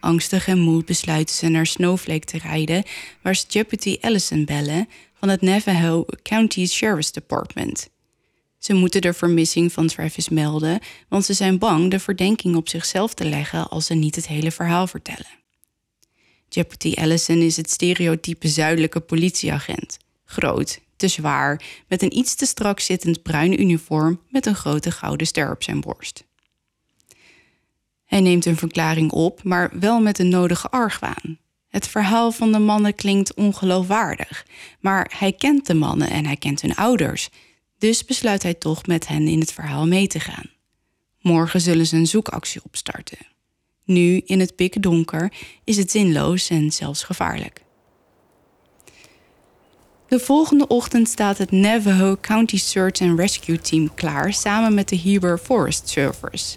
Angstig 0.00 0.48
en 0.48 0.58
moe 0.58 0.84
besluiten 0.84 1.34
ze 1.34 1.48
naar 1.48 1.66
Snowflake 1.66 2.26
te 2.26 2.38
rijden, 2.38 2.84
waar 3.22 3.36
ze 3.36 3.44
Deputy 3.48 3.98
Allison 4.00 4.44
bellen 4.44 4.88
van 5.24 5.32
het 5.32 5.42
Navajo 5.42 6.04
County 6.22 6.66
Sheriff's 6.66 7.12
Department. 7.12 7.88
Ze 8.58 8.74
moeten 8.74 9.00
de 9.00 9.12
vermissing 9.12 9.72
van 9.72 9.86
Travis 9.86 10.28
melden, 10.28 10.80
want 11.08 11.24
ze 11.24 11.32
zijn 11.32 11.58
bang 11.58 11.90
de 11.90 11.98
verdenking 11.98 12.56
op 12.56 12.68
zichzelf 12.68 13.14
te 13.14 13.24
leggen 13.24 13.68
als 13.68 13.86
ze 13.86 13.94
niet 13.94 14.14
het 14.14 14.26
hele 14.26 14.50
verhaal 14.50 14.86
vertellen. 14.86 15.26
Deputy 16.48 16.94
Allison 16.94 17.36
is 17.36 17.56
het 17.56 17.70
stereotype 17.70 18.48
zuidelijke 18.48 19.00
politieagent. 19.00 19.98
Groot, 20.24 20.80
te 20.96 21.08
zwaar, 21.08 21.62
met 21.88 22.02
een 22.02 22.16
iets 22.16 22.34
te 22.34 22.46
strak 22.46 22.80
zittend 22.80 23.22
bruin 23.22 23.60
uniform 23.60 24.20
met 24.28 24.46
een 24.46 24.56
grote 24.56 24.90
gouden 24.90 25.26
ster 25.26 25.50
op 25.50 25.62
zijn 25.62 25.80
borst. 25.80 26.24
Hij 28.04 28.20
neemt 28.20 28.46
een 28.46 28.56
verklaring 28.56 29.10
op, 29.10 29.42
maar 29.42 29.70
wel 29.78 30.00
met 30.00 30.16
de 30.16 30.24
nodige 30.24 30.70
argwaan. 30.70 31.38
Het 31.74 31.88
verhaal 31.88 32.30
van 32.30 32.52
de 32.52 32.58
mannen 32.58 32.94
klinkt 32.94 33.34
ongeloofwaardig, 33.34 34.46
maar 34.80 35.14
hij 35.18 35.32
kent 35.32 35.66
de 35.66 35.74
mannen 35.74 36.10
en 36.10 36.26
hij 36.26 36.36
kent 36.36 36.60
hun 36.60 36.74
ouders. 36.74 37.28
Dus 37.78 38.04
besluit 38.04 38.42
hij 38.42 38.54
toch 38.54 38.86
met 38.86 39.08
hen 39.08 39.28
in 39.28 39.40
het 39.40 39.52
verhaal 39.52 39.86
mee 39.86 40.06
te 40.06 40.20
gaan. 40.20 40.50
Morgen 41.20 41.60
zullen 41.60 41.86
ze 41.86 41.96
een 41.96 42.06
zoekactie 42.06 42.60
opstarten. 42.64 43.18
Nu, 43.84 44.22
in 44.24 44.40
het 44.40 44.56
pikdonker, 44.56 45.32
is 45.64 45.76
het 45.76 45.90
zinloos 45.90 46.50
en 46.50 46.72
zelfs 46.72 47.02
gevaarlijk. 47.02 47.64
De 50.08 50.18
volgende 50.18 50.66
ochtend 50.66 51.08
staat 51.08 51.38
het 51.38 51.50
Navajo 51.50 52.16
County 52.20 52.58
Search 52.58 53.00
and 53.00 53.18
Rescue 53.18 53.58
Team 53.58 53.94
klaar 53.94 54.32
samen 54.32 54.74
met 54.74 54.88
de 54.88 54.98
Heber 54.98 55.38
Forest 55.38 55.88
Service. 55.88 56.56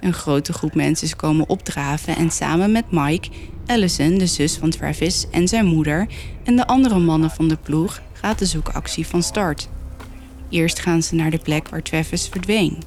Een 0.00 0.12
grote 0.12 0.52
groep 0.52 0.74
mensen 0.74 1.16
komen 1.16 1.48
opdraven 1.48 2.16
en 2.16 2.30
samen 2.30 2.72
met 2.72 2.90
Mike, 2.90 3.28
Allison, 3.66 4.18
de 4.18 4.26
zus 4.26 4.56
van 4.56 4.70
Travis 4.70 5.26
en 5.30 5.48
zijn 5.48 5.66
moeder 5.66 6.06
en 6.44 6.56
de 6.56 6.66
andere 6.66 6.98
mannen 6.98 7.30
van 7.30 7.48
de 7.48 7.56
ploeg 7.56 8.00
gaat 8.12 8.38
de 8.38 8.46
zoekactie 8.46 9.06
van 9.06 9.22
start. 9.22 9.68
Eerst 10.50 10.78
gaan 10.78 11.02
ze 11.02 11.14
naar 11.14 11.30
de 11.30 11.38
plek 11.38 11.68
waar 11.68 11.82
Travis 11.82 12.28
verdween. 12.28 12.82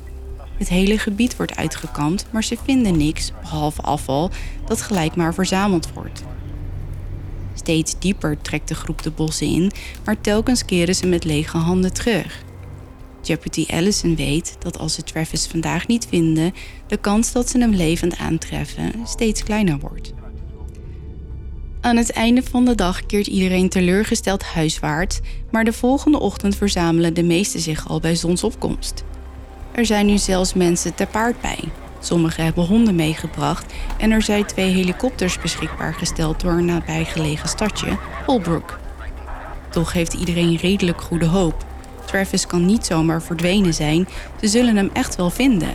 Het 0.57 0.69
hele 0.69 0.97
gebied 0.97 1.35
wordt 1.35 1.55
uitgekampt, 1.55 2.25
maar 2.31 2.43
ze 2.43 2.57
vinden 2.63 2.97
niks 2.97 3.31
behalve 3.41 3.81
afval 3.81 4.31
dat 4.65 4.81
gelijk 4.81 5.15
maar 5.15 5.33
verzameld 5.33 5.93
wordt. 5.93 6.23
Steeds 7.53 7.99
dieper 7.99 8.41
trekt 8.41 8.67
de 8.67 8.75
groep 8.75 9.03
de 9.03 9.11
bossen 9.11 9.47
in, 9.47 9.71
maar 10.05 10.21
telkens 10.21 10.65
keren 10.65 10.95
ze 10.95 11.07
met 11.07 11.23
lege 11.23 11.57
handen 11.57 11.93
terug. 11.93 12.43
Deputy 13.21 13.65
Allison 13.69 14.15
weet 14.15 14.55
dat 14.59 14.77
als 14.77 14.93
ze 14.93 15.03
Travis 15.03 15.45
vandaag 15.45 15.87
niet 15.87 16.07
vinden, 16.09 16.53
de 16.87 16.97
kans 16.97 17.31
dat 17.31 17.49
ze 17.49 17.59
hem 17.59 17.73
levend 17.73 18.17
aantreffen 18.17 18.93
steeds 19.05 19.43
kleiner 19.43 19.79
wordt. 19.79 20.13
Aan 21.85 21.97
het 21.97 22.11
einde 22.11 22.43
van 22.43 22.65
de 22.65 22.75
dag 22.75 23.05
keert 23.05 23.27
iedereen 23.27 23.69
teleurgesteld 23.69 24.43
huiswaarts, 24.43 25.19
maar 25.51 25.63
de 25.63 25.73
volgende 25.73 26.19
ochtend 26.19 26.55
verzamelen 26.55 27.13
de 27.13 27.23
meesten 27.23 27.59
zich 27.59 27.89
al 27.89 27.99
bij 27.99 28.15
zonsopkomst. 28.15 29.03
Er 29.71 29.85
zijn 29.85 30.05
nu 30.05 30.17
zelfs 30.17 30.53
mensen 30.53 30.95
te 30.95 31.05
paard 31.11 31.41
bij. 31.41 31.59
Sommigen 31.99 32.43
hebben 32.43 32.65
honden 32.65 32.95
meegebracht 32.95 33.73
en 33.97 34.11
er 34.11 34.21
zijn 34.21 34.45
twee 34.45 34.73
helikopters 34.73 35.39
beschikbaar 35.39 35.93
gesteld 35.93 36.39
door 36.39 36.51
een 36.51 36.65
nabijgelegen 36.65 37.49
stadje, 37.49 37.97
Holbrook. 38.25 38.79
Toch 39.69 39.93
heeft 39.93 40.13
iedereen 40.13 40.55
redelijk 40.55 41.01
goede 41.01 41.27
hoop. 41.27 41.65
Travis 42.05 42.47
kan 42.47 42.65
niet 42.65 42.85
zomaar 42.85 43.21
verdwenen 43.21 43.73
zijn, 43.73 44.07
ze 44.41 44.47
zullen 44.47 44.75
hem 44.75 44.89
echt 44.93 45.15
wel 45.15 45.29
vinden. 45.29 45.73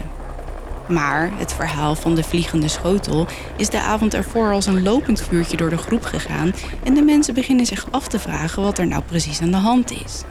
Maar 0.91 1.31
het 1.37 1.53
verhaal 1.53 1.95
van 1.95 2.15
de 2.15 2.23
vliegende 2.23 2.69
schotel 2.69 3.27
is 3.57 3.69
de 3.69 3.81
avond 3.81 4.15
ervoor 4.15 4.53
als 4.53 4.67
een 4.67 4.83
lopend 4.83 5.23
vuurtje 5.23 5.57
door 5.57 5.71
de 5.71 5.77
groep 5.77 6.03
gegaan 6.03 6.53
en 6.83 6.95
de 6.95 7.03
mensen 7.03 7.35
beginnen 7.35 7.67
zich 7.67 7.87
af 7.91 8.09
te 8.09 8.19
vragen 8.19 8.63
wat 8.63 8.79
er 8.79 8.87
nou 8.87 9.03
precies 9.03 9.41
aan 9.41 9.51
de 9.51 9.57
hand 9.57 9.91
is. 10.05 10.23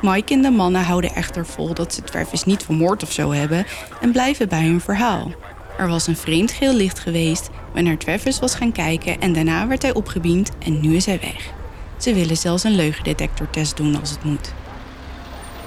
Mike 0.00 0.34
en 0.34 0.42
de 0.42 0.50
mannen 0.50 0.82
houden 0.82 1.14
echter 1.14 1.46
vol 1.46 1.74
dat 1.74 1.94
ze 1.94 2.02
Travis 2.02 2.44
niet 2.44 2.62
vermoord 2.62 3.02
of 3.02 3.12
zo 3.12 3.32
hebben 3.32 3.66
en 4.00 4.12
blijven 4.12 4.48
bij 4.48 4.64
hun 4.64 4.80
verhaal. 4.80 5.32
Er 5.78 5.88
was 5.88 6.06
een 6.06 6.16
vreemd 6.16 6.50
geel 6.50 6.74
licht 6.74 6.98
geweest 6.98 7.50
wanneer 7.74 7.98
Travis 7.98 8.38
was 8.38 8.54
gaan 8.54 8.72
kijken 8.72 9.20
en 9.20 9.32
daarna 9.32 9.66
werd 9.66 9.82
hij 9.82 9.94
opgebiend 9.94 10.50
en 10.58 10.80
nu 10.80 10.94
is 10.96 11.06
hij 11.06 11.20
weg. 11.20 11.52
Ze 11.96 12.14
willen 12.14 12.36
zelfs 12.36 12.64
een 12.64 12.74
leugendetectortest 12.74 13.76
doen 13.76 14.00
als 14.00 14.10
het 14.10 14.24
moet. 14.24 14.52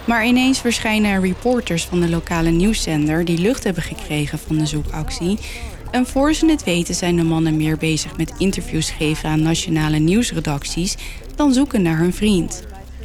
Maar 0.06 0.26
ineens 0.26 0.60
verschijnen 0.60 1.12
er 1.12 1.22
reporters 1.22 1.86
van 1.86 2.02
de 2.02 2.10
lokale 2.10 2.50
nieuwszender 2.50 3.26
die 3.26 3.38
lucht 3.38 3.64
hebben 3.64 3.84
gekregen 3.84 4.40
van 4.40 4.58
de 4.58 4.66
zoekactie. 4.66 5.38
En 5.92 6.06
voor 6.06 6.34
ze 6.34 6.46
het 6.46 6.64
weten 6.64 6.96
zijn 6.96 7.16
de 7.16 7.24
mannen 7.24 7.58
meer 7.58 7.78
bezig 7.78 8.18
met 8.18 8.34
interviews 8.38 8.90
geven 8.90 9.30
aan 9.30 9.42
nationale 9.42 9.98
nieuwsredacties 9.98 10.96
dan 11.36 11.54
zoeken 11.54 11.82
naar 11.82 11.98
hun 11.98 12.14
vriend. 12.14 12.64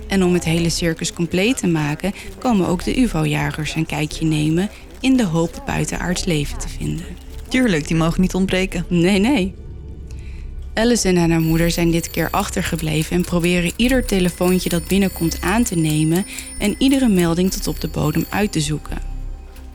En 0.08 0.24
om 0.24 0.32
het 0.32 0.44
hele 0.44 0.68
circus 0.68 1.12
compleet 1.12 1.56
te 1.56 1.66
maken, 1.66 2.12
komen 2.38 2.66
ook 2.66 2.84
de 2.84 3.00
UFO-jagers 3.00 3.74
een 3.74 3.86
kijkje 3.86 4.24
nemen 4.24 4.70
in 5.00 5.16
de 5.16 5.24
hoop 5.24 5.62
buitenaards 5.66 6.24
leven 6.24 6.58
te 6.58 6.68
vinden. 6.68 7.04
Tuurlijk, 7.48 7.88
die 7.88 7.96
mogen 7.96 8.20
niet 8.20 8.34
ontbreken. 8.34 8.84
Nee, 8.88 9.18
nee. 9.18 9.54
Allison 10.74 11.16
en 11.16 11.30
haar 11.30 11.40
moeder 11.40 11.70
zijn 11.70 11.90
dit 11.90 12.10
keer 12.10 12.30
achtergebleven 12.30 13.16
en 13.16 13.24
proberen 13.24 13.72
ieder 13.76 14.06
telefoontje 14.06 14.68
dat 14.68 14.86
binnenkomt 14.86 15.40
aan 15.40 15.62
te 15.62 15.74
nemen 15.74 16.26
en 16.58 16.74
iedere 16.78 17.08
melding 17.08 17.50
tot 17.50 17.66
op 17.66 17.80
de 17.80 17.88
bodem 17.88 18.26
uit 18.28 18.52
te 18.52 18.60
zoeken. 18.60 18.98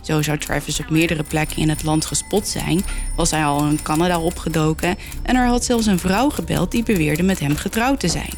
Zo 0.02 0.22
zou 0.22 0.38
Travis 0.38 0.80
op 0.80 0.90
meerdere 0.90 1.24
plekken 1.24 1.58
in 1.58 1.70
het 1.70 1.84
land 1.84 2.06
gespot 2.06 2.48
zijn, 2.48 2.84
was 3.16 3.32
hij 3.32 3.46
al 3.46 3.68
in 3.68 3.82
Canada 3.82 4.20
opgedoken 4.20 4.98
en 5.24 5.36
er 5.36 5.48
had 5.48 5.66
zelfs 5.66 5.86
een 5.86 6.00
vrouw 6.00 6.30
gebeld 6.30 6.72
die 6.72 6.84
beweerde 6.84 7.24
met 7.24 7.40
hem 7.40 7.56
getrouwd 7.56 8.00
te 8.00 8.08
zijn. 8.08 8.34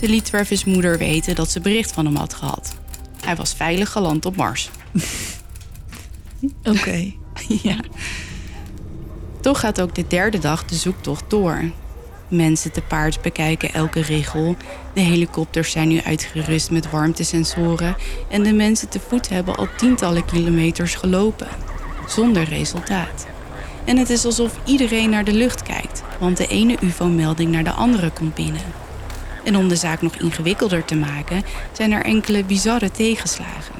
Ze 0.00 0.08
liet 0.08 0.24
Travis' 0.24 0.64
moeder 0.64 0.98
weten 0.98 1.34
dat 1.34 1.50
ze 1.50 1.60
bericht 1.60 1.92
van 1.92 2.04
hem 2.04 2.16
had 2.16 2.34
gehad. 2.34 2.74
Hij 3.24 3.36
was 3.36 3.54
veilig 3.54 3.92
geland 3.92 4.26
op 4.26 4.36
Mars. 4.36 4.70
Oké. 6.62 7.12
ja. 7.62 7.76
Toch 9.40 9.60
gaat 9.60 9.80
ook 9.80 9.94
de 9.94 10.04
derde 10.06 10.38
dag 10.38 10.64
de 10.64 10.74
zoektocht 10.74 11.24
door. 11.28 11.62
Mensen 12.28 12.72
te 12.72 12.82
paard 12.82 13.22
bekijken 13.22 13.72
elke 13.72 14.00
regel. 14.00 14.56
De 14.94 15.00
helikopters 15.00 15.70
zijn 15.70 15.88
nu 15.88 16.00
uitgerust 16.00 16.70
met 16.70 16.90
warmtesensoren. 16.90 17.96
En 18.28 18.42
de 18.42 18.52
mensen 18.52 18.88
te 18.88 19.00
voet 19.08 19.28
hebben 19.28 19.56
al 19.56 19.68
tientallen 19.76 20.24
kilometers 20.24 20.94
gelopen. 20.94 21.48
Zonder 22.06 22.44
resultaat. 22.44 23.26
En 23.84 23.96
het 23.96 24.10
is 24.10 24.24
alsof 24.24 24.58
iedereen 24.64 25.10
naar 25.10 25.24
de 25.24 25.32
lucht 25.32 25.62
kijkt, 25.62 26.02
want 26.18 26.36
de 26.36 26.46
ene 26.46 26.76
UFO-melding 26.80 27.50
naar 27.50 27.64
de 27.64 27.70
andere 27.70 28.10
komt 28.10 28.34
binnen. 28.34 28.62
En 29.44 29.56
om 29.56 29.68
de 29.68 29.76
zaak 29.76 30.02
nog 30.02 30.16
ingewikkelder 30.16 30.84
te 30.84 30.96
maken, 30.96 31.42
zijn 31.72 31.92
er 31.92 32.04
enkele 32.04 32.44
bizarre 32.44 32.90
tegenslagen. 32.90 33.74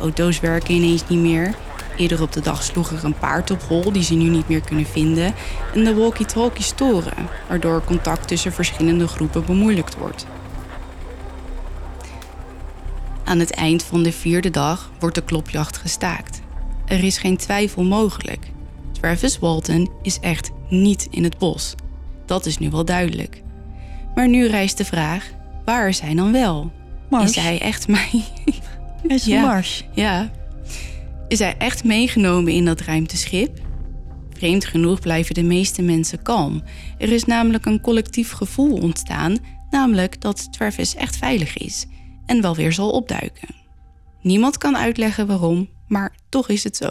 Auto's 0.00 0.40
werken 0.40 0.74
ineens 0.74 1.02
niet 1.08 1.20
meer. 1.20 1.54
Eerder 1.96 2.22
op 2.22 2.32
de 2.32 2.40
dag 2.40 2.62
sloeg 2.62 2.90
er 2.92 3.04
een 3.04 3.18
paard 3.18 3.50
op 3.50 3.62
hol 3.62 3.92
die 3.92 4.02
ze 4.02 4.14
nu 4.14 4.28
niet 4.28 4.48
meer 4.48 4.60
kunnen 4.60 4.86
vinden. 4.86 5.34
En 5.74 5.84
de 5.84 5.94
walkie-talkies 5.94 6.66
storen, 6.66 7.28
waardoor 7.48 7.84
contact 7.84 8.28
tussen 8.28 8.52
verschillende 8.52 9.08
groepen 9.08 9.44
bemoeilijkt 9.44 9.96
wordt. 9.96 10.26
Aan 13.24 13.38
het 13.38 13.50
eind 13.50 13.82
van 13.82 14.02
de 14.02 14.12
vierde 14.12 14.50
dag 14.50 14.90
wordt 14.98 15.14
de 15.14 15.22
klopjacht 15.22 15.76
gestaakt. 15.76 16.40
Er 16.86 17.04
is 17.04 17.18
geen 17.18 17.36
twijfel 17.36 17.82
mogelijk. 17.84 18.50
Travis 19.00 19.38
Walton 19.38 19.90
is 20.02 20.20
echt 20.20 20.50
niet 20.68 21.08
in 21.10 21.24
het 21.24 21.38
bos. 21.38 21.74
Dat 22.26 22.46
is 22.46 22.58
nu 22.58 22.70
wel 22.70 22.84
duidelijk. 22.84 23.42
Maar 24.14 24.28
nu 24.28 24.46
rijst 24.46 24.78
de 24.78 24.84
vraag: 24.84 25.30
waar 25.64 25.88
is 25.88 26.00
hij 26.00 26.14
dan 26.14 26.32
wel? 26.32 26.72
Mars. 27.10 27.30
Is 27.30 27.36
hij 27.36 27.60
echt 27.60 27.88
mee? 27.88 28.24
Is 29.02 29.24
Ja. 29.34 29.40
Mars. 29.40 29.84
ja. 29.92 30.30
Is 31.28 31.38
hij 31.38 31.56
echt 31.58 31.84
meegenomen 31.84 32.52
in 32.52 32.64
dat 32.64 32.80
ruimteschip? 32.80 33.58
Vreemd 34.30 34.64
genoeg 34.64 35.00
blijven 35.00 35.34
de 35.34 35.42
meeste 35.42 35.82
mensen 35.82 36.22
kalm. 36.22 36.62
Er 36.98 37.12
is 37.12 37.24
namelijk 37.24 37.66
een 37.66 37.80
collectief 37.80 38.30
gevoel 38.30 38.80
ontstaan, 38.80 39.38
namelijk 39.70 40.20
dat 40.20 40.52
Travis 40.52 40.94
echt 40.94 41.16
veilig 41.16 41.56
is 41.56 41.86
en 42.26 42.42
wel 42.42 42.54
weer 42.54 42.72
zal 42.72 42.90
opduiken. 42.90 43.54
Niemand 44.22 44.58
kan 44.58 44.76
uitleggen 44.76 45.26
waarom, 45.26 45.68
maar 45.88 46.16
toch 46.28 46.48
is 46.48 46.64
het 46.64 46.76
zo. 46.76 46.90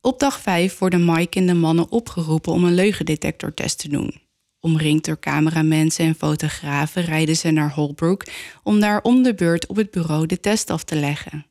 Op 0.00 0.18
dag 0.18 0.40
5 0.40 0.78
worden 0.78 1.04
Mike 1.04 1.38
en 1.38 1.46
de 1.46 1.54
mannen 1.54 1.90
opgeroepen 1.90 2.52
om 2.52 2.64
een 2.64 2.74
leugendetectortest 2.74 3.78
te 3.78 3.88
doen. 3.88 4.27
Omringd 4.60 5.04
door 5.04 5.18
cameramensen 5.18 6.04
en 6.04 6.14
fotografen 6.14 7.04
rijden 7.04 7.36
ze 7.36 7.50
naar 7.50 7.72
Holbrook 7.72 8.24
om 8.62 8.80
daar 8.80 9.02
om 9.02 9.22
de 9.22 9.34
beurt 9.34 9.66
op 9.66 9.76
het 9.76 9.90
bureau 9.90 10.26
de 10.26 10.40
test 10.40 10.70
af 10.70 10.84
te 10.84 10.96
leggen. 10.96 11.46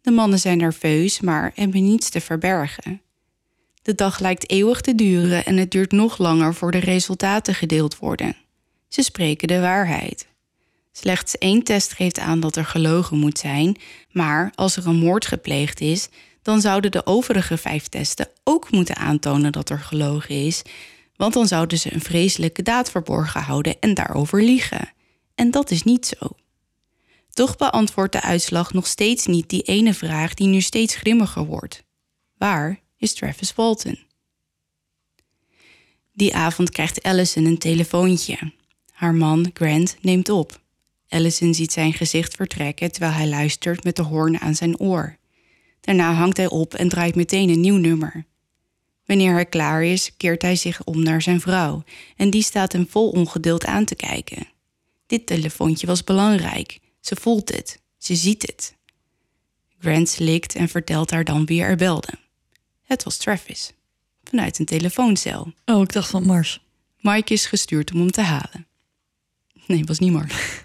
De 0.00 0.10
mannen 0.10 0.38
zijn 0.38 0.58
nerveus, 0.58 1.20
maar 1.20 1.52
hebben 1.54 1.82
niets 1.82 2.10
te 2.10 2.20
verbergen. 2.20 3.02
De 3.82 3.94
dag 3.94 4.18
lijkt 4.18 4.50
eeuwig 4.50 4.80
te 4.80 4.94
duren 4.94 5.44
en 5.44 5.56
het 5.56 5.70
duurt 5.70 5.92
nog 5.92 6.18
langer 6.18 6.54
voor 6.54 6.70
de 6.70 6.78
resultaten 6.78 7.54
gedeeld 7.54 7.98
worden. 7.98 8.36
Ze 8.88 9.02
spreken 9.02 9.48
de 9.48 9.60
waarheid. 9.60 10.26
Slechts 10.92 11.38
één 11.38 11.62
test 11.62 11.92
geeft 11.92 12.18
aan 12.18 12.40
dat 12.40 12.56
er 12.56 12.64
gelogen 12.64 13.18
moet 13.18 13.38
zijn, 13.38 13.76
maar 14.10 14.52
als 14.54 14.76
er 14.76 14.86
een 14.86 14.96
moord 14.96 15.26
gepleegd 15.26 15.80
is, 15.80 16.08
dan 16.42 16.60
zouden 16.60 16.90
de 16.90 17.06
overige 17.06 17.56
vijf 17.56 17.88
testen 17.88 18.28
ook 18.44 18.70
moeten 18.70 18.96
aantonen 18.96 19.52
dat 19.52 19.70
er 19.70 19.78
gelogen 19.78 20.34
is, 20.46 20.62
want 21.16 21.34
dan 21.34 21.46
zouden 21.46 21.78
ze 21.78 21.94
een 21.94 22.00
vreselijke 22.00 22.62
daad 22.62 22.90
verborgen 22.90 23.40
houden 23.40 23.80
en 23.80 23.94
daarover 23.94 24.42
liegen. 24.42 24.92
En 25.34 25.50
dat 25.50 25.70
is 25.70 25.82
niet 25.82 26.06
zo. 26.06 26.28
Toch 27.30 27.56
beantwoordt 27.56 28.12
de 28.12 28.22
uitslag 28.22 28.72
nog 28.72 28.86
steeds 28.86 29.26
niet 29.26 29.48
die 29.48 29.62
ene 29.62 29.94
vraag 29.94 30.34
die 30.34 30.46
nu 30.46 30.60
steeds 30.60 30.96
grimmiger 30.96 31.44
wordt. 31.44 31.84
Waar 32.36 32.80
is 32.96 33.14
Travis 33.14 33.54
Walton? 33.54 33.98
Die 36.12 36.34
avond 36.34 36.70
krijgt 36.70 37.02
Allison 37.02 37.44
een 37.44 37.58
telefoontje. 37.58 38.52
Haar 38.92 39.14
man, 39.14 39.50
Grant, 39.52 39.96
neemt 40.00 40.28
op. 40.28 40.60
Allison 41.08 41.54
ziet 41.54 41.72
zijn 41.72 41.92
gezicht 41.92 42.34
vertrekken 42.34 42.92
terwijl 42.92 43.12
hij 43.12 43.28
luistert 43.28 43.84
met 43.84 43.96
de 43.96 44.02
hoorn 44.02 44.40
aan 44.40 44.54
zijn 44.54 44.78
oor. 44.78 45.16
Daarna 45.80 46.12
hangt 46.12 46.36
hij 46.36 46.48
op 46.48 46.74
en 46.74 46.88
draait 46.88 47.14
meteen 47.14 47.48
een 47.48 47.60
nieuw 47.60 47.76
nummer. 47.76 48.26
Wanneer 49.06 49.32
hij 49.32 49.46
klaar 49.46 49.84
is, 49.84 50.16
keert 50.16 50.42
hij 50.42 50.56
zich 50.56 50.84
om 50.84 51.02
naar 51.02 51.22
zijn 51.22 51.40
vrouw 51.40 51.84
en 52.16 52.30
die 52.30 52.42
staat 52.42 52.72
hem 52.72 52.88
vol 52.88 53.10
ongeduld 53.10 53.64
aan 53.64 53.84
te 53.84 53.94
kijken. 53.94 54.46
Dit 55.06 55.26
telefoontje 55.26 55.86
was 55.86 56.04
belangrijk. 56.04 56.78
Ze 57.00 57.16
voelt 57.16 57.54
het. 57.54 57.80
Ze 57.98 58.14
ziet 58.14 58.42
het. 58.42 58.74
Grant 59.78 60.08
slikt 60.08 60.54
en 60.54 60.68
vertelt 60.68 61.10
haar 61.10 61.24
dan 61.24 61.44
wie 61.44 61.62
er 61.62 61.76
belde. 61.76 62.12
Het 62.82 63.04
was 63.04 63.16
Travis. 63.16 63.72
Vanuit 64.24 64.58
een 64.58 64.64
telefooncel. 64.64 65.52
Oh, 65.64 65.82
ik 65.82 65.92
dacht 65.92 66.10
van 66.10 66.26
Mars. 66.26 66.60
Mike 67.00 67.32
is 67.32 67.46
gestuurd 67.46 67.92
om 67.92 67.98
hem 67.98 68.10
te 68.10 68.20
halen. 68.20 68.66
Nee, 69.66 69.78
het 69.78 69.88
was 69.88 69.98
niet 69.98 70.12
Mark. 70.12 70.32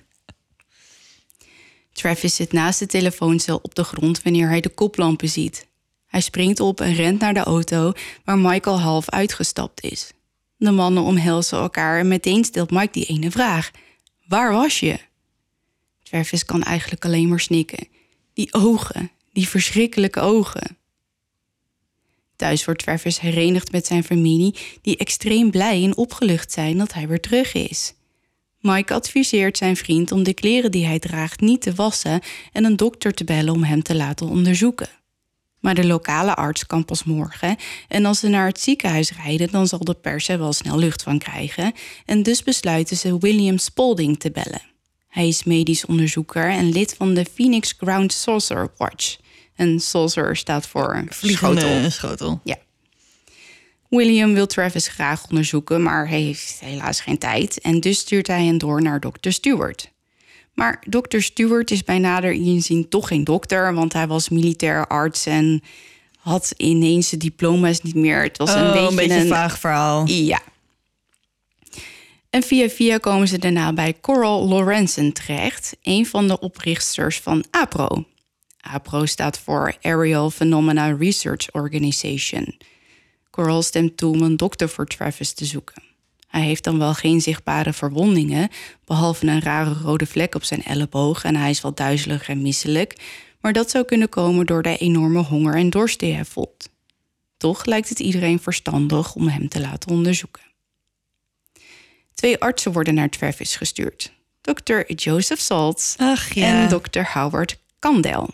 Travis 1.94 2.36
zit 2.36 2.52
naast 2.52 2.80
de 2.80 2.86
telefooncel 2.86 3.60
op 3.62 3.76
de 3.76 3.84
grond 3.84 4.24
wanneer 4.24 4.48
hij 4.48 4.62
de 4.62 4.70
koplampen 4.70 5.30
ziet. 5.30 5.68
Hij 6.10 6.22
springt 6.22 6.60
op 6.60 6.82
en 6.82 6.94
rent 6.94 7.20
naar 7.20 7.34
de 7.34 7.40
auto 7.44 7.92
waar 8.24 8.38
Mike 8.38 8.70
al 8.70 8.80
half 8.80 9.10
uitgestapt 9.10 9.84
is. 9.84 10.12
De 10.58 10.72
mannen 10.72 11.04
omhelzen 11.04 11.58
elkaar 11.58 12.00
en 12.00 12.08
meteen 12.08 12.44
stelt 12.44 12.72
Mike 12.72 12.92
die 12.92 13.06
ene 13.06 13.32
vraag: 13.32 13.72
Waar 14.28 14.52
was 14.52 14.80
je? 14.80 15.00
Travis 16.04 16.46
kan 16.46 16.64
eigenlijk 16.64 17.06
alleen 17.06 17.28
maar 17.28 17.40
snikken. 17.40 17.88
Die 18.34 18.54
ogen, 18.54 19.12
die 19.34 19.48
verschrikkelijke 19.48 20.20
ogen. 20.20 20.78
Thuis 22.36 22.66
wordt 22.66 22.84
Travis 22.84 23.20
herenigd 23.20 23.72
met 23.72 23.86
zijn 23.86 24.04
familie, 24.04 24.56
die 24.82 24.98
extreem 24.98 25.52
blij 25.52 25.84
en 25.84 25.98
opgelucht 25.98 26.52
zijn 26.52 26.78
dat 26.78 26.94
hij 26.94 27.08
weer 27.08 27.22
terug 27.22 27.54
is. 27.54 27.94
Mike 28.60 28.94
adviseert 28.94 29.58
zijn 29.58 29.76
vriend 29.76 30.12
om 30.12 30.24
de 30.24 30.34
kleren 30.34 30.72
die 30.72 30.86
hij 30.86 31.00
draagt 31.00 31.40
niet 31.40 31.62
te 31.62 31.74
wassen 31.74 32.22
en 32.52 32.66
een 32.66 32.76
dokter 32.76 33.14
te 33.14 33.24
bellen 33.24 33.54
om 33.54 33.64
hem 33.64 33.84
te 33.84 33.96
laten 33.96 34.28
onderzoeken. 34.28 34.99
Maar 35.60 35.76
de 35.76 35.86
lokale 35.86 36.36
arts 36.36 36.66
kan 36.66 36.86
pas 36.86 37.04
morgen 37.04 37.56
en 37.88 38.06
als 38.06 38.20
ze 38.20 38.28
naar 38.28 38.48
het 38.48 38.60
ziekenhuis 38.60 39.12
rijden, 39.24 39.52
dan 39.52 39.68
zal 39.68 39.80
de 39.80 39.94
pers 39.94 40.28
er 40.28 40.38
wel 40.38 40.54
snel 40.54 40.78
lucht 40.78 41.04
van 41.04 41.18
krijgen 41.18 41.74
en 42.06 42.24
dus 42.24 42.44
besluiten 42.44 42.98
ze 42.98 43.18
William 43.18 43.58
Spalding 43.58 44.20
te 44.20 44.32
bellen. 44.32 44.62
Hij 45.08 45.28
is 45.28 45.44
medisch 45.44 45.86
onderzoeker 45.86 46.50
en 46.50 46.72
lid 46.72 46.96
van 46.98 47.14
de 47.14 47.26
Phoenix 47.34 47.74
Ground 47.78 48.14
Saucer 48.14 48.72
Watch. 48.78 49.18
En 49.56 49.80
saucer 49.80 50.36
staat 50.36 50.68
voor 50.68 51.04
Vliegende 51.10 51.60
schotel. 51.60 51.92
schotel. 51.92 52.40
Ja. 52.44 52.58
William 53.90 54.34
wil 54.34 54.48
Travis 54.48 54.88
graag 54.88 55.30
onderzoeken, 55.30 55.84
maar 55.84 56.08
hij 56.08 56.22
heeft 56.22 56.60
helaas 56.60 57.02
geen 57.02 57.18
tijd. 57.18 57.62
En 57.62 57.80
dus 57.80 58.00
stuurt 58.00 58.28
hij 58.28 58.46
hem 58.46 58.58
door 58.58 58.82
naar 58.82 59.00
dokter 59.00 59.34
Stewart. 59.34 59.92
Maar 60.60 60.84
dokter 60.88 61.22
Stewart 61.22 61.72
is 61.72 61.84
bij 61.84 62.00
nader 62.00 62.32
inzien 62.32 62.90
toch 62.90 63.08
geen 63.08 63.24
dokter, 63.24 63.74
want 63.74 63.94
hij 63.94 64.08
was 64.08 64.30
militair 64.30 64.88
arts 64.88 65.26
en 65.26 65.62
had 66.20 66.54
ineens 66.58 67.10
de 67.10 67.18
diploma's 67.18 67.82
niet 67.82 67.96
meer. 67.96 68.24
Het 68.24 68.38
was 68.38 68.54
een 68.54 68.66
Oh, 68.66 68.72
beetje 68.72 68.88
een 68.90 68.96
beetje 68.96 69.14
een 69.20 69.28
vaag 69.28 69.60
verhaal. 69.60 70.08
ja. 70.08 70.42
En 72.30 72.44
via 72.44 72.70
via 72.70 72.98
komen 72.98 73.28
ze 73.28 73.38
daarna 73.38 73.74
bij 73.74 73.96
Coral 74.02 74.48
Lorenzen 74.48 75.14
terecht, 75.14 75.76
een 75.82 76.06
van 76.06 76.28
de 76.28 76.40
oprichters 76.40 77.20
van 77.20 77.44
APRO. 77.52 78.06
APRO 78.62 79.06
staat 79.06 79.40
voor 79.40 79.76
Aerial 79.82 80.30
Phenomena 80.30 80.96
Research 80.96 81.52
Organization. 81.52 82.58
Coral 83.30 83.62
stemt 83.62 83.98
toe 83.98 84.14
om 84.14 84.22
een 84.22 84.38
dokter 84.38 84.70
voor 84.70 84.86
Travis 84.86 85.34
te 85.34 85.46
zoeken. 85.46 85.84
Hij 86.30 86.42
heeft 86.42 86.64
dan 86.64 86.78
wel 86.78 86.94
geen 86.94 87.22
zichtbare 87.22 87.74
verwondingen, 87.74 88.50
behalve 88.86 89.28
een 89.28 89.42
rare 89.42 89.74
rode 89.74 90.06
vlek 90.06 90.36
op 90.36 90.44
zijn 90.44 90.64
elleboog 90.64 91.24
en 91.24 91.36
hij 91.36 91.50
is 91.50 91.62
wel 91.62 91.74
duizelig 91.74 92.30
en 92.30 92.42
misselijk, 92.42 92.96
maar 93.42 93.54
dat 93.54 93.70
zou 93.70 93.86
kunnen 93.86 94.10
komen 94.10 94.46
door 94.46 94.62
de 94.62 94.78
enorme 94.78 95.20
honger 95.20 95.56
en 95.56 95.70
dorst 95.70 96.00
die 96.00 96.14
hij 96.14 96.26
voelt. 96.26 96.70
Toch 97.38 97.66
lijkt 97.66 97.90
het 97.90 98.00
iedereen 98.00 98.40
verstandig 98.40 99.16
om 99.16 99.28
hem 99.28 99.48
te 99.48 99.60
laten 99.60 99.92
onderzoeken. 99.92 100.42
Twee 102.14 102.38
artsen 102.38 102.72
worden 102.72 102.94
naar 102.94 103.10
Travis 103.10 103.56
gestuurd. 103.56 104.14
Dr. 104.42 104.94
Joseph 104.94 105.40
Saltz 105.40 105.96
Ach 105.98 106.34
ja. 106.34 106.62
en 106.62 106.82
Dr. 106.82 107.02
Howard 107.14 107.58
Kandel. 107.80 108.30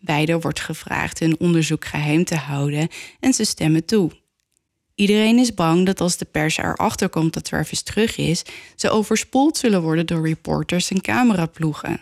Beiden 0.00 0.40
wordt 0.40 0.60
gevraagd 0.60 1.18
hun 1.18 1.40
onderzoek 1.40 1.84
geheim 1.84 2.24
te 2.24 2.36
houden 2.36 2.88
en 3.20 3.32
ze 3.32 3.44
stemmen 3.44 3.84
toe. 3.84 4.10
Iedereen 4.98 5.38
is 5.38 5.54
bang 5.54 5.86
dat 5.86 6.00
als 6.00 6.16
de 6.16 6.24
pers 6.24 6.56
erachter 6.56 7.08
komt 7.08 7.32
dat 7.32 7.44
Travis 7.44 7.82
terug 7.82 8.16
is, 8.16 8.42
ze 8.76 8.90
overspoeld 8.90 9.56
zullen 9.56 9.82
worden 9.82 10.06
door 10.06 10.26
reporters 10.26 10.90
en 10.90 11.00
cameraploegen. 11.00 12.00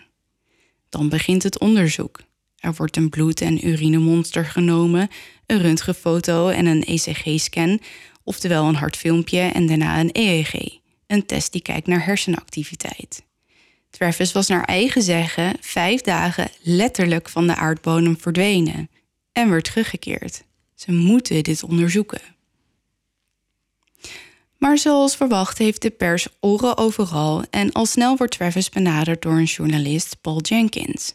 Dan 0.89 1.09
begint 1.09 1.43
het 1.43 1.59
onderzoek. 1.59 2.21
Er 2.59 2.75
wordt 2.75 2.97
een 2.97 3.09
bloed- 3.09 3.41
en 3.41 3.67
urinemonster 3.67 4.45
genomen, 4.45 5.09
een 5.47 5.61
röntgenfoto 5.61 6.49
en 6.49 6.67
een 6.67 6.85
ECG-scan, 6.85 7.81
oftewel 8.25 8.69
een 8.69 8.75
hartfilmpje 8.75 9.41
en 9.41 9.67
daarna 9.67 10.01
een 10.01 10.11
EEG, 10.13 10.79
een 11.07 11.27
test 11.27 11.53
die 11.53 11.63
kijkt 11.63 11.87
naar 11.87 12.05
hersenactiviteit. 12.05 13.23
Travis 13.91 14.33
was 14.33 14.49
naar 14.49 14.65
eigen 14.65 15.03
zeggen 15.03 15.57
vijf 15.61 16.01
dagen 16.01 16.51
letterlijk 16.63 17.29
van 17.29 17.47
de 17.47 17.55
aardbodem 17.55 18.21
verdwenen 18.21 18.91
en 19.33 19.51
werd 19.51 19.65
teruggekeerd. 19.65 20.45
Ze 20.75 20.93
moeten 20.93 21.43
dit 21.43 21.63
onderzoeken. 21.63 22.36
Maar 24.59 24.79
zoals 24.79 25.17
verwacht 25.17 25.59
heeft 25.59 25.83
de 25.83 25.91
pers 25.91 26.29
oren 26.41 26.77
overal 26.77 27.45
en 27.51 27.73
al 27.73 27.87
snel 27.87 28.17
wordt 28.17 28.33
Travis 28.33 28.69
benaderd 28.69 29.23
door 29.23 29.33
een 29.33 29.45
journalist, 29.45 30.17
Paul 30.21 30.41
Jenkins. 30.41 31.15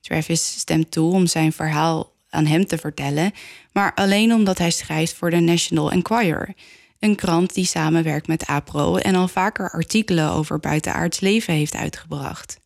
Travis 0.00 0.58
stemt 0.58 0.90
toe 0.90 1.12
om 1.12 1.26
zijn 1.26 1.52
verhaal 1.52 2.12
aan 2.30 2.46
hem 2.46 2.66
te 2.66 2.78
vertellen, 2.78 3.32
maar 3.72 3.94
alleen 3.94 4.32
omdat 4.32 4.58
hij 4.58 4.70
schrijft 4.70 5.14
voor 5.14 5.30
de 5.30 5.40
National 5.40 5.90
Enquirer, 5.90 6.54
een 6.98 7.16
krant 7.16 7.54
die 7.54 7.66
samenwerkt 7.66 8.26
met 8.26 8.46
APRO 8.46 8.96
en 8.96 9.14
al 9.14 9.28
vaker 9.28 9.70
artikelen 9.70 10.30
over 10.30 10.60
buitenaards 10.60 11.20
leven 11.20 11.54
heeft 11.54 11.74
uitgebracht. 11.74 12.60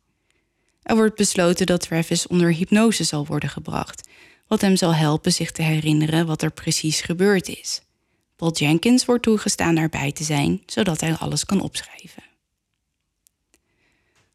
Er 0.83 0.95
wordt 0.95 1.15
besloten 1.15 1.65
dat 1.65 1.81
Travis 1.81 2.27
onder 2.27 2.53
hypnose 2.53 3.03
zal 3.03 3.25
worden 3.25 3.49
gebracht, 3.49 4.09
wat 4.47 4.61
hem 4.61 4.75
zal 4.75 4.95
helpen 4.95 5.33
zich 5.33 5.51
te 5.51 5.61
herinneren 5.61 6.25
wat 6.25 6.41
er 6.41 6.51
precies 6.51 7.01
gebeurd 7.01 7.47
is. 7.47 7.81
Paul 8.37 8.51
Jenkins 8.51 9.05
wordt 9.05 9.23
toegestaan 9.23 9.75
daarbij 9.75 10.11
te 10.11 10.23
zijn, 10.23 10.61
zodat 10.65 11.01
hij 11.01 11.13
alles 11.15 11.45
kan 11.45 11.61
opschrijven. 11.61 12.23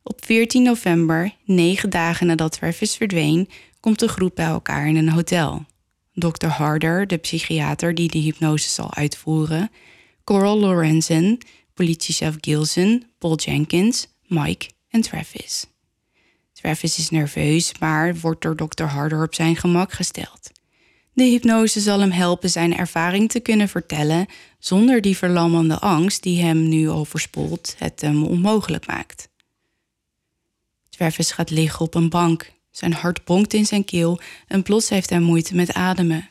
Op 0.02 0.24
14 0.24 0.62
november, 0.62 1.34
negen 1.44 1.90
dagen 1.90 2.26
nadat 2.26 2.52
Travis 2.52 2.96
verdween, 2.96 3.48
komt 3.80 3.98
de 3.98 4.08
groep 4.08 4.34
bij 4.34 4.46
elkaar 4.46 4.86
in 4.86 4.96
een 4.96 5.08
hotel. 5.08 5.64
Dr. 6.14 6.46
Harder, 6.46 7.06
de 7.06 7.16
psychiater 7.16 7.94
die 7.94 8.08
de 8.08 8.18
hypnose 8.18 8.68
zal 8.68 8.94
uitvoeren, 8.94 9.70
Coral 10.24 10.58
Lorenzen, 10.58 11.38
politiechef 11.74 12.36
Gilson, 12.40 13.06
Paul 13.18 13.36
Jenkins, 13.36 14.08
Mike 14.26 14.68
en 14.88 15.00
Travis. 15.00 15.66
Travis 16.52 16.98
is 16.98 17.10
nerveus, 17.10 17.78
maar 17.78 18.16
wordt 18.16 18.42
door 18.42 18.56
Dr. 18.56 18.84
Harder 18.84 19.22
op 19.22 19.34
zijn 19.34 19.56
gemak 19.56 19.92
gesteld. 19.92 20.51
De 21.14 21.24
hypnose 21.24 21.80
zal 21.80 22.00
hem 22.00 22.10
helpen 22.10 22.50
zijn 22.50 22.76
ervaring 22.76 23.30
te 23.30 23.40
kunnen 23.40 23.68
vertellen 23.68 24.26
zonder 24.58 25.00
die 25.00 25.16
verlammende 25.16 25.78
angst 25.78 26.22
die 26.22 26.42
hem 26.42 26.68
nu 26.68 26.90
overspoelt, 26.90 27.74
het 27.78 28.00
hem 28.00 28.24
onmogelijk 28.24 28.86
maakt. 28.86 29.28
Travis 30.88 31.30
gaat 31.30 31.50
liggen 31.50 31.80
op 31.80 31.94
een 31.94 32.08
bank. 32.08 32.52
Zijn 32.70 32.92
hart 32.92 33.24
bonkt 33.24 33.54
in 33.54 33.66
zijn 33.66 33.84
keel 33.84 34.20
en 34.48 34.62
plots 34.62 34.88
heeft 34.88 35.10
hij 35.10 35.20
moeite 35.20 35.54
met 35.54 35.72
ademen. 35.72 36.28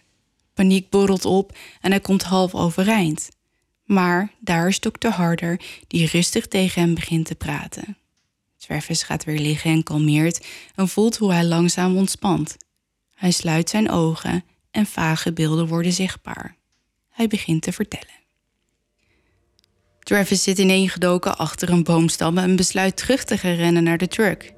Paniek 0.54 0.90
borrelt 0.90 1.26
op 1.26 1.58
en 1.82 1.92
hij 1.92 2.00
komt 2.00 2.24
half 2.24 2.56
overeind. 2.56 3.30
Maar 3.84 4.32
daar 4.40 4.68
is 4.68 4.80
dokter 4.80 5.12
Harder 5.12 5.62
die 5.88 6.08
rustig 6.08 6.48
tegen 6.48 6.82
hem 6.82 6.94
begint 6.94 7.26
te 7.26 7.36
praten. 7.36 7.98
Travis 8.58 9.04
gaat 9.04 9.24
weer 9.24 9.40
liggen 9.40 9.72
en 9.72 9.84
kalmeert 9.84 10.46
en 10.76 10.88
voelt 10.88 11.18
hoe 11.18 11.32
hij 11.32 11.46
langzaam 11.46 11.98
ontspant. 11.98 12.58
Hij 13.16 13.32
sluit 13.32 13.70
zijn 13.70 13.90
ogen 13.90 14.44
en 14.72 14.86
vage 14.86 15.34
beelden 15.34 15.68
worden 15.68 15.94
zichtbaar. 15.94 16.56
Hij 17.10 17.28
begint 17.28 17.62
te 17.62 17.72
vertellen. 17.72 18.20
Travis 20.00 20.44
zit 20.44 20.58
ineengedoken 20.58 21.38
achter 21.38 21.70
een 21.70 21.84
boomstam 21.84 22.38
en 22.38 22.56
besluit 22.56 22.98
terug 22.98 23.24
te 23.24 23.38
gaan 23.38 23.56
rennen 23.56 23.84
naar 23.84 23.98
de 23.98 24.08
truck. 24.08 24.54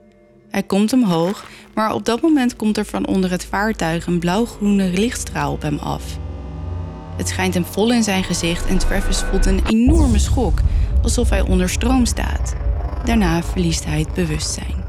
Hij 0.50 0.64
komt 0.64 0.94
omhoog, 0.94 1.50
maar 1.74 1.94
op 1.94 2.06
dat 2.06 2.22
moment 2.22 2.56
komt 2.56 2.78
er 2.78 2.86
van 2.86 3.08
onder 3.08 3.32
het 3.32 3.46
vaartuig 3.46 4.06
een 4.06 4.20
blauwgroene 4.20 4.90
lichtstraal 4.90 5.52
op 5.52 5.62
hem 5.62 5.78
af. 5.78 6.18
Het 7.18 7.28
schijnt 7.28 7.54
hem 7.54 7.66
vol 7.66 7.92
in 7.92 8.04
zijn 8.04 8.24
gezicht 8.24 8.66
en 8.66 8.78
Travis 8.78 9.18
voelt 9.18 9.46
een 9.46 9.66
enorme 9.68 10.20
schok, 10.20 10.60
alsof 11.02 11.30
hij 11.30 11.42
onder 11.42 11.70
stroom 11.70 12.06
staat. 12.06 12.56
Daarna 13.06 13.44
verliest 13.44 13.86
hij 13.86 14.00
het 14.00 14.14
bewustzijn. 14.14 14.84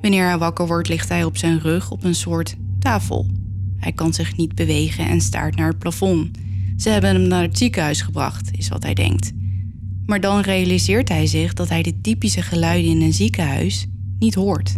Wanneer 0.00 0.24
hij 0.24 0.38
wakker 0.38 0.66
wordt, 0.66 0.88
ligt 0.88 1.08
hij 1.08 1.24
op 1.24 1.36
zijn 1.36 1.60
rug 1.60 1.90
op 1.90 2.04
een 2.04 2.14
soort 2.14 2.56
tafel. 2.78 3.26
Hij 3.78 3.92
kan 3.92 4.14
zich 4.14 4.36
niet 4.36 4.54
bewegen 4.54 5.08
en 5.08 5.20
staart 5.20 5.56
naar 5.56 5.68
het 5.68 5.78
plafond. 5.78 6.38
Ze 6.76 6.88
hebben 6.90 7.10
hem 7.10 7.28
naar 7.28 7.42
het 7.42 7.58
ziekenhuis 7.58 8.00
gebracht, 8.00 8.50
is 8.52 8.68
wat 8.68 8.82
hij 8.82 8.94
denkt. 8.94 9.32
Maar 10.06 10.20
dan 10.20 10.40
realiseert 10.40 11.08
hij 11.08 11.26
zich 11.26 11.52
dat 11.52 11.68
hij 11.68 11.82
de 11.82 12.00
typische 12.00 12.42
geluiden 12.42 12.90
in 12.90 13.02
een 13.02 13.12
ziekenhuis 13.12 13.86
niet 14.18 14.34
hoort. 14.34 14.74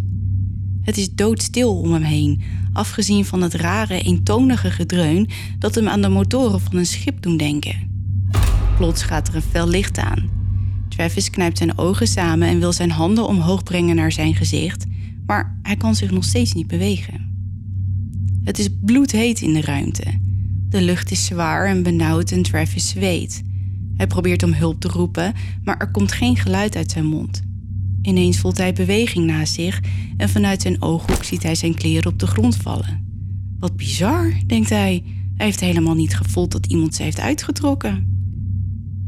Het 0.80 0.96
is 0.96 1.14
doodstil 1.14 1.80
om 1.80 1.92
hem 1.92 2.03
heen, 2.03 2.42
afgezien 2.72 3.24
van 3.24 3.42
het 3.42 3.55
rare, 3.55 4.01
eentonige 4.01 4.70
gedreun 4.70 5.28
dat 5.59 5.74
hem 5.74 5.88
aan 5.88 6.01
de 6.01 6.09
motoren 6.09 6.61
van 6.61 6.76
een 6.76 6.86
schip 6.86 7.22
doen 7.22 7.36
denken. 7.36 7.88
Plots 8.76 9.03
gaat 9.03 9.28
er 9.28 9.34
een 9.34 9.42
fel 9.42 9.68
licht 9.68 9.98
aan. 9.98 10.30
Travis 10.88 11.30
knijpt 11.30 11.59
zijn 11.59 11.78
ogen 11.78 12.07
samen 12.07 12.48
en 12.48 12.59
wil 12.59 12.72
zijn 12.72 12.90
handen 12.90 13.26
omhoog 13.26 13.62
brengen 13.62 13.96
naar 13.96 14.12
zijn 14.12 14.34
gezicht, 14.34 14.84
maar 15.26 15.59
hij 15.62 15.76
kan 15.76 15.94
zich 15.94 16.11
nog 16.11 16.24
steeds 16.24 16.53
niet 16.53 16.66
bewegen. 16.66 17.30
Het 18.45 18.59
is 18.59 18.68
bloedheet 18.80 19.41
in 19.41 19.53
de 19.53 19.61
ruimte. 19.61 20.05
De 20.68 20.82
lucht 20.82 21.11
is 21.11 21.24
zwaar 21.24 21.66
en 21.66 21.82
benauwd 21.82 22.30
en 22.30 22.43
Travis 22.43 22.88
zweet. 22.88 23.43
Hij 23.97 24.07
probeert 24.07 24.43
om 24.43 24.53
hulp 24.53 24.80
te 24.80 24.88
roepen, 24.88 25.32
maar 25.64 25.78
er 25.78 25.91
komt 25.91 26.12
geen 26.12 26.36
geluid 26.36 26.76
uit 26.76 26.91
zijn 26.91 27.07
mond. 27.07 27.43
Ineens 28.03 28.38
voelt 28.38 28.59
hij 28.59 28.72
beweging 28.72 29.26
naast 29.26 29.55
zich 29.55 29.80
en 30.16 30.28
vanuit 30.28 30.62
zijn 30.62 30.82
ooghoek 30.82 31.24
ziet 31.24 31.43
hij 31.43 31.55
zijn 31.55 31.74
kleren 31.74 32.12
op 32.12 32.18
de 32.18 32.26
grond 32.26 32.57
vallen. 32.57 33.09
Wat 33.59 33.76
bizar, 33.76 34.32
denkt 34.47 34.68
hij. 34.68 35.03
Hij 35.36 35.47
heeft 35.47 35.61
helemaal 35.61 35.95
niet 35.95 36.16
gevoeld 36.16 36.53
dat 36.53 36.66
iemand 36.66 36.95
ze 36.95 37.03
heeft 37.03 37.20
uitgetrokken. 37.20 38.18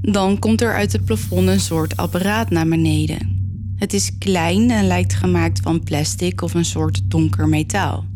Dan 0.01 0.39
komt 0.39 0.61
er 0.61 0.75
uit 0.75 0.93
het 0.93 1.05
plafond 1.05 1.49
een 1.49 1.61
soort 1.61 1.97
apparaat 1.97 2.51
naar 2.51 2.69
beneden. 2.69 3.41
Het 3.77 3.93
is 3.93 4.19
klein 4.19 4.71
en 4.71 4.87
lijkt 4.87 5.15
gemaakt 5.15 5.61
van 5.61 5.83
plastic 5.83 6.43
of 6.43 6.55
een 6.55 6.65
soort 6.65 7.01
donker 7.05 7.49
metaal. 7.49 8.11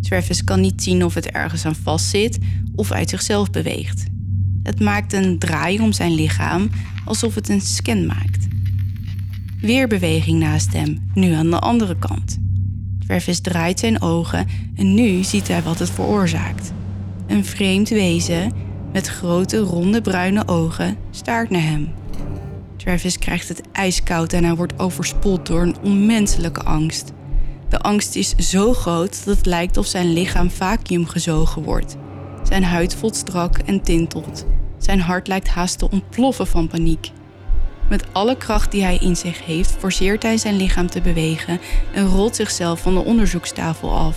Travis 0.00 0.44
kan 0.44 0.60
niet 0.60 0.82
zien 0.82 1.04
of 1.04 1.14
het 1.14 1.30
ergens 1.30 1.64
aan 1.64 1.74
vastzit 1.74 2.38
of 2.74 2.92
uit 2.92 3.08
zichzelf 3.08 3.50
beweegt. 3.50 4.04
Het 4.62 4.80
maakt 4.80 5.12
een 5.12 5.38
draai 5.38 5.80
om 5.80 5.92
zijn 5.92 6.14
lichaam 6.14 6.70
alsof 7.04 7.34
het 7.34 7.48
een 7.48 7.60
scan 7.60 8.06
maakt. 8.06 8.46
Weer 9.60 9.88
beweging 9.88 10.40
naast 10.40 10.72
hem, 10.72 11.10
nu 11.14 11.32
aan 11.32 11.50
de 11.50 11.58
andere 11.58 11.98
kant. 11.98 12.38
Travis 13.06 13.40
draait 13.40 13.78
zijn 13.78 14.02
ogen 14.02 14.46
en 14.74 14.94
nu 14.94 15.22
ziet 15.22 15.48
hij 15.48 15.62
wat 15.62 15.78
het 15.78 15.90
veroorzaakt. 15.90 16.72
Een 17.26 17.44
vreemd 17.44 17.88
wezen 17.88 18.52
met 18.92 19.06
grote 19.06 19.58
ronde 19.58 20.00
bruine 20.00 20.48
ogen 20.48 20.96
staart 21.10 21.50
naar 21.50 21.62
hem. 21.62 21.88
Travis 22.76 23.18
krijgt 23.18 23.48
het 23.48 23.62
ijskoud 23.72 24.32
en 24.32 24.44
hij 24.44 24.54
wordt 24.54 24.78
overspoeld 24.78 25.46
door 25.46 25.62
een 25.62 25.76
onmenselijke 25.82 26.62
angst. 26.62 27.12
De 27.68 27.78
angst 27.78 28.16
is 28.16 28.34
zo 28.36 28.72
groot 28.72 29.24
dat 29.24 29.36
het 29.36 29.46
lijkt 29.46 29.76
of 29.76 29.86
zijn 29.86 30.12
lichaam 30.12 30.50
vacuüm 30.50 31.06
gezogen 31.06 31.62
wordt. 31.62 31.96
Zijn 32.42 32.64
huid 32.64 32.94
voelt 32.94 33.16
strak 33.16 33.58
en 33.58 33.82
tintelt. 33.82 34.44
Zijn 34.78 35.00
hart 35.00 35.28
lijkt 35.28 35.48
haast 35.48 35.78
te 35.78 35.90
ontploffen 35.90 36.46
van 36.46 36.68
paniek. 36.68 37.10
Met 37.88 38.04
alle 38.12 38.36
kracht 38.36 38.70
die 38.70 38.82
hij 38.82 38.96
in 38.96 39.16
zich 39.16 39.44
heeft, 39.44 39.76
forceert 39.78 40.22
hij 40.22 40.36
zijn 40.36 40.56
lichaam 40.56 40.86
te 40.86 41.00
bewegen 41.00 41.60
en 41.92 42.06
rolt 42.06 42.36
zichzelf 42.36 42.80
van 42.80 42.94
de 42.94 43.04
onderzoekstafel 43.04 43.90
af. 43.90 44.16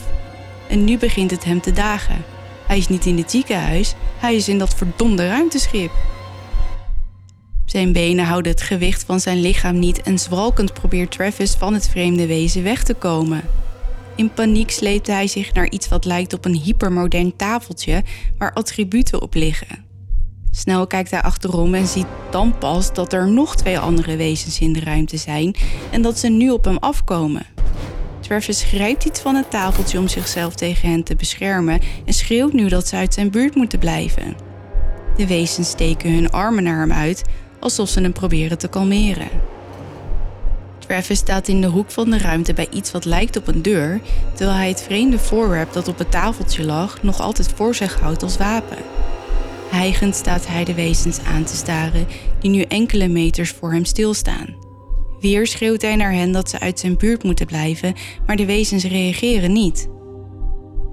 En 0.69 0.83
nu 0.83 0.97
begint 0.97 1.31
het 1.31 1.43
hem 1.43 1.61
te 1.61 1.71
dagen. 1.71 2.23
Hij 2.67 2.77
is 2.77 2.87
niet 2.87 3.05
in 3.05 3.17
het 3.17 3.31
ziekenhuis, 3.31 3.95
hij 4.17 4.35
is 4.35 4.49
in 4.49 4.57
dat 4.57 4.75
verdomde 4.75 5.27
ruimteschip. 5.27 5.91
Zijn 7.71 7.93
benen 7.93 8.25
houden 8.25 8.51
het 8.51 8.61
gewicht 8.61 9.03
van 9.03 9.19
zijn 9.19 9.41
lichaam 9.41 9.79
niet 9.79 10.01
en 10.01 10.19
zwalkend 10.19 10.73
probeert 10.73 11.11
Travis 11.11 11.53
van 11.53 11.73
het 11.73 11.89
vreemde 11.89 12.27
wezen 12.27 12.63
weg 12.63 12.83
te 12.83 12.93
komen. 12.93 13.41
In 14.15 14.33
paniek 14.33 14.71
sleept 14.71 15.07
hij 15.07 15.27
zich 15.27 15.53
naar 15.53 15.69
iets 15.69 15.87
wat 15.87 16.05
lijkt 16.05 16.33
op 16.33 16.45
een 16.45 16.55
hypermodern 16.55 17.35
tafeltje 17.35 18.03
waar 18.37 18.53
attributen 18.53 19.21
op 19.21 19.33
liggen. 19.33 19.85
Snel 20.51 20.87
kijkt 20.87 21.11
hij 21.11 21.21
achterom 21.21 21.73
en 21.73 21.87
ziet 21.87 22.05
dan 22.31 22.57
pas 22.57 22.93
dat 22.93 23.13
er 23.13 23.31
nog 23.31 23.55
twee 23.55 23.79
andere 23.79 24.15
wezens 24.15 24.59
in 24.59 24.73
de 24.73 24.79
ruimte 24.79 25.17
zijn 25.17 25.55
en 25.91 26.01
dat 26.01 26.19
ze 26.19 26.27
nu 26.27 26.49
op 26.49 26.65
hem 26.65 26.77
afkomen. 26.77 27.45
Travis 28.19 28.63
grijpt 28.63 29.05
iets 29.05 29.19
van 29.19 29.35
het 29.35 29.49
tafeltje 29.51 29.99
om 29.99 30.07
zichzelf 30.07 30.55
tegen 30.55 30.89
hen 30.89 31.03
te 31.03 31.15
beschermen 31.15 31.79
en 32.05 32.13
schreeuwt 32.13 32.53
nu 32.53 32.67
dat 32.67 32.87
ze 32.87 32.95
uit 32.95 33.13
zijn 33.13 33.29
buurt 33.29 33.55
moeten 33.55 33.79
blijven. 33.79 34.35
De 35.15 35.27
wezens 35.27 35.69
steken 35.69 36.13
hun 36.13 36.31
armen 36.31 36.63
naar 36.63 36.79
hem 36.79 36.91
uit 36.91 37.23
alsof 37.61 37.89
ze 37.89 38.01
hem 38.01 38.13
proberen 38.13 38.57
te 38.57 38.67
kalmeren. 38.67 39.27
Travis 40.79 41.17
staat 41.17 41.47
in 41.47 41.61
de 41.61 41.67
hoek 41.67 41.91
van 41.91 42.09
de 42.09 42.17
ruimte 42.17 42.53
bij 42.53 42.67
iets 42.71 42.91
wat 42.91 43.05
lijkt 43.05 43.37
op 43.37 43.47
een 43.47 43.61
deur, 43.61 44.01
terwijl 44.35 44.57
hij 44.57 44.67
het 44.67 44.81
vreemde 44.81 45.19
voorwerp 45.19 45.73
dat 45.73 45.87
op 45.87 45.97
het 45.97 46.11
tafeltje 46.11 46.65
lag 46.65 47.03
nog 47.03 47.19
altijd 47.19 47.51
voor 47.55 47.75
zich 47.75 47.99
houdt 47.99 48.23
als 48.23 48.37
wapen. 48.37 48.77
Hijgend 49.69 50.15
staat 50.15 50.47
hij 50.47 50.63
de 50.63 50.73
wezens 50.73 51.19
aan 51.19 51.43
te 51.43 51.55
staren 51.55 52.07
die 52.39 52.51
nu 52.51 52.61
enkele 52.61 53.07
meters 53.07 53.49
voor 53.49 53.71
hem 53.71 53.85
stilstaan. 53.85 54.55
Weer 55.19 55.47
schreeuwt 55.47 55.81
hij 55.81 55.95
naar 55.95 56.13
hen 56.13 56.31
dat 56.31 56.49
ze 56.49 56.59
uit 56.59 56.79
zijn 56.79 56.97
buurt 56.97 57.23
moeten 57.23 57.45
blijven, 57.45 57.93
maar 58.25 58.35
de 58.35 58.45
wezens 58.45 58.83
reageren 58.83 59.51
niet. 59.51 59.87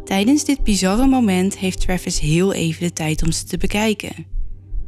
Tijdens 0.05 0.45
dit 0.45 0.65
bizarre 0.65 1.07
moment 1.07 1.59
heeft 1.59 1.81
Travis 1.81 2.21
heel 2.21 2.53
even 2.53 2.83
de 2.83 2.93
tijd 2.93 3.23
om 3.23 3.33
ze 3.33 3.45
te 3.45 3.57
bekijken. 3.57 4.38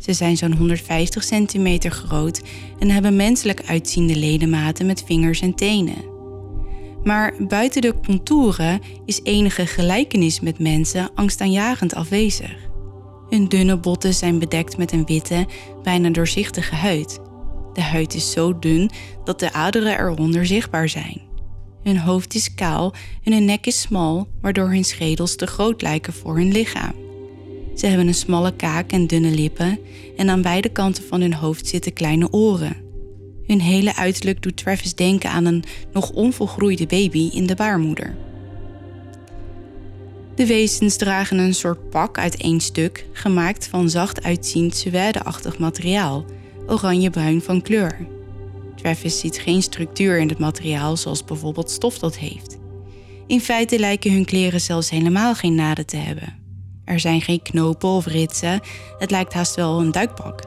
Ze 0.00 0.12
zijn 0.12 0.36
zo'n 0.36 0.56
150 0.56 1.24
centimeter 1.24 1.90
groot 1.90 2.42
en 2.78 2.90
hebben 2.90 3.16
menselijk 3.16 3.62
uitziende 3.66 4.16
ledematen 4.16 4.86
met 4.86 5.04
vingers 5.06 5.40
en 5.40 5.54
tenen. 5.54 6.08
Maar 7.02 7.34
buiten 7.48 7.82
de 7.82 7.94
contouren 8.04 8.80
is 9.04 9.20
enige 9.22 9.66
gelijkenis 9.66 10.40
met 10.40 10.58
mensen 10.58 11.10
angstaanjagend 11.14 11.94
afwezig. 11.94 12.56
Hun 13.28 13.48
dunne 13.48 13.76
botten 13.76 14.14
zijn 14.14 14.38
bedekt 14.38 14.76
met 14.76 14.92
een 14.92 15.04
witte, 15.04 15.46
bijna 15.82 16.10
doorzichtige 16.10 16.74
huid. 16.74 17.20
De 17.72 17.82
huid 17.82 18.14
is 18.14 18.30
zo 18.30 18.58
dun 18.58 18.90
dat 19.24 19.40
de 19.40 19.52
aderen 19.52 19.98
eronder 19.98 20.46
zichtbaar 20.46 20.88
zijn. 20.88 21.20
Hun 21.82 21.98
hoofd 21.98 22.34
is 22.34 22.54
kaal 22.54 22.94
en 23.24 23.32
hun 23.32 23.44
nek 23.44 23.66
is 23.66 23.80
smal, 23.80 24.28
waardoor 24.40 24.68
hun 24.68 24.84
schedels 24.84 25.36
te 25.36 25.46
groot 25.46 25.82
lijken 25.82 26.12
voor 26.12 26.36
hun 26.36 26.52
lichaam. 26.52 27.09
Ze 27.80 27.86
hebben 27.86 28.06
een 28.06 28.14
smalle 28.14 28.56
kaak 28.56 28.90
en 28.90 29.06
dunne 29.06 29.30
lippen 29.30 29.78
en 30.16 30.30
aan 30.30 30.42
beide 30.42 30.68
kanten 30.68 31.04
van 31.04 31.20
hun 31.20 31.34
hoofd 31.34 31.66
zitten 31.66 31.92
kleine 31.92 32.32
oren. 32.32 32.76
Hun 33.46 33.60
hele 33.60 33.96
uiterlijk 33.96 34.42
doet 34.42 34.56
Travis 34.56 34.94
denken 34.94 35.30
aan 35.30 35.44
een 35.44 35.64
nog 35.92 36.10
onvolgroeide 36.10 36.86
baby 36.86 37.30
in 37.32 37.46
de 37.46 37.54
baarmoeder. 37.54 38.16
De 40.34 40.46
wezens 40.46 40.96
dragen 40.96 41.38
een 41.38 41.54
soort 41.54 41.90
pak 41.90 42.18
uit 42.18 42.36
één 42.36 42.60
stuk, 42.60 43.06
gemaakt 43.12 43.66
van 43.66 43.90
zacht 43.90 44.22
uitziend 44.22 44.76
suèdeachtig 44.76 45.58
materiaal, 45.58 46.24
oranje-bruin 46.66 47.42
van 47.42 47.62
kleur. 47.62 48.06
Travis 48.76 49.18
ziet 49.18 49.38
geen 49.38 49.62
structuur 49.62 50.18
in 50.18 50.28
het 50.28 50.38
materiaal 50.38 50.96
zoals 50.96 51.24
bijvoorbeeld 51.24 51.70
stof 51.70 51.98
dat 51.98 52.18
heeft. 52.18 52.58
In 53.26 53.40
feite 53.40 53.78
lijken 53.78 54.12
hun 54.12 54.24
kleren 54.24 54.60
zelfs 54.60 54.90
helemaal 54.90 55.34
geen 55.34 55.54
naden 55.54 55.86
te 55.86 55.96
hebben. 55.96 56.39
Er 56.90 57.00
zijn 57.00 57.20
geen 57.20 57.42
knopen 57.42 57.88
of 57.88 58.06
ritsen, 58.06 58.60
het 58.98 59.10
lijkt 59.10 59.32
haast 59.32 59.54
wel 59.54 59.80
een 59.80 59.92
duikpak. 59.92 60.42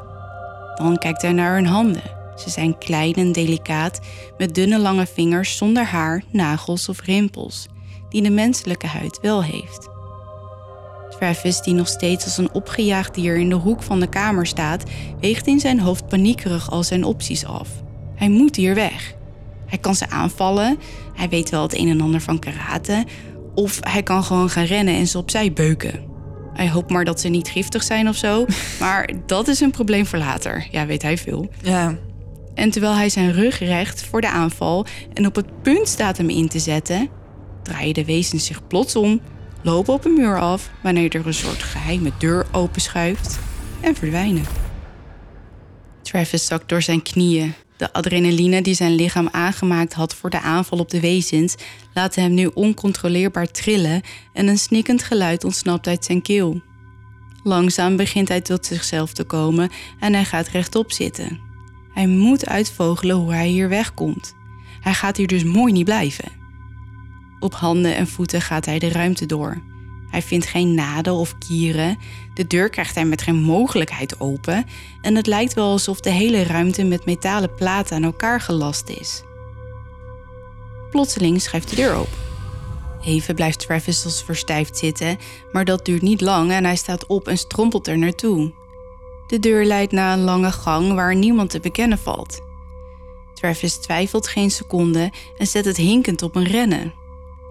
Dan 0.75 0.97
kijkt 0.97 1.21
hij 1.21 1.31
naar 1.31 1.53
hun 1.53 1.65
handen. 1.65 2.03
Ze 2.35 2.49
zijn 2.49 2.77
klein 2.77 3.13
en 3.13 3.31
delicaat, 3.31 3.99
met 4.37 4.55
dunne 4.55 4.79
lange 4.79 5.05
vingers 5.05 5.57
zonder 5.57 5.83
haar, 5.83 6.23
nagels 6.31 6.89
of 6.89 7.01
rimpels, 7.01 7.67
die 8.09 8.21
de 8.21 8.29
menselijke 8.29 8.87
huid 8.87 9.19
wel 9.21 9.43
heeft. 9.43 9.89
Travis, 11.09 11.61
die 11.61 11.73
nog 11.73 11.87
steeds 11.87 12.25
als 12.25 12.37
een 12.37 12.53
opgejaagd 12.53 13.15
dier 13.15 13.37
in 13.37 13.49
de 13.49 13.55
hoek 13.55 13.83
van 13.83 13.99
de 13.99 14.07
kamer 14.07 14.45
staat, 14.45 14.83
weegt 15.19 15.47
in 15.47 15.59
zijn 15.59 15.79
hoofd 15.79 16.07
paniekerig 16.07 16.71
al 16.71 16.83
zijn 16.83 17.03
opties 17.03 17.45
af. 17.45 17.69
Hij 18.15 18.29
moet 18.29 18.55
hier 18.55 18.75
weg. 18.75 19.13
Hij 19.65 19.77
kan 19.77 19.95
ze 19.95 20.09
aanvallen, 20.09 20.79
hij 21.13 21.29
weet 21.29 21.49
wel 21.49 21.61
het 21.61 21.77
een 21.77 21.89
en 21.89 22.01
ander 22.01 22.21
van 22.21 22.39
karate, 22.39 23.05
of 23.55 23.79
hij 23.81 24.03
kan 24.03 24.23
gewoon 24.23 24.49
gaan 24.49 24.65
rennen 24.65 24.95
en 24.95 25.07
ze 25.07 25.17
opzij 25.17 25.53
beuken. 25.53 26.11
Hij 26.53 26.69
hoopt 26.69 26.91
maar 26.91 27.05
dat 27.05 27.19
ze 27.19 27.27
niet 27.27 27.47
giftig 27.47 27.83
zijn 27.83 28.07
of 28.07 28.15
zo, 28.15 28.45
maar 28.79 29.09
dat 29.25 29.47
is 29.47 29.59
een 29.59 29.71
probleem 29.71 30.05
voor 30.05 30.19
later. 30.19 30.67
Ja, 30.71 30.85
weet 30.85 31.01
hij 31.01 31.17
veel. 31.17 31.49
Ja. 31.61 31.95
En 32.53 32.69
terwijl 32.69 32.95
hij 32.95 33.09
zijn 33.09 33.31
rug 33.31 33.59
recht 33.59 34.03
voor 34.03 34.21
de 34.21 34.29
aanval 34.29 34.85
en 35.13 35.25
op 35.25 35.35
het 35.35 35.61
punt 35.61 35.87
staat 35.87 36.17
hem 36.17 36.29
in 36.29 36.47
te 36.47 36.59
zetten, 36.59 37.09
draaien 37.63 37.93
de 37.93 38.05
wezens 38.05 38.45
zich 38.45 38.67
plots 38.67 38.95
om, 38.95 39.21
lopen 39.61 39.93
op 39.93 40.05
een 40.05 40.13
muur 40.13 40.39
af 40.39 40.69
wanneer 40.83 41.15
er 41.15 41.27
een 41.27 41.33
soort 41.33 41.63
geheime 41.63 42.11
deur 42.17 42.45
openschuift 42.51 43.39
en 43.81 43.95
verdwijnen. 43.95 44.45
Travis 46.01 46.45
zakt 46.45 46.69
door 46.69 46.81
zijn 46.81 47.01
knieën. 47.01 47.53
De 47.77 47.93
adrenaline 47.93 48.61
die 48.61 48.73
zijn 48.73 48.95
lichaam 48.95 49.27
aangemaakt 49.31 49.93
had 49.93 50.15
voor 50.15 50.29
de 50.29 50.41
aanval 50.41 50.79
op 50.79 50.89
de 50.89 50.99
wezens, 50.99 51.55
laat 51.93 52.15
hem 52.15 52.33
nu 52.33 52.45
oncontroleerbaar 52.53 53.51
trillen 53.51 54.01
en 54.33 54.47
een 54.47 54.57
snikkend 54.57 55.03
geluid 55.03 55.43
ontsnapt 55.43 55.87
uit 55.87 56.05
zijn 56.05 56.21
keel. 56.21 56.61
Langzaam 57.43 57.95
begint 57.95 58.27
hij 58.27 58.41
tot 58.41 58.65
zichzelf 58.65 59.13
te 59.13 59.23
komen 59.23 59.69
en 59.99 60.13
hij 60.13 60.25
gaat 60.25 60.47
rechtop 60.47 60.91
zitten. 60.91 61.39
Hij 61.93 62.07
moet 62.07 62.45
uitvogelen 62.45 63.15
hoe 63.15 63.33
hij 63.33 63.47
hier 63.47 63.69
wegkomt. 63.69 64.33
Hij 64.79 64.93
gaat 64.93 65.17
hier 65.17 65.27
dus 65.27 65.43
mooi 65.43 65.73
niet 65.73 65.85
blijven. 65.85 66.31
Op 67.39 67.53
handen 67.53 67.95
en 67.95 68.07
voeten 68.07 68.41
gaat 68.41 68.65
hij 68.65 68.79
de 68.79 68.89
ruimte 68.89 69.25
door. 69.25 69.61
Hij 70.09 70.21
vindt 70.21 70.45
geen 70.45 70.73
naden 70.73 71.13
of 71.13 71.37
kieren. 71.37 71.97
De 72.33 72.47
deur 72.47 72.69
krijgt 72.69 72.95
hij 72.95 73.05
met 73.05 73.21
geen 73.21 73.41
mogelijkheid 73.41 74.19
open. 74.19 74.65
En 75.01 75.15
het 75.15 75.27
lijkt 75.27 75.53
wel 75.53 75.71
alsof 75.71 75.99
de 75.99 76.09
hele 76.09 76.43
ruimte 76.43 76.83
met 76.83 77.05
metalen 77.05 77.55
platen 77.55 77.95
aan 77.95 78.03
elkaar 78.03 78.41
gelast 78.41 78.89
is. 78.89 79.23
Plotseling 80.91 81.41
schuift 81.41 81.69
de 81.69 81.75
deur 81.75 81.93
open. 81.93 82.21
Even 83.05 83.35
blijft 83.35 83.59
Travis 83.59 84.05
als 84.05 84.23
verstijfd 84.23 84.77
zitten, 84.77 85.17
maar 85.51 85.65
dat 85.65 85.85
duurt 85.85 86.01
niet 86.01 86.21
lang 86.21 86.51
en 86.51 86.63
hij 86.63 86.75
staat 86.75 87.05
op 87.05 87.27
en 87.27 87.37
strompelt 87.37 87.87
er 87.87 87.97
naartoe. 87.97 88.51
De 89.27 89.39
deur 89.39 89.65
leidt 89.65 89.91
naar 89.91 90.17
een 90.17 90.23
lange 90.23 90.51
gang 90.51 90.93
waar 90.93 91.15
niemand 91.15 91.49
te 91.49 91.59
bekennen 91.59 91.97
valt. 91.97 92.41
Travis 93.33 93.75
twijfelt 93.75 94.27
geen 94.27 94.51
seconde 94.51 95.11
en 95.37 95.47
zet 95.47 95.65
het 95.65 95.77
hinkend 95.77 96.21
op 96.21 96.35
een 96.35 96.47
rennen. 96.47 96.93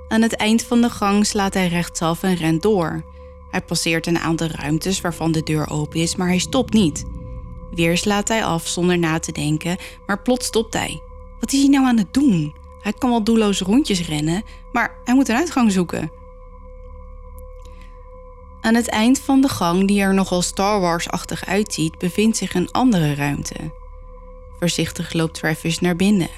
Aan 0.08 0.22
het 0.22 0.36
eind 0.36 0.62
van 0.62 0.80
de 0.80 0.90
gang 0.90 1.26
slaat 1.26 1.54
hij 1.54 1.68
rechtsaf 1.68 2.22
en 2.22 2.34
rent 2.34 2.62
door. 2.62 3.04
Hij 3.52 3.62
passeert 3.62 4.06
een 4.06 4.18
aantal 4.18 4.46
ruimtes 4.46 5.00
waarvan 5.00 5.32
de 5.32 5.42
deur 5.42 5.70
open 5.70 6.00
is, 6.00 6.16
maar 6.16 6.28
hij 6.28 6.38
stopt 6.38 6.72
niet. 6.72 7.04
Weer 7.70 7.96
slaat 7.96 8.28
hij 8.28 8.44
af 8.44 8.66
zonder 8.66 8.98
na 8.98 9.18
te 9.18 9.32
denken, 9.32 9.76
maar 10.06 10.22
plots 10.22 10.46
stopt 10.46 10.74
hij. 10.74 11.02
Wat 11.40 11.52
is 11.52 11.60
hij 11.60 11.68
nou 11.68 11.86
aan 11.86 11.98
het 11.98 12.14
doen? 12.14 12.54
Hij 12.80 12.92
kan 12.92 13.10
wel 13.10 13.24
doelloos 13.24 13.60
rondjes 13.60 14.06
rennen, 14.06 14.42
maar 14.72 14.98
hij 15.04 15.14
moet 15.14 15.28
een 15.28 15.36
uitgang 15.36 15.72
zoeken. 15.72 16.10
Aan 18.60 18.74
het 18.74 18.88
eind 18.88 19.20
van 19.20 19.40
de 19.40 19.48
gang, 19.48 19.88
die 19.88 20.00
er 20.00 20.14
nogal 20.14 20.42
Star 20.42 20.80
Wars-achtig 20.80 21.46
uitziet, 21.46 21.98
bevindt 21.98 22.36
zich 22.36 22.54
een 22.54 22.70
andere 22.70 23.14
ruimte. 23.14 23.56
Voorzichtig 24.58 25.12
loopt 25.12 25.34
Travis 25.34 25.78
naar 25.78 25.96
binnen. 25.96 26.30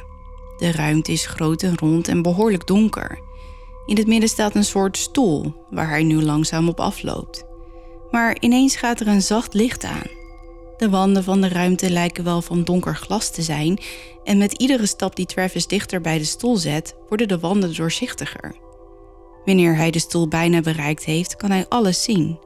De 0.57 0.73
ruimte 0.73 1.12
is 1.12 1.27
groot 1.27 1.62
en 1.62 1.79
rond 1.79 2.09
en 2.09 2.23
behoorlijk 2.23 2.67
donker. 2.67 3.19
In 3.87 3.97
het 3.97 4.07
midden 4.07 4.28
staat 4.28 4.55
een 4.55 4.64
soort 4.64 4.97
stoel 4.97 5.55
waar 5.70 5.89
hij 5.89 6.03
nu 6.03 6.22
langzaam 6.22 6.68
op 6.68 6.80
afloopt. 6.80 7.45
Maar 8.11 8.37
ineens 8.41 8.76
gaat 8.76 9.01
er 9.01 9.09
een 9.09 9.22
zacht 9.22 9.55
licht 9.55 9.85
aan. 9.85 10.22
De 10.76 10.91
wanden 10.91 11.24
van 11.24 11.41
de 11.41 11.49
ruimte 11.49 11.91
lijken 11.91 12.24
wel 12.24 12.43
van 12.43 12.64
donker 12.64 12.97
glas 12.97 13.30
te 13.30 13.43
zijn 13.43 13.78
en 14.24 14.39
met 14.39 14.53
iedere 14.53 14.87
stap 14.87 15.16
die 15.16 15.26
Travis 15.26 15.66
dichter 15.66 16.01
bij 16.01 16.18
de 16.18 16.24
stoel 16.24 16.57
zet, 16.57 16.97
worden 17.09 17.28
de 17.28 17.39
wanden 17.39 17.74
doorzichtiger. 17.74 18.57
Wanneer 19.45 19.76
hij 19.76 19.91
de 19.91 19.99
stoel 19.99 20.28
bijna 20.28 20.61
bereikt 20.61 21.05
heeft, 21.05 21.37
kan 21.37 21.51
hij 21.51 21.66
alles 21.68 22.03
zien. 22.03 22.39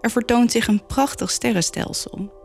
Er 0.00 0.10
vertoont 0.10 0.52
zich 0.52 0.66
een 0.66 0.86
prachtig 0.86 1.30
sterrenstelsel. 1.30 2.39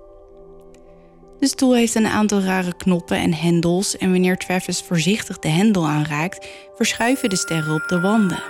De 1.45 1.51
stoel 1.51 1.75
heeft 1.75 1.95
een 1.95 2.07
aantal 2.07 2.41
rare 2.41 2.73
knoppen 2.73 3.17
en 3.17 3.33
hendels 3.33 3.97
en 3.97 4.11
wanneer 4.11 4.37
Travis 4.37 4.81
voorzichtig 4.81 5.39
de 5.39 5.47
hendel 5.47 5.87
aanraakt, 5.87 6.47
verschuiven 6.75 7.29
de 7.29 7.35
sterren 7.35 7.73
op 7.73 7.83
de 7.87 7.99
wanden. 7.99 8.43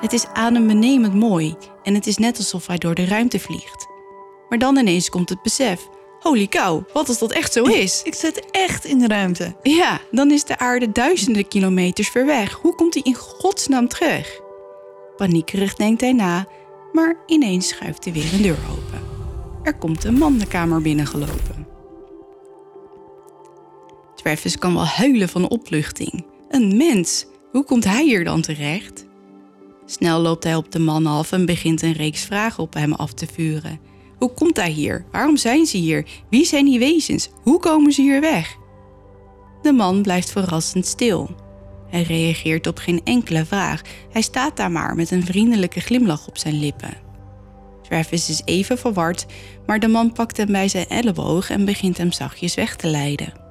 Het 0.00 0.12
is 0.12 0.26
adembenemend 0.26 1.14
mooi 1.14 1.54
en 1.82 1.94
het 1.94 2.06
is 2.06 2.16
net 2.16 2.38
alsof 2.38 2.66
hij 2.66 2.78
door 2.78 2.94
de 2.94 3.04
ruimte 3.04 3.38
vliegt. 3.38 3.86
Maar 4.48 4.58
dan 4.58 4.76
ineens 4.76 5.08
komt 5.08 5.28
het 5.28 5.42
besef: 5.42 5.88
holy 6.20 6.46
cow, 6.46 6.82
wat 6.92 7.08
als 7.08 7.18
dat 7.18 7.32
echt 7.32 7.52
zo 7.52 7.62
is? 7.62 8.00
Ik 8.04 8.14
zit 8.14 8.50
echt 8.50 8.84
in 8.84 8.98
de 8.98 9.06
ruimte. 9.06 9.56
Ja, 9.62 10.00
dan 10.10 10.30
is 10.30 10.44
de 10.44 10.58
aarde 10.58 10.92
duizenden 10.92 11.48
kilometers 11.48 12.08
ver 12.08 12.26
weg. 12.26 12.52
Hoe 12.52 12.74
komt 12.74 12.94
hij 12.94 13.02
in 13.02 13.14
godsnaam 13.14 13.88
terug? 13.88 14.40
Paniekerig 15.16 15.74
denkt 15.74 16.00
hij 16.00 16.12
na, 16.12 16.46
maar 16.92 17.16
ineens 17.26 17.68
schuift 17.68 18.06
er 18.06 18.12
weer 18.12 18.32
een 18.32 18.42
deur 18.42 18.58
open. 18.70 19.00
Er 19.62 19.74
komt 19.74 20.04
een 20.04 20.18
man 20.18 20.38
de 20.38 20.46
kamer 20.46 20.82
binnengelopen. 20.82 21.61
Travis 24.22 24.58
kan 24.58 24.74
wel 24.74 24.86
huilen 24.86 25.28
van 25.28 25.48
opluchting. 25.48 26.24
Een 26.50 26.76
mens, 26.76 27.26
hoe 27.50 27.64
komt 27.64 27.84
hij 27.84 28.04
hier 28.04 28.24
dan 28.24 28.40
terecht? 28.40 29.06
Snel 29.86 30.20
loopt 30.20 30.44
hij 30.44 30.54
op 30.54 30.72
de 30.72 30.78
man 30.78 31.06
af 31.06 31.32
en 31.32 31.46
begint 31.46 31.82
een 31.82 31.92
reeks 31.92 32.24
vragen 32.24 32.62
op 32.62 32.74
hem 32.74 32.92
af 32.92 33.12
te 33.12 33.26
vuren. 33.32 33.80
Hoe 34.18 34.34
komt 34.34 34.56
hij 34.56 34.70
hier? 34.70 35.04
Waarom 35.10 35.36
zijn 35.36 35.66
ze 35.66 35.76
hier? 35.76 36.06
Wie 36.30 36.44
zijn 36.44 36.64
die 36.64 36.78
wezens? 36.78 37.28
Hoe 37.42 37.58
komen 37.58 37.92
ze 37.92 38.02
hier 38.02 38.20
weg? 38.20 38.56
De 39.62 39.72
man 39.72 40.02
blijft 40.02 40.30
verrassend 40.30 40.86
stil. 40.86 41.30
Hij 41.88 42.02
reageert 42.02 42.66
op 42.66 42.78
geen 42.78 43.00
enkele 43.04 43.44
vraag. 43.44 43.82
Hij 44.10 44.22
staat 44.22 44.56
daar 44.56 44.70
maar 44.70 44.94
met 44.94 45.10
een 45.10 45.24
vriendelijke 45.24 45.80
glimlach 45.80 46.28
op 46.28 46.38
zijn 46.38 46.58
lippen. 46.58 46.96
Travis 47.82 48.28
is 48.28 48.42
even 48.44 48.78
verward, 48.78 49.26
maar 49.66 49.80
de 49.80 49.88
man 49.88 50.12
pakt 50.12 50.36
hem 50.36 50.52
bij 50.52 50.68
zijn 50.68 50.88
elleboog 50.88 51.50
en 51.50 51.64
begint 51.64 51.98
hem 51.98 52.12
zachtjes 52.12 52.54
weg 52.54 52.76
te 52.76 52.86
leiden. 52.86 53.41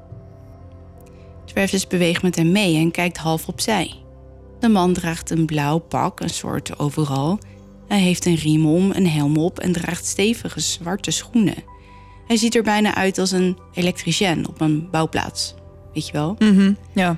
Travis 1.54 1.88
beweegt 1.88 2.22
met 2.22 2.36
hem 2.36 2.52
mee 2.52 2.76
en 2.76 2.91
kijkt 2.91 3.18
half 3.18 3.47
opzij. 3.47 3.93
De 4.60 4.70
man 4.70 4.93
draagt 4.93 5.30
een 5.30 5.45
blauw 5.45 5.78
pak, 5.78 6.20
een 6.20 6.30
soort 6.30 6.80
overal. 6.80 7.39
Hij 7.88 7.99
heeft 7.99 8.26
een 8.26 8.36
riem 8.36 8.66
om, 8.66 8.91
een 8.91 9.08
helm 9.08 9.38
op 9.38 9.60
en 9.60 9.72
draagt 9.72 10.06
stevige 10.06 10.60
zwarte 10.60 11.12
schoenen. 11.12 11.64
Hij 12.28 12.38
ziet 12.38 12.56
er 12.56 12.64
bijna 12.64 12.95
uit 12.95 13.18
als 13.18 13.32
een 13.32 13.58
elektricien 13.74 14.47
op 14.47 14.62
een 14.62 14.89
bouwplaats. 14.89 15.56
Weet 15.93 16.08
je 16.08 16.12
wel? 16.12 16.36
Mhm, 16.39 16.74
ja. 16.93 17.18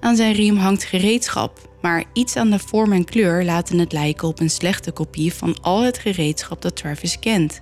Aan 0.00 0.16
zijn 0.16 0.32
riem 0.32 0.56
hangt 0.56 0.84
gereedschap, 0.84 1.68
maar 1.80 2.04
iets 2.12 2.36
aan 2.36 2.50
de 2.50 2.58
vorm 2.58 2.92
en 2.92 3.04
kleur 3.04 3.44
laten 3.44 3.78
het 3.78 3.92
lijken 3.92 4.28
op 4.28 4.40
een 4.40 4.50
slechte 4.50 4.90
kopie 4.90 5.34
van 5.34 5.56
al 5.60 5.82
het 5.82 5.98
gereedschap 5.98 6.62
dat 6.62 6.76
Travis 6.76 7.18
kent. 7.18 7.60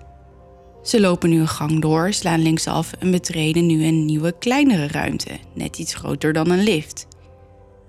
Ze 0.82 1.00
lopen 1.00 1.30
nu 1.30 1.40
een 1.40 1.48
gang 1.48 1.80
door, 1.80 2.12
slaan 2.12 2.42
linksaf 2.42 2.92
en 2.92 3.10
betreden 3.10 3.66
nu 3.66 3.84
een 3.84 4.04
nieuwe, 4.04 4.34
kleinere 4.38 4.86
ruimte, 4.86 5.38
net 5.54 5.78
iets 5.78 5.94
groter 5.94 6.32
dan 6.32 6.50
een 6.50 6.62
lift. 6.62 7.06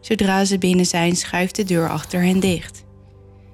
Zodra 0.01 0.45
ze 0.45 0.57
binnen 0.57 0.85
zijn, 0.85 1.15
schuift 1.15 1.55
de 1.55 1.63
deur 1.63 1.89
achter 1.89 2.21
hen 2.21 2.39
dicht. 2.39 2.83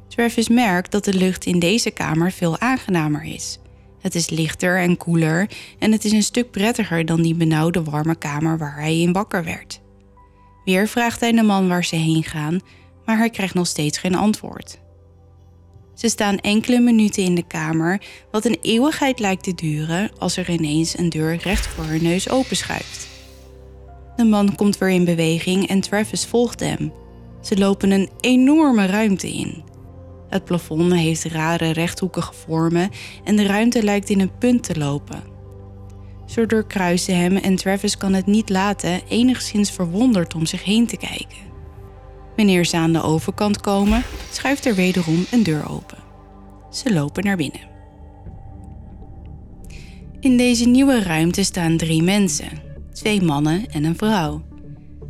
Travis 0.08 0.50
merkt 0.50 0.92
dat 0.92 1.06
de 1.06 1.14
lucht 1.14 1.46
in 1.46 1.60
deze 1.60 1.92
kamer 1.92 2.32
veel 2.32 2.60
aangenamer 2.60 3.24
is. 3.24 3.60
Het 4.00 4.16
is 4.16 4.30
lichter 4.30 4.80
en 4.80 4.98
koeler 4.98 5.50
en 5.80 5.92
het 5.92 6.06
is 6.06 6.12
een 6.12 6.24
stuk 6.24 6.52
prettiger 6.52 7.06
dan 7.06 7.22
die 7.22 7.36
benauwde 7.36 7.84
warme 7.84 8.16
kamer 8.16 8.58
waar 8.58 8.76
hij 8.76 9.00
in 9.00 9.14
wakker 9.14 9.44
werd. 9.44 9.82
Weer 10.66 10.88
vraagt 10.88 11.20
hij 11.20 11.32
de 11.32 11.44
man 11.44 11.68
waar 11.68 11.86
ze 11.86 11.96
heen 11.96 12.24
gaan, 12.24 12.60
maar 13.06 13.18
hij 13.18 13.30
krijgt 13.30 13.54
nog 13.54 13.68
steeds 13.68 13.98
geen 13.98 14.16
antwoord. 14.16 14.80
Ze 15.96 16.10
staan 16.10 16.38
enkele 16.38 16.80
minuten 16.80 17.24
in 17.24 17.36
de 17.36 17.48
kamer, 17.48 18.02
wat 18.32 18.46
een 18.46 18.58
eeuwigheid 18.62 19.20
lijkt 19.20 19.44
te 19.44 19.54
duren 19.54 20.12
als 20.18 20.38
er 20.38 20.50
ineens 20.50 20.98
een 20.98 21.10
deur 21.10 21.36
recht 21.36 21.68
voor 21.68 21.84
haar 21.84 22.02
neus 22.02 22.30
openschuift. 22.30 23.08
De 24.16 24.24
man 24.24 24.56
komt 24.56 24.78
weer 24.78 24.90
in 24.90 25.06
beweging 25.06 25.68
en 25.68 25.82
Travis 25.82 26.26
volgt 26.26 26.60
hem. 26.60 26.94
Ze 27.42 27.58
lopen 27.58 27.92
een 27.92 28.10
enorme 28.20 28.86
ruimte 28.86 29.34
in. 29.34 29.64
Het 30.30 30.46
plafond 30.46 30.94
heeft 30.94 31.24
rare 31.24 31.70
rechthoekige 31.70 32.34
vormen 32.34 32.90
en 33.24 33.36
de 33.36 33.46
ruimte 33.46 33.84
lijkt 33.84 34.10
in 34.10 34.20
een 34.20 34.38
punt 34.38 34.64
te 34.64 34.78
lopen. 34.78 35.24
Ze 36.26 36.46
doorkruisen 36.46 37.18
hem 37.18 37.36
en 37.36 37.56
Travis 37.56 37.98
kan 37.98 38.14
het 38.14 38.26
niet 38.26 38.50
laten 38.50 39.02
enigszins 39.08 39.72
verwonderd 39.72 40.36
om 40.36 40.46
zich 40.46 40.64
heen 40.64 40.88
te 40.88 40.98
kijken. 40.98 41.45
Wanneer 42.36 42.66
ze 42.66 42.78
aan 42.78 42.94
de 42.94 43.02
overkant 43.02 43.62
komen, 43.62 44.04
schuift 44.32 44.66
er 44.66 44.76
wederom 44.76 45.26
een 45.32 45.44
deur 45.44 45.70
open. 45.70 45.98
Ze 46.72 46.94
lopen 46.94 47.24
naar 47.24 47.38
binnen. 47.38 47.74
In 50.20 50.38
deze 50.38 50.68
nieuwe 50.68 51.04
ruimte 51.04 51.44
staan 51.44 51.78
drie 51.78 52.04
mensen, 52.04 52.50
twee 52.94 53.22
mannen 53.22 53.72
en 53.72 53.84
een 53.84 53.98
vrouw. 53.98 54.44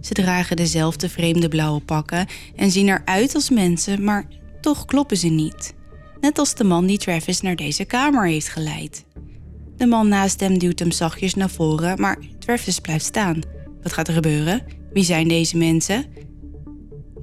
Ze 0.02 0.14
dragen 0.14 0.56
dezelfde 0.56 1.10
vreemde 1.10 1.48
blauwe 1.48 1.80
pakken 1.80 2.28
en 2.56 2.72
zien 2.72 2.88
eruit 2.90 3.36
als 3.36 3.50
mensen, 3.50 4.04
maar 4.04 4.28
toch 4.62 4.86
kloppen 4.86 5.18
ze 5.18 5.28
niet. 5.28 5.74
Net 6.20 6.38
als 6.38 6.56
de 6.56 6.64
man 6.64 6.86
die 6.86 6.98
Travis 6.98 7.42
naar 7.42 7.56
deze 7.56 7.86
kamer 7.86 8.28
heeft 8.28 8.50
geleid. 8.50 9.06
De 9.78 9.86
man 9.86 10.08
naast 10.08 10.40
hem 10.40 10.58
duwt 10.58 10.80
hem 10.80 10.92
zachtjes 10.92 11.34
naar 11.34 11.50
voren, 11.50 12.00
maar 12.02 12.18
Travis 12.40 12.80
blijft 12.80 13.06
staan. 13.06 13.40
Wat 13.82 13.94
gaat 13.94 14.08
er 14.08 14.14
gebeuren? 14.14 14.62
Wie 14.94 15.04
zijn 15.04 15.28
deze 15.28 15.58
mensen? 15.58 16.06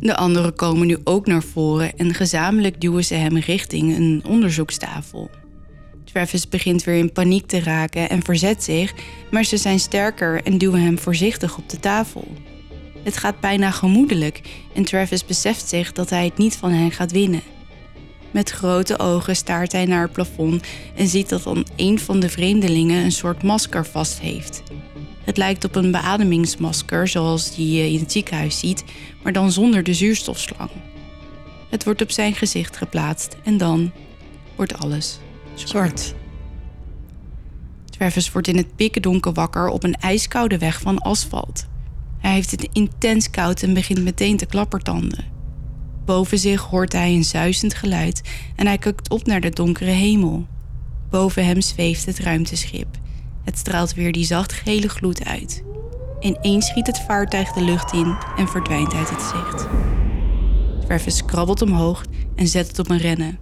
De 0.03 0.17
anderen 0.17 0.55
komen 0.55 0.87
nu 0.87 0.97
ook 1.05 1.27
naar 1.27 1.43
voren 1.43 1.99
en 1.99 2.15
gezamenlijk 2.15 2.81
duwen 2.81 3.05
ze 3.05 3.15
hem 3.15 3.39
richting 3.39 3.97
een 3.97 4.23
onderzoekstafel. 4.27 5.31
Travis 6.05 6.49
begint 6.49 6.85
weer 6.85 6.97
in 6.97 7.13
paniek 7.13 7.47
te 7.47 7.61
raken 7.61 8.09
en 8.09 8.23
verzet 8.23 8.63
zich, 8.63 8.95
maar 9.31 9.45
ze 9.45 9.57
zijn 9.57 9.79
sterker 9.79 10.43
en 10.45 10.59
duwen 10.59 10.83
hem 10.83 10.99
voorzichtig 10.99 11.59
op 11.59 11.69
de 11.69 11.81
tafel. 11.81 12.29
Het 13.03 13.17
gaat 13.17 13.41
bijna 13.41 13.71
gemoedelijk 13.71 14.41
en 14.75 14.85
Travis 14.85 15.25
beseft 15.25 15.69
zich 15.69 15.93
dat 15.93 16.11
hij 16.11 16.25
het 16.25 16.39
niet 16.39 16.57
van 16.57 16.73
hen 16.73 16.91
gaat 16.91 17.13
winnen. 17.13 17.43
Met 18.31 18.51
grote 18.51 18.99
ogen 18.99 19.37
staart 19.37 19.73
hij 19.73 19.85
naar 19.85 20.03
het 20.03 20.13
plafond 20.13 20.67
en 20.95 21.09
ziet 21.09 21.29
dat 21.29 21.43
dan 21.43 21.67
een 21.77 21.99
van 21.99 22.21
de 22.21 22.29
vreemdelingen 22.29 23.05
een 23.05 23.13
soort 23.13 23.43
masker 23.43 23.87
vast 23.87 24.21
heeft. 24.21 24.63
Het 25.25 25.37
lijkt 25.37 25.65
op 25.65 25.75
een 25.75 25.91
beademingsmasker 25.91 27.09
zoals 27.09 27.55
die 27.55 27.73
je 27.73 27.91
in 27.93 27.99
het 27.99 28.13
ziekenhuis 28.13 28.59
ziet, 28.59 28.85
maar 29.23 29.33
dan 29.33 29.53
zonder 29.53 29.83
de 29.83 29.95
zuurstofslang. 29.95 30.71
Het 31.71 31.85
wordt 31.85 32.03
op 32.03 32.11
zijn 32.11 32.35
gezicht 32.35 32.77
geplaatst 32.77 33.37
en 33.45 33.57
dan 33.57 33.93
wordt 34.57 34.79
alles 34.79 35.19
zwart. 35.55 36.15
Travis 37.85 38.33
wordt 38.33 38.49
in 38.49 38.57
het 38.57 38.77
pikkendonker 38.77 39.33
wakker 39.33 39.69
op 39.69 39.85
een 39.85 39.95
ijskoude 39.95 40.59
weg 40.59 40.81
van 40.81 40.99
asfalt. 40.99 41.67
Hij 42.19 42.33
heeft 42.33 42.51
het 42.51 42.69
intens 42.73 43.31
koud 43.31 43.63
en 43.63 43.75
begint 43.75 44.03
meteen 44.03 44.37
te 44.37 44.47
klappertanden. 44.47 45.25
Boven 46.05 46.39
zich 46.39 46.63
hoort 46.63 46.93
hij 46.93 47.15
een 47.15 47.25
zuizend 47.25 47.75
geluid 47.75 48.23
en 48.57 48.67
hij 48.67 48.79
kijkt 48.79 49.11
op 49.11 49.27
naar 49.27 49.41
de 49.41 49.51
donkere 49.51 49.91
hemel. 49.91 50.47
Boven 51.11 51.47
hem 51.47 51.61
zweeft 51.61 52.07
het 52.07 52.19
ruimteschip. 52.19 52.99
Het 53.45 53.59
straalt 53.59 53.95
weer 53.95 54.13
die 54.13 54.25
zachtgele 54.25 54.89
gloed 54.89 55.25
uit. 55.25 55.63
Ineens 56.21 56.67
schiet 56.67 56.87
het 56.87 57.01
vaartuig 57.01 57.53
de 57.53 57.63
lucht 57.63 57.93
in 57.93 58.17
en 58.37 58.49
verdwijnt 58.49 58.95
uit 58.95 59.11
het 59.11 59.23
zicht. 59.23 59.67
Travis 60.87 61.25
krabbelt 61.25 61.63
omhoog 61.63 62.05
en 62.37 62.49
zet 62.49 62.67
het 62.67 62.79
op 62.79 62.91
een 62.91 62.99
rennen. 62.99 63.39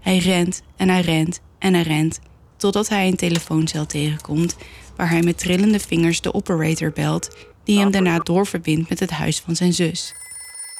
Hij 0.00 0.18
rent 0.18 0.62
en 0.76 0.88
hij 0.88 1.00
rent 1.00 1.40
en 1.58 1.74
hij 1.74 1.82
rent, 1.82 2.18
totdat 2.56 2.88
hij 2.88 3.08
een 3.08 3.16
telefooncel 3.16 3.86
tegenkomt 3.86 4.56
waar 4.96 5.10
hij 5.10 5.22
met 5.22 5.38
trillende 5.38 5.80
vingers 5.80 6.20
de 6.20 6.34
operator 6.34 6.92
belt, 6.92 7.36
die 7.64 7.78
hem 7.78 7.90
daarna 7.90 8.18
doorverbindt 8.18 8.88
met 8.88 9.00
het 9.00 9.10
huis 9.10 9.40
van 9.40 9.56
zijn 9.56 9.72
zus. 9.72 10.14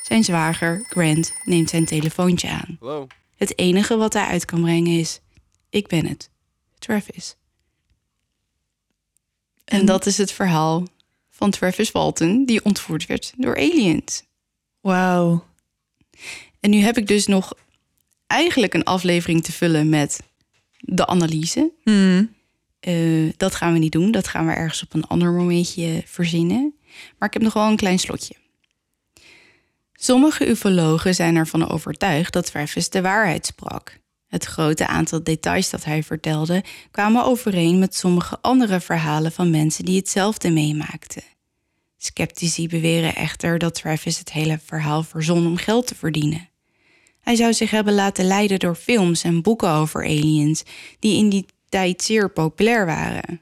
Zijn 0.02 0.24
zwager, 0.24 0.84
Grant, 0.88 1.32
neemt 1.44 1.70
zijn 1.70 1.84
telefoontje 1.84 2.48
aan. 2.48 2.76
Hello. 2.78 3.06
Het 3.36 3.58
enige 3.58 3.96
wat 3.96 4.12
hij 4.12 4.24
uit 4.24 4.44
kan 4.44 4.60
brengen 4.60 4.98
is: 4.98 5.20
Ik 5.70 5.86
ben 5.86 6.06
het, 6.06 6.30
Travis. 6.78 7.36
En 9.68 9.84
dat 9.84 10.06
is 10.06 10.18
het 10.18 10.32
verhaal 10.32 10.86
van 11.30 11.50
Travis 11.50 11.92
Walton, 11.92 12.44
die 12.44 12.64
ontvoerd 12.64 13.06
werd 13.06 13.32
door 13.36 13.56
aliens. 13.56 14.22
Wauw. 14.80 15.44
En 16.60 16.70
nu 16.70 16.78
heb 16.78 16.96
ik 16.96 17.06
dus 17.06 17.26
nog 17.26 17.54
eigenlijk 18.26 18.74
een 18.74 18.84
aflevering 18.84 19.44
te 19.44 19.52
vullen 19.52 19.88
met 19.88 20.20
de 20.80 21.06
analyse. 21.06 21.70
Hmm. 21.82 22.34
Eh, 22.80 23.32
dat 23.36 23.54
gaan 23.54 23.72
we 23.72 23.78
niet 23.78 23.92
doen. 23.92 24.10
Dat 24.10 24.28
gaan 24.28 24.46
we 24.46 24.52
ergens 24.52 24.82
op 24.82 24.94
een 24.94 25.06
ander 25.06 25.32
momentje 25.32 26.02
verzinnen. 26.06 26.74
Maar 27.18 27.28
ik 27.28 27.34
heb 27.34 27.42
nog 27.42 27.52
wel 27.52 27.66
een 27.66 27.76
klein 27.76 27.98
slotje. 27.98 28.34
Sommige 29.92 30.48
ufologen 30.48 31.14
zijn 31.14 31.36
ervan 31.36 31.68
overtuigd 31.68 32.32
dat 32.32 32.46
Travis 32.46 32.88
de 32.88 33.00
waarheid 33.00 33.46
sprak. 33.46 33.98
Het 34.28 34.44
grote 34.44 34.86
aantal 34.86 35.22
details 35.22 35.70
dat 35.70 35.84
hij 35.84 36.02
vertelde 36.02 36.64
kwamen 36.90 37.24
overeen 37.24 37.78
met 37.78 37.94
sommige 37.94 38.38
andere 38.40 38.80
verhalen 38.80 39.32
van 39.32 39.50
mensen 39.50 39.84
die 39.84 39.96
hetzelfde 39.96 40.50
meemaakten. 40.50 41.22
Skeptici 41.96 42.68
beweren 42.68 43.14
echter 43.14 43.58
dat 43.58 43.74
Travis 43.74 44.18
het 44.18 44.32
hele 44.32 44.60
verhaal 44.64 45.02
verzon 45.02 45.46
om 45.46 45.56
geld 45.56 45.86
te 45.86 45.94
verdienen. 45.94 46.48
Hij 47.20 47.36
zou 47.36 47.52
zich 47.52 47.70
hebben 47.70 47.94
laten 47.94 48.24
leiden 48.24 48.58
door 48.58 48.74
films 48.74 49.24
en 49.24 49.42
boeken 49.42 49.70
over 49.70 50.04
aliens, 50.04 50.62
die 50.98 51.16
in 51.16 51.28
die 51.28 51.46
tijd 51.68 52.02
zeer 52.02 52.30
populair 52.30 52.86
waren. 52.86 53.40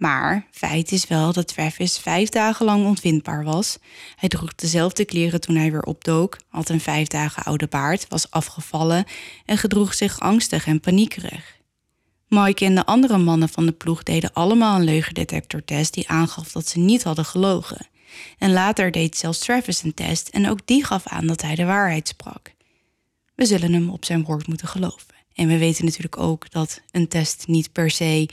Maar 0.00 0.46
feit 0.50 0.92
is 0.92 1.06
wel 1.06 1.32
dat 1.32 1.48
Travis 1.48 1.98
vijf 1.98 2.28
dagen 2.28 2.64
lang 2.64 2.86
ontvindbaar 2.86 3.44
was. 3.44 3.78
Hij 4.16 4.28
droeg 4.28 4.54
dezelfde 4.54 5.04
kleren 5.04 5.40
toen 5.40 5.56
hij 5.56 5.70
weer 5.70 5.82
opdook, 5.82 6.38
had 6.48 6.68
een 6.68 6.80
vijf 6.80 7.08
dagen 7.08 7.42
oude 7.42 7.66
baard, 7.66 8.06
was 8.08 8.30
afgevallen 8.30 9.04
en 9.44 9.58
gedroeg 9.58 9.94
zich 9.94 10.20
angstig 10.20 10.66
en 10.66 10.80
paniekerig. 10.80 11.58
Mike 12.28 12.64
en 12.64 12.74
de 12.74 12.86
andere 12.86 13.18
mannen 13.18 13.48
van 13.48 13.66
de 13.66 13.72
ploeg 13.72 14.02
deden 14.02 14.32
allemaal 14.32 14.76
een 14.76 14.84
leugendetectortest 14.84 15.94
die 15.94 16.08
aangaf 16.08 16.52
dat 16.52 16.68
ze 16.68 16.78
niet 16.78 17.02
hadden 17.02 17.24
gelogen. 17.24 17.86
En 18.38 18.52
later 18.52 18.90
deed 18.90 19.16
zelfs 19.16 19.38
Travis 19.38 19.82
een 19.82 19.94
test 19.94 20.28
en 20.28 20.48
ook 20.48 20.66
die 20.66 20.84
gaf 20.84 21.06
aan 21.06 21.26
dat 21.26 21.42
hij 21.42 21.54
de 21.54 21.64
waarheid 21.64 22.08
sprak. 22.08 22.54
We 23.34 23.44
zullen 23.44 23.72
hem 23.72 23.90
op 23.90 24.04
zijn 24.04 24.24
woord 24.24 24.46
moeten 24.46 24.68
geloven. 24.68 25.14
En 25.34 25.48
we 25.48 25.58
weten 25.58 25.84
natuurlijk 25.84 26.18
ook 26.18 26.50
dat 26.50 26.80
een 26.90 27.08
test 27.08 27.44
niet 27.46 27.72
per 27.72 27.90
se 27.90 28.28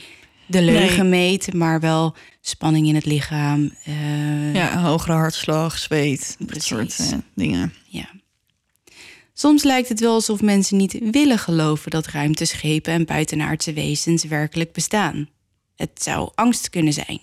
de 0.48 0.62
leugen 0.62 1.08
meet, 1.08 1.52
maar 1.54 1.80
wel 1.80 2.14
spanning 2.40 2.86
in 2.88 2.94
het 2.94 3.04
lichaam. 3.04 3.72
eh, 3.84 4.54
Ja, 4.54 4.82
hogere 4.82 5.12
hartslag, 5.12 5.78
zweet, 5.78 6.36
dat 6.38 6.62
soort 6.62 6.98
eh, 6.98 7.18
dingen. 7.34 7.72
ja. 7.86 8.08
Soms 9.32 9.62
lijkt 9.62 9.88
het 9.88 10.00
wel 10.00 10.12
alsof 10.14 10.42
mensen 10.42 10.76
niet 10.76 10.98
willen 11.10 11.38
geloven 11.38 11.90
dat 11.90 12.06
ruimteschepen 12.06 12.92
en 12.92 13.04
buitenaardse 13.06 13.72
wezens 13.72 14.24
werkelijk 14.24 14.72
bestaan. 14.72 15.28
Het 15.76 15.90
zou 16.02 16.30
angst 16.34 16.70
kunnen 16.70 16.92
zijn. 16.92 17.20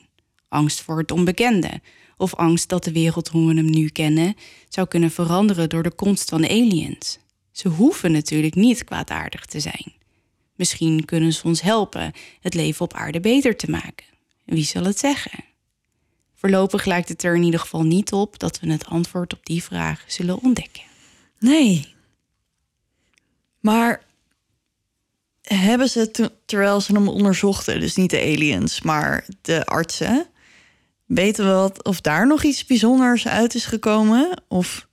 Angst 0.50 0.82
voor 0.82 0.98
het 0.98 1.12
onbekende. 1.12 1.82
Of 2.18 2.36
angst 2.36 2.70
dat 2.70 2.84
de 2.84 2.92
wereld 2.92 3.28
hoe 3.28 3.48
we 3.48 3.54
hem 3.56 3.70
nu 3.70 3.88
kennen 3.90 4.36
zou 4.70 4.88
kunnen 4.88 5.12
veranderen 5.12 5.70
door 5.70 5.84
de 5.84 5.92
komst 5.96 6.30
van 6.30 6.44
aliens. 6.44 7.18
Ze 7.52 7.68
hoeven 7.68 8.12
natuurlijk 8.12 8.56
niet 8.56 8.84
kwaadaardig 8.84 9.46
te 9.46 9.60
zijn. 9.60 9.94
Misschien 10.56 11.06
kunnen 11.06 11.34
ze 11.34 11.44
ons 11.44 11.62
helpen 11.62 12.12
het 12.42 12.54
leven 12.54 12.86
op 12.86 12.94
aarde 12.94 13.20
beter 13.20 13.56
te 13.56 13.70
maken. 13.70 14.06
Wie 14.46 14.66
zal 14.66 14.84
het 14.84 15.00
zeggen? 15.00 15.44
Voorlopig 16.34 16.86
lijkt 16.86 17.10
het 17.10 17.24
er 17.24 17.36
in 17.36 17.44
ieder 17.44 17.60
geval 17.60 17.84
niet 17.84 18.12
op 18.14 18.40
dat 18.40 18.60
we 18.60 18.72
het 18.72 18.86
antwoord 18.86 19.34
op 19.34 19.46
die 19.46 19.64
vraag 19.64 20.04
zullen 20.08 20.42
ontdekken. 20.42 20.84
Nee. 21.40 21.94
Maar 23.60 24.04
hebben 25.42 25.90
ze, 25.90 26.32
terwijl 26.46 26.82
ze 26.82 26.94
hem 26.94 27.08
onderzochten, 27.08 27.80
dus 27.80 27.96
niet 27.96 28.10
de 28.10 28.22
aliens, 28.22 28.82
maar 28.82 29.26
de 29.42 29.66
artsen, 29.66 30.28
weten 31.06 31.46
we 31.46 31.52
wat, 31.52 31.84
of 31.84 32.02
daar 32.02 32.28
nog 32.28 32.44
iets 32.44 32.66
bijzonders 32.66 33.28
uit 33.28 33.56
is 33.56 33.66
gekomen? 33.66 34.44
Of... 34.48 34.88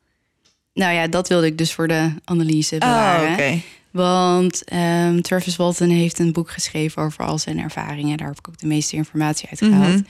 Nou 0.74 0.94
ja, 0.94 1.06
dat 1.06 1.28
wilde 1.28 1.46
ik 1.46 1.58
dus 1.58 1.72
voor 1.72 1.88
de 1.88 2.14
analyse 2.24 2.78
bewaren. 2.78 3.26
Ah, 3.26 3.32
oké. 3.32 3.60
Want 3.92 4.64
ehm, 4.64 5.20
Travis 5.20 5.56
Walton 5.56 5.88
heeft 5.88 6.18
een 6.18 6.32
boek 6.32 6.50
geschreven 6.50 7.02
over 7.02 7.24
al 7.24 7.38
zijn 7.38 7.58
ervaringen. 7.58 8.16
Daar 8.16 8.28
heb 8.28 8.38
ik 8.38 8.48
ook 8.48 8.58
de 8.58 8.66
meeste 8.66 8.96
informatie 8.96 9.48
uit 9.48 9.58
gehaald. 9.58 9.94
Mhm. 9.94 10.02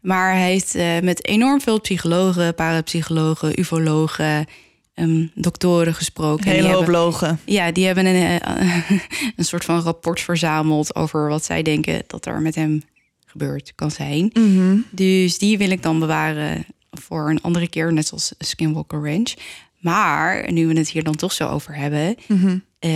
Maar 0.00 0.32
hij 0.34 0.50
heeft 0.50 0.74
eh, 0.74 1.00
met 1.02 1.26
enorm 1.26 1.60
veel 1.60 1.80
psychologen, 1.80 2.54
parapsychologen, 2.54 3.60
ufologen 3.60 4.46
ehm, 4.94 5.26
doktoren 5.34 5.94
gesproken. 5.94 6.44
En 6.46 6.52
Hele 6.52 6.68
hoop 6.68 6.88
logen. 6.88 7.40
ja, 7.44 7.72
die 7.72 7.86
hebben 7.86 8.06
een, 8.06 8.40
eh, 8.40 8.90
een 9.36 9.44
soort 9.44 9.64
van 9.64 9.80
rapport 9.80 10.20
verzameld 10.20 10.94
over 10.94 11.28
wat 11.28 11.44
zij 11.44 11.62
denken 11.62 12.02
dat 12.06 12.26
er 12.26 12.40
met 12.40 12.54
hem 12.54 12.82
gebeurd 13.26 13.72
kan 13.74 13.90
zijn. 13.90 14.30
Mhm. 14.32 14.76
Dus 14.90 15.38
die 15.38 15.58
wil 15.58 15.70
ik 15.70 15.82
dan 15.82 15.98
bewaren 15.98 16.66
voor 16.90 17.30
een 17.30 17.42
andere 17.42 17.68
keer, 17.68 17.92
net 17.92 18.06
zoals 18.06 18.34
Skinwalker 18.38 19.10
Ranch. 19.10 19.34
Maar 19.78 20.52
nu 20.52 20.66
we 20.66 20.78
het 20.78 20.88
hier 20.88 21.02
dan 21.04 21.16
toch 21.16 21.32
zo 21.32 21.48
over 21.48 21.74
hebben, 21.74 22.16
Mhm. 22.28 22.58
Eh, 22.84 22.90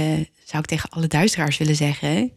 zou 0.44 0.58
ik 0.62 0.66
tegen 0.66 0.90
alle 0.90 1.06
duisteraars 1.06 1.56
willen 1.58 1.76
zeggen. 1.76 2.32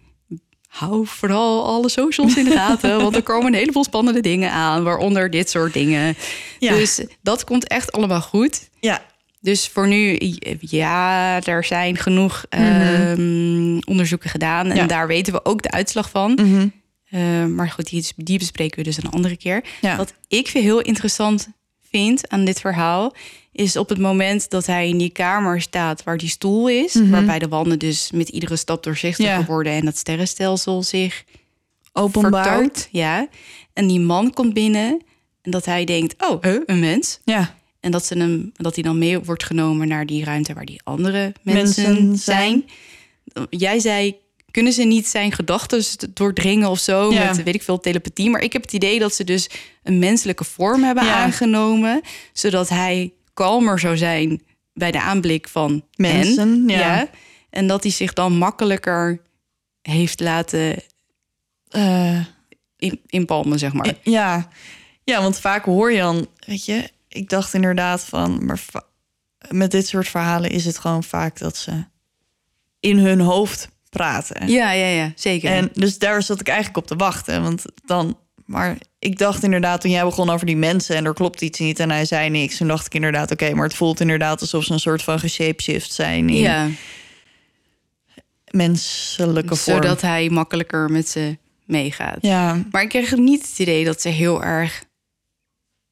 Hou 0.68 1.08
vooral 1.08 1.66
alle 1.66 1.90
socials 1.90 2.38
in 2.38 2.44
de 2.44 2.52
gaten, 2.52 3.02
want 3.02 3.16
er 3.16 3.24
komen 3.24 3.48
een 3.48 3.60
heleboel 3.60 3.84
spannende 3.84 4.22
dingen 4.22 4.52
aan, 4.52 4.84
waaronder 4.84 5.30
dit 5.30 5.50
soort 5.50 5.74
dingen. 5.74 6.16
Ja. 6.60 6.74
Dus 6.74 7.06
dat 7.22 7.44
komt 7.44 7.68
echt 7.68 7.92
allemaal 7.92 8.22
goed. 8.22 8.70
Ja. 8.80 9.02
Dus 9.40 9.68
voor 9.68 9.88
nu, 9.88 10.20
ja, 10.60 11.42
er 11.44 11.64
zijn 11.66 11.98
genoeg 11.98 12.46
ehm, 12.50 13.78
onderzoeken 13.86 14.30
gedaan. 14.30 14.66
En 14.66 14.68
Mhm. 14.72 14.78
Ja. 14.78 14.86
daar 14.88 15.08
weten 15.08 15.34
we 15.34 15.46
ook 15.46 15.62
de 15.62 15.72
uitslag 15.72 16.10
van. 16.10 16.32
Mhm. 16.32 16.68
Eh, 17.10 17.46
maar 17.46 17.70
goed, 17.70 17.90
die, 17.90 18.06
die 18.16 18.38
bespreken 18.38 18.78
we 18.78 18.84
dus 18.84 18.98
een 18.98 19.10
andere 19.12 19.38
keer. 19.38 19.64
Ja. 19.82 19.98
Wat 19.98 20.14
ik 20.28 20.48
veel 20.48 20.62
heel 20.62 20.82
interessant 20.82 21.48
vind 21.92 22.30
aan 22.30 22.46
dit 22.46 22.60
verhaal... 22.60 23.14
is 23.52 23.76
op 23.76 23.90
het 23.90 23.98
moment 24.00 24.50
dat 24.50 24.66
hij 24.66 24.88
in 24.90 24.98
die 24.98 25.10
kamer 25.10 25.62
staat 25.62 26.04
waar 26.04 26.18
die 26.18 26.30
stoel 26.30 26.70
is... 26.70 26.96
waarbij 27.10 27.40
de 27.40 27.48
wanden 27.48 27.80
dus 27.80 28.12
met 28.12 28.30
iedere 28.30 28.56
stap 28.56 28.84
doorzichtiger 28.84 29.32
Mhm. 29.32 29.40
Ja. 29.42 29.46
worden... 29.48 29.74
en 29.74 29.86
dat 29.86 29.98
sterrenstelsel 29.98 30.84
zich 30.84 31.24
Openbaar. 31.94 32.46
vertoont. 32.46 32.88
Ja. 32.92 33.28
En 33.74 33.88
die 33.88 34.00
man 34.00 34.34
komt 34.34 34.54
binnen 34.54 35.02
en 35.42 35.52
dat 35.52 35.66
hij 35.66 35.86
denkt... 35.86 36.16
oh, 36.30 36.44
huh, 36.44 36.62
een 36.66 36.80
mens. 36.80 37.20
Ja. 37.24 37.56
En 37.80 37.92
dat, 37.92 38.06
ze 38.06 38.18
hem, 38.18 38.52
dat 38.56 38.74
hij 38.76 38.84
dan 38.84 38.98
mee 38.98 39.20
wordt 39.20 39.44
genomen 39.44 39.88
naar 39.88 40.06
die 40.06 40.24
ruimte 40.24 40.54
waar 40.54 40.66
die 40.66 40.82
andere 40.84 41.34
mensen, 41.42 41.84
Mensen 41.84 42.18
zijn. 42.18 42.66
Jij 43.50 43.80
zei, 43.80 44.16
kunnen 44.52 44.74
ze 44.74 44.84
niet 44.84 45.08
zijn 45.08 45.32
gedachten 45.32 45.84
doordringen 46.14 46.70
of 46.70 46.80
zo? 46.80 47.14
Ja. 47.14 47.26
Met 47.26 47.44
weet 47.44 47.56
ik 47.56 47.64
veel 47.64 47.80
telepathie. 47.80 48.30
Maar 48.30 48.42
ik 48.42 48.54
heb 48.54 48.62
het 48.62 48.74
idee 48.74 49.00
dat 49.00 49.14
ze 49.14 49.24
dus 49.24 49.50
een 49.84 50.00
menselijke 50.00 50.44
vorm 50.44 50.84
hebben 50.84 51.06
Ja. 51.06 51.24
aangenomen. 51.24 52.02
Zodat 52.34 52.70
hij 52.70 53.14
kalmer 53.34 53.80
zou 53.80 53.98
zijn 53.98 54.42
bij 54.74 54.92
de 54.92 55.02
aanblik 55.02 55.48
van 55.50 55.84
Mensen, 55.96 56.50
hen. 56.50 56.68
ja. 56.68 57.10
En 57.50 57.68
dat 57.68 57.84
hij 57.84 57.92
zich 57.92 58.14
dan 58.14 58.38
makkelijker 58.38 59.22
heeft 59.82 60.20
laten 60.20 60.76
Eh, 61.68 62.26
in, 62.78 63.00
inpalmen, 63.06 63.60
zeg 63.60 63.74
maar. 63.74 63.94
ja. 64.04 64.50
ja, 65.04 65.22
want 65.22 65.40
vaak 65.40 65.66
hoor 65.66 65.92
je 65.92 66.00
dan, 66.00 66.28
weet 66.46 66.66
je, 66.66 66.90
ik 67.08 67.30
dacht 67.30 67.54
inderdaad 67.54 68.04
van, 68.04 68.46
maar 68.46 68.62
met 69.50 69.72
dit 69.72 69.88
soort 69.88 70.08
verhalen 70.08 70.50
is 70.50 70.66
het 70.66 70.78
gewoon 70.78 71.04
vaak 71.04 71.38
dat 71.40 71.58
ze 71.58 71.84
in 72.80 72.98
hun 72.98 73.20
hoofd 73.20 73.70
praten. 73.92 74.48
Ja, 74.48 74.72
ja, 74.72 74.88
ja, 74.88 75.12
zeker. 75.16 75.52
En 75.52 75.70
dus 75.74 75.98
daar 75.98 76.24
zat 76.24 76.40
ik 76.40 76.48
eigenlijk 76.48 76.78
op 76.78 76.88
te 76.88 76.96
wachten. 76.96 77.44
Want 77.44 77.66
dan, 77.86 78.18
maar 78.46 78.78
ik 79.00 79.18
dacht 79.18 79.44
inderdaad, 79.44 79.82
toen 79.82 79.92
jij 79.92 80.04
begon 80.04 80.30
over 80.30 80.46
die 80.46 80.58
mensen 80.58 80.96
en 80.96 81.06
er 81.06 81.14
klopt 81.14 81.42
iets 81.42 81.60
niet 81.60 81.80
en 81.80 81.90
hij 81.92 82.06
zei 82.06 82.30
niks, 82.30 82.58
toen 82.58 82.68
dacht 82.68 82.86
ik 82.86 82.94
inderdaad, 82.94 83.32
oké, 83.32 83.54
maar 83.54 83.64
het 83.64 83.76
voelt 83.76 84.00
inderdaad 84.00 84.42
alsof 84.42 84.64
ze 84.64 84.74
een 84.74 84.80
soort 84.80 85.04
van 85.04 85.20
geshapeshift 85.20 85.94
zijn 85.94 86.30
in 86.30 86.36
ja, 86.36 86.68
menselijke 88.52 89.56
vorm. 89.56 89.76
zodat 89.76 90.02
hij 90.02 90.30
makkelijker 90.30 90.90
met 90.90 91.10
ze 91.10 91.38
meegaat. 91.66 92.18
Ja, 92.22 92.64
Maar 92.72 92.82
ik 92.82 92.90
kreeg 92.90 93.16
niet 93.16 93.48
het 93.48 93.60
idee 93.60 93.86
dat 93.86 94.02
ze 94.02 94.10
heel 94.10 94.44
erg 94.44 94.84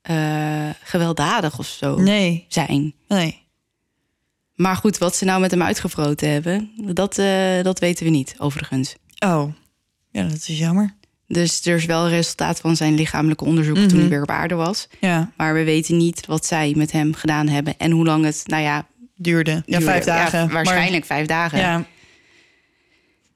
eh, 0.02 0.70
gewelddadig 0.84 1.60
of 1.60 1.68
zo 1.68 1.96
nee, 1.96 2.46
zijn. 2.48 2.94
nee. 3.08 3.48
Maar 4.60 4.76
goed, 4.76 4.98
wat 4.98 5.16
ze 5.16 5.26
nou 5.26 5.42
met 5.42 5.52
hem 5.52 5.62
uitgevroten 5.62 6.30
hebben, 6.32 6.72
dat, 6.94 7.18
eh, 7.18 7.62
dat 7.64 7.80
weten 7.80 8.06
we 8.06 8.12
niet, 8.12 8.36
overigens. 8.38 8.96
Oh, 9.20 9.54
ja, 10.12 10.24
dat 10.24 10.36
is 10.48 10.58
jammer. 10.60 10.96
Dus 11.28 11.66
er 11.66 11.76
is 11.76 11.86
wel 11.86 12.10
resultaat 12.10 12.60
van 12.60 12.76
zijn 12.76 12.94
lichamelijke 12.96 13.44
onderzoek 13.46 13.76
toen 13.76 13.86
Mhm. 13.86 13.98
hij 14.00 14.10
weer 14.10 14.22
op 14.22 14.30
aarde 14.30 14.56
was. 14.56 14.88
Ja, 15.00 15.32
Maar 15.38 15.54
we 15.54 15.64
weten 15.64 15.98
niet 15.98 16.26
wat 16.26 16.46
zij 16.46 16.74
met 16.76 16.92
hem 16.92 17.14
gedaan 17.14 17.48
hebben 17.48 17.78
en 17.78 17.92
hoe 17.92 18.06
lang 18.06 18.26
het, 18.26 18.44
nou 18.46 18.64
ja, 18.64 18.88
duurde. 19.16 19.52
Ja, 19.52 19.62
duurde. 19.66 19.86
vijf 19.86 20.04
dagen. 20.04 20.50
waarschijnlijk 20.52 21.06
vijf 21.06 21.26
dagen. 21.28 21.60
ja, 21.60 21.86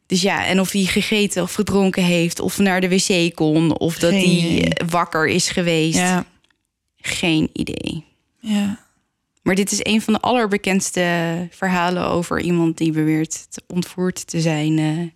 Dus 0.05 0.21
ja, 0.21 0.45
en 0.45 0.59
of 0.59 0.71
hij 0.71 0.83
gegeten 0.83 1.43
of 1.43 1.53
gedronken 1.53 2.03
heeft, 2.03 2.39
of 2.39 2.57
naar 2.57 2.81
de 2.81 2.89
wc 2.89 3.35
kon, 3.35 3.77
of 3.77 3.97
dat 3.99 4.11
hij 4.11 4.23
idee. 4.23 4.69
wakker 4.89 5.27
is 5.27 5.49
geweest. 5.49 5.97
ja, 5.97 6.25
Geen 6.97 7.49
idee. 7.53 8.05
ja. 8.39 8.79
Maar 9.43 9.55
dit 9.55 9.71
is 9.71 9.79
een 9.81 10.01
van 10.01 10.13
de 10.13 10.19
allerbekendste 10.19 11.47
verhalen 11.51 12.07
over 12.07 12.41
iemand 12.41 12.77
die 12.77 12.91
beweert 12.91 13.47
ontvoerd 13.67 14.27
te 14.27 14.41
zijn 14.41 14.77
eh, 14.79 15.07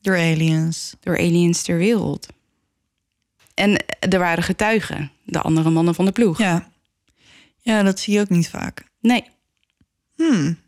Door 0.00 0.16
aliens. 0.16 0.94
door 1.00 1.18
aliens 1.18 1.62
ter 1.62 1.76
wereld. 1.76 2.26
En 3.54 3.84
er 3.98 4.18
waren 4.18 4.42
getuigen, 4.42 5.10
de 5.24 5.40
andere 5.40 5.70
mannen 5.70 5.94
van 5.94 6.04
de 6.04 6.12
ploeg. 6.12 6.38
Ja. 6.38 6.68
ja, 7.60 7.82
dat 7.82 8.00
zie 8.00 8.14
je 8.14 8.20
ook 8.20 8.28
niet 8.28 8.48
vaak. 8.48 8.84
Nee. 9.00 9.24
Hmm. 10.16 10.58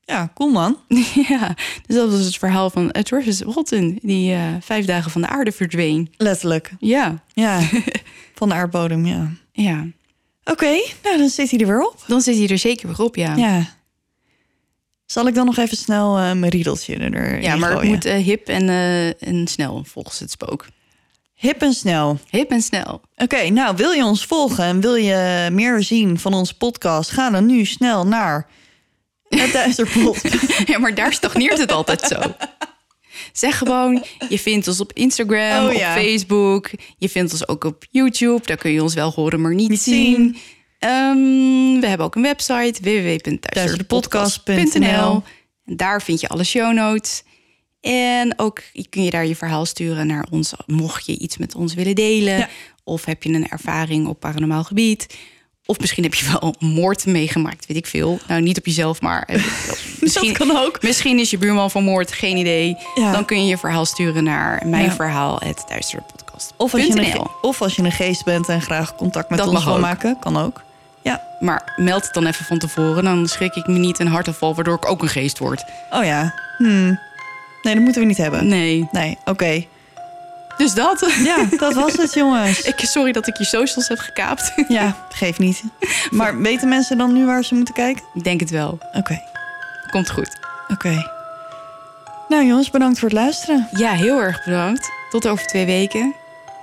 Ja, 0.00 0.30
cool 0.34 0.50
man. 0.50 0.78
ja, 1.28 1.54
dus 1.86 1.96
dat 1.96 2.10
was 2.10 2.24
het 2.24 2.36
verhaal 2.36 2.70
van 2.70 2.84
uh, 2.84 3.02
Travis 3.02 3.42
Walton, 3.42 3.98
die 4.02 4.32
eh, 4.32 4.54
vijf 4.60 4.84
dagen 4.86 5.10
van 5.10 5.20
de 5.20 5.28
aarde 5.28 5.52
verdween. 5.52 6.12
Letterlijk. 6.16 6.72
Ja, 6.78 7.24
Ja, 7.32 7.60
van 8.34 8.48
de 8.48 8.54
aardbodem, 8.54 9.06
ja. 9.06 9.30
ja. 9.52 9.86
Oké, 10.50 10.82
nou 11.02 11.18
dan 11.18 11.28
zit 11.28 11.50
hij 11.50 11.60
er 11.60 11.66
weer 11.66 11.86
op. 11.86 12.04
Dan 12.06 12.20
zit 12.20 12.36
hij 12.36 12.48
er 12.48 12.58
zeker 12.58 12.86
weer 12.88 13.06
op, 13.06 13.16
ja. 13.16 13.34
Ja. 13.36 13.74
Zal 15.06 15.26
ik 15.26 15.34
dan 15.34 15.46
nog 15.46 15.56
even 15.56 15.76
snel 15.76 16.16
eh, 16.18 16.32
mijn 16.32 16.48
riedeltje 16.48 16.96
er 16.96 17.42
Ja, 17.42 17.56
maar 17.56 17.72
het 17.72 17.82
moet 17.82 18.04
eh, 18.04 18.16
hip 18.16 18.48
en, 18.48 18.68
eh, 18.68 19.22
en 19.22 19.46
snel 19.46 19.84
volgens 19.86 20.18
het 20.18 20.30
spook. 20.30 20.66
Hip 21.34 21.62
en 21.62 21.72
snel. 21.72 22.18
Hip 22.30 22.50
en 22.50 22.62
snel. 22.62 23.00
Oké, 23.16 23.48
nou 23.48 23.76
wil 23.76 23.90
je 23.90 24.04
ons 24.04 24.24
volgen 24.24 24.64
en 24.64 24.80
wil 24.80 24.94
je 24.94 25.48
meer 25.52 25.82
zien 25.82 26.18
van 26.18 26.34
onze 26.34 26.56
podcast? 26.56 27.10
Ga 27.10 27.30
dan 27.30 27.46
nu 27.46 27.64
snel 27.64 28.06
naar 28.06 28.46
het 29.28 29.52
Duisterpot. 29.52 30.20
Ja, 30.66 30.78
maar 30.78 30.94
daar 30.94 31.12
stagneert 31.12 31.58
het 31.58 31.72
altijd 31.72 32.00
zo. 32.00 32.18
Zeg 33.36 33.58
gewoon, 33.58 34.04
je 34.28 34.38
vindt 34.38 34.68
ons 34.68 34.80
op 34.80 34.92
Instagram, 34.92 35.64
Oh, 35.64 35.70
op 35.70 35.76
ja. 35.78 35.94
Facebook. 35.94 36.70
Je 36.98 37.08
vindt 37.08 37.32
ons 37.32 37.48
ook 37.48 37.64
op 37.64 37.84
YouTube. 37.90 38.46
Daar 38.46 38.56
kun 38.56 38.70
je 38.70 38.82
ons 38.82 38.94
wel 38.94 39.12
horen, 39.12 39.40
maar 39.40 39.54
niet, 39.54 39.68
Niet 39.68 39.80
zien. 39.80 40.14
zien. 40.14 40.36
Ehm, 40.78 41.80
we 41.80 41.86
hebben 41.86 42.06
ook 42.06 42.14
een 42.14 42.22
website, 42.22 42.80
www.thuisdepodcast.nl. 42.82 45.22
Daar 45.64 46.02
vind 46.02 46.20
je 46.20 46.28
alle 46.28 46.44
show 46.44 46.72
notes. 46.74 47.22
En 47.80 48.38
ook 48.38 48.62
kun 48.90 49.04
je 49.04 49.10
daar 49.10 49.26
je 49.26 49.36
verhaal 49.36 49.66
sturen 49.66 50.06
naar 50.06 50.26
ons, 50.30 50.52
mocht 50.66 51.06
je 51.06 51.18
iets 51.18 51.36
met 51.36 51.54
ons 51.54 51.74
willen 51.74 51.94
delen. 51.94 52.38
Ja. 52.38 52.48
Of 52.84 53.04
heb 53.04 53.22
je 53.22 53.32
een 53.32 53.48
ervaring 53.48 54.06
op 54.06 54.20
paranormaal 54.20 54.64
gebied. 54.64 55.16
Of 55.66 55.78
misschien 55.80 56.02
heb 56.02 56.14
je 56.14 56.26
wel 56.40 56.54
moord 56.58 57.06
meegemaakt, 57.06 57.66
weet 57.66 57.76
ik 57.76 57.86
veel. 57.86 58.18
Nou, 58.28 58.40
niet 58.40 58.58
op 58.58 58.66
jezelf, 58.66 59.00
maar 59.00 59.22
eh, 59.22 59.34
misschien, 60.00 60.28
Dat 60.28 60.36
kan 60.46 60.56
ook. 60.56 60.82
misschien 60.82 61.18
is 61.18 61.30
je 61.30 61.38
buurman 61.38 61.70
vermoord, 61.70 62.12
geen 62.12 62.36
idee. 62.36 62.76
Ja. 62.94 63.12
Dan 63.12 63.24
kun 63.24 63.40
je 63.42 63.46
je 63.48 63.58
verhaal 63.58 63.84
sturen 63.84 64.24
naar 64.24 64.62
mijn 64.66 64.84
Ja. 64.84 64.92
verhaal, 64.92 65.40
het 65.44 65.64
duisterpodcast. 65.68 66.52
Of 66.56 66.72
als, 66.74 66.82
je 66.86 67.14
een, 67.14 67.26
of 67.42 67.62
als 67.62 67.76
je 67.76 67.82
een 67.82 67.92
geest 67.92 68.24
bent 68.24 68.48
en 68.48 68.62
graag 68.62 68.94
contact 68.96 69.28
met 69.30 69.38
Dat 69.38 69.48
ons 69.48 69.64
wil 69.64 69.78
maken, 69.78 70.16
kan 70.20 70.36
ook. 70.36 70.62
Ja, 71.02 71.22
Maar 71.40 71.72
meld 71.76 72.04
het 72.04 72.14
dan 72.14 72.26
even 72.26 72.44
van 72.44 72.58
tevoren, 72.58 73.04
dan 73.04 73.26
schrik 73.28 73.54
ik 73.54 73.66
me 73.66 73.78
niet 73.78 73.98
een 73.98 74.06
hartaanval, 74.08 74.54
waardoor 74.54 74.74
ik 74.76 74.90
ook 74.90 75.02
een 75.02 75.08
geest 75.08 75.38
word. 75.38 75.64
oh 75.90 76.04
ja. 76.04 76.34
Hmm. 76.58 76.98
Nee, 77.62 77.74
dat 77.74 77.82
moeten 77.82 78.00
we 78.02 78.08
niet 78.08 78.16
hebben. 78.16 78.46
Nee. 78.48 78.88
Nee, 78.92 79.18
oké. 79.24 79.64
Dus 80.56 80.74
dat. 80.74 81.10
Ja, 81.24 81.36
dat 81.58 81.74
was 81.74 81.92
het, 81.92 82.14
jongens. 82.14 82.62
Ik, 82.62 82.78
sorry 82.78 83.12
dat 83.12 83.26
ik 83.26 83.36
je 83.36 83.44
socials 83.44 83.88
heb 83.88 83.98
gekaapt. 83.98 84.52
Ja, 84.68 84.96
geeft 85.08 85.38
niet. 85.38 85.62
Maar 86.10 86.38
weten 86.40 86.68
mensen 86.68 86.98
dan 86.98 87.12
nu 87.12 87.26
waar 87.26 87.44
ze 87.44 87.54
moeten 87.54 87.74
kijken? 87.74 88.02
Ik 88.14 88.24
denk 88.24 88.40
het 88.40 88.50
wel. 88.50 88.78
Oké, 88.92 89.20
Komt 89.90 90.10
goed. 90.10 90.30
oké. 90.68 91.10
Nou 92.28 92.44
jongens, 92.46 92.70
bedankt 92.70 92.98
voor 92.98 93.08
het 93.08 93.18
luisteren. 93.18 93.68
Ja, 93.70 93.92
heel 93.92 94.20
erg 94.20 94.44
bedankt. 94.44 94.90
Tot 95.10 95.26
over 95.28 95.46
twee 95.46 95.66
weken. 95.66 96.14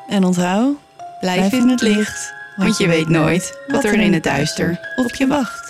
En 0.07 0.23
onthoud, 0.23 0.75
Blijf, 1.19 1.51
in 1.51 1.69
het 1.69 1.81
licht. 1.81 2.33
Want 2.55 2.77
je 2.77 2.87
weet 2.87 3.09
nooit 3.09 3.57
wat 3.67 3.83
er 3.83 3.93
in 3.93 4.13
het 4.13 4.23
duister 4.23 4.79
op 4.95 5.15
je 5.15 5.27
wacht. 5.27 5.62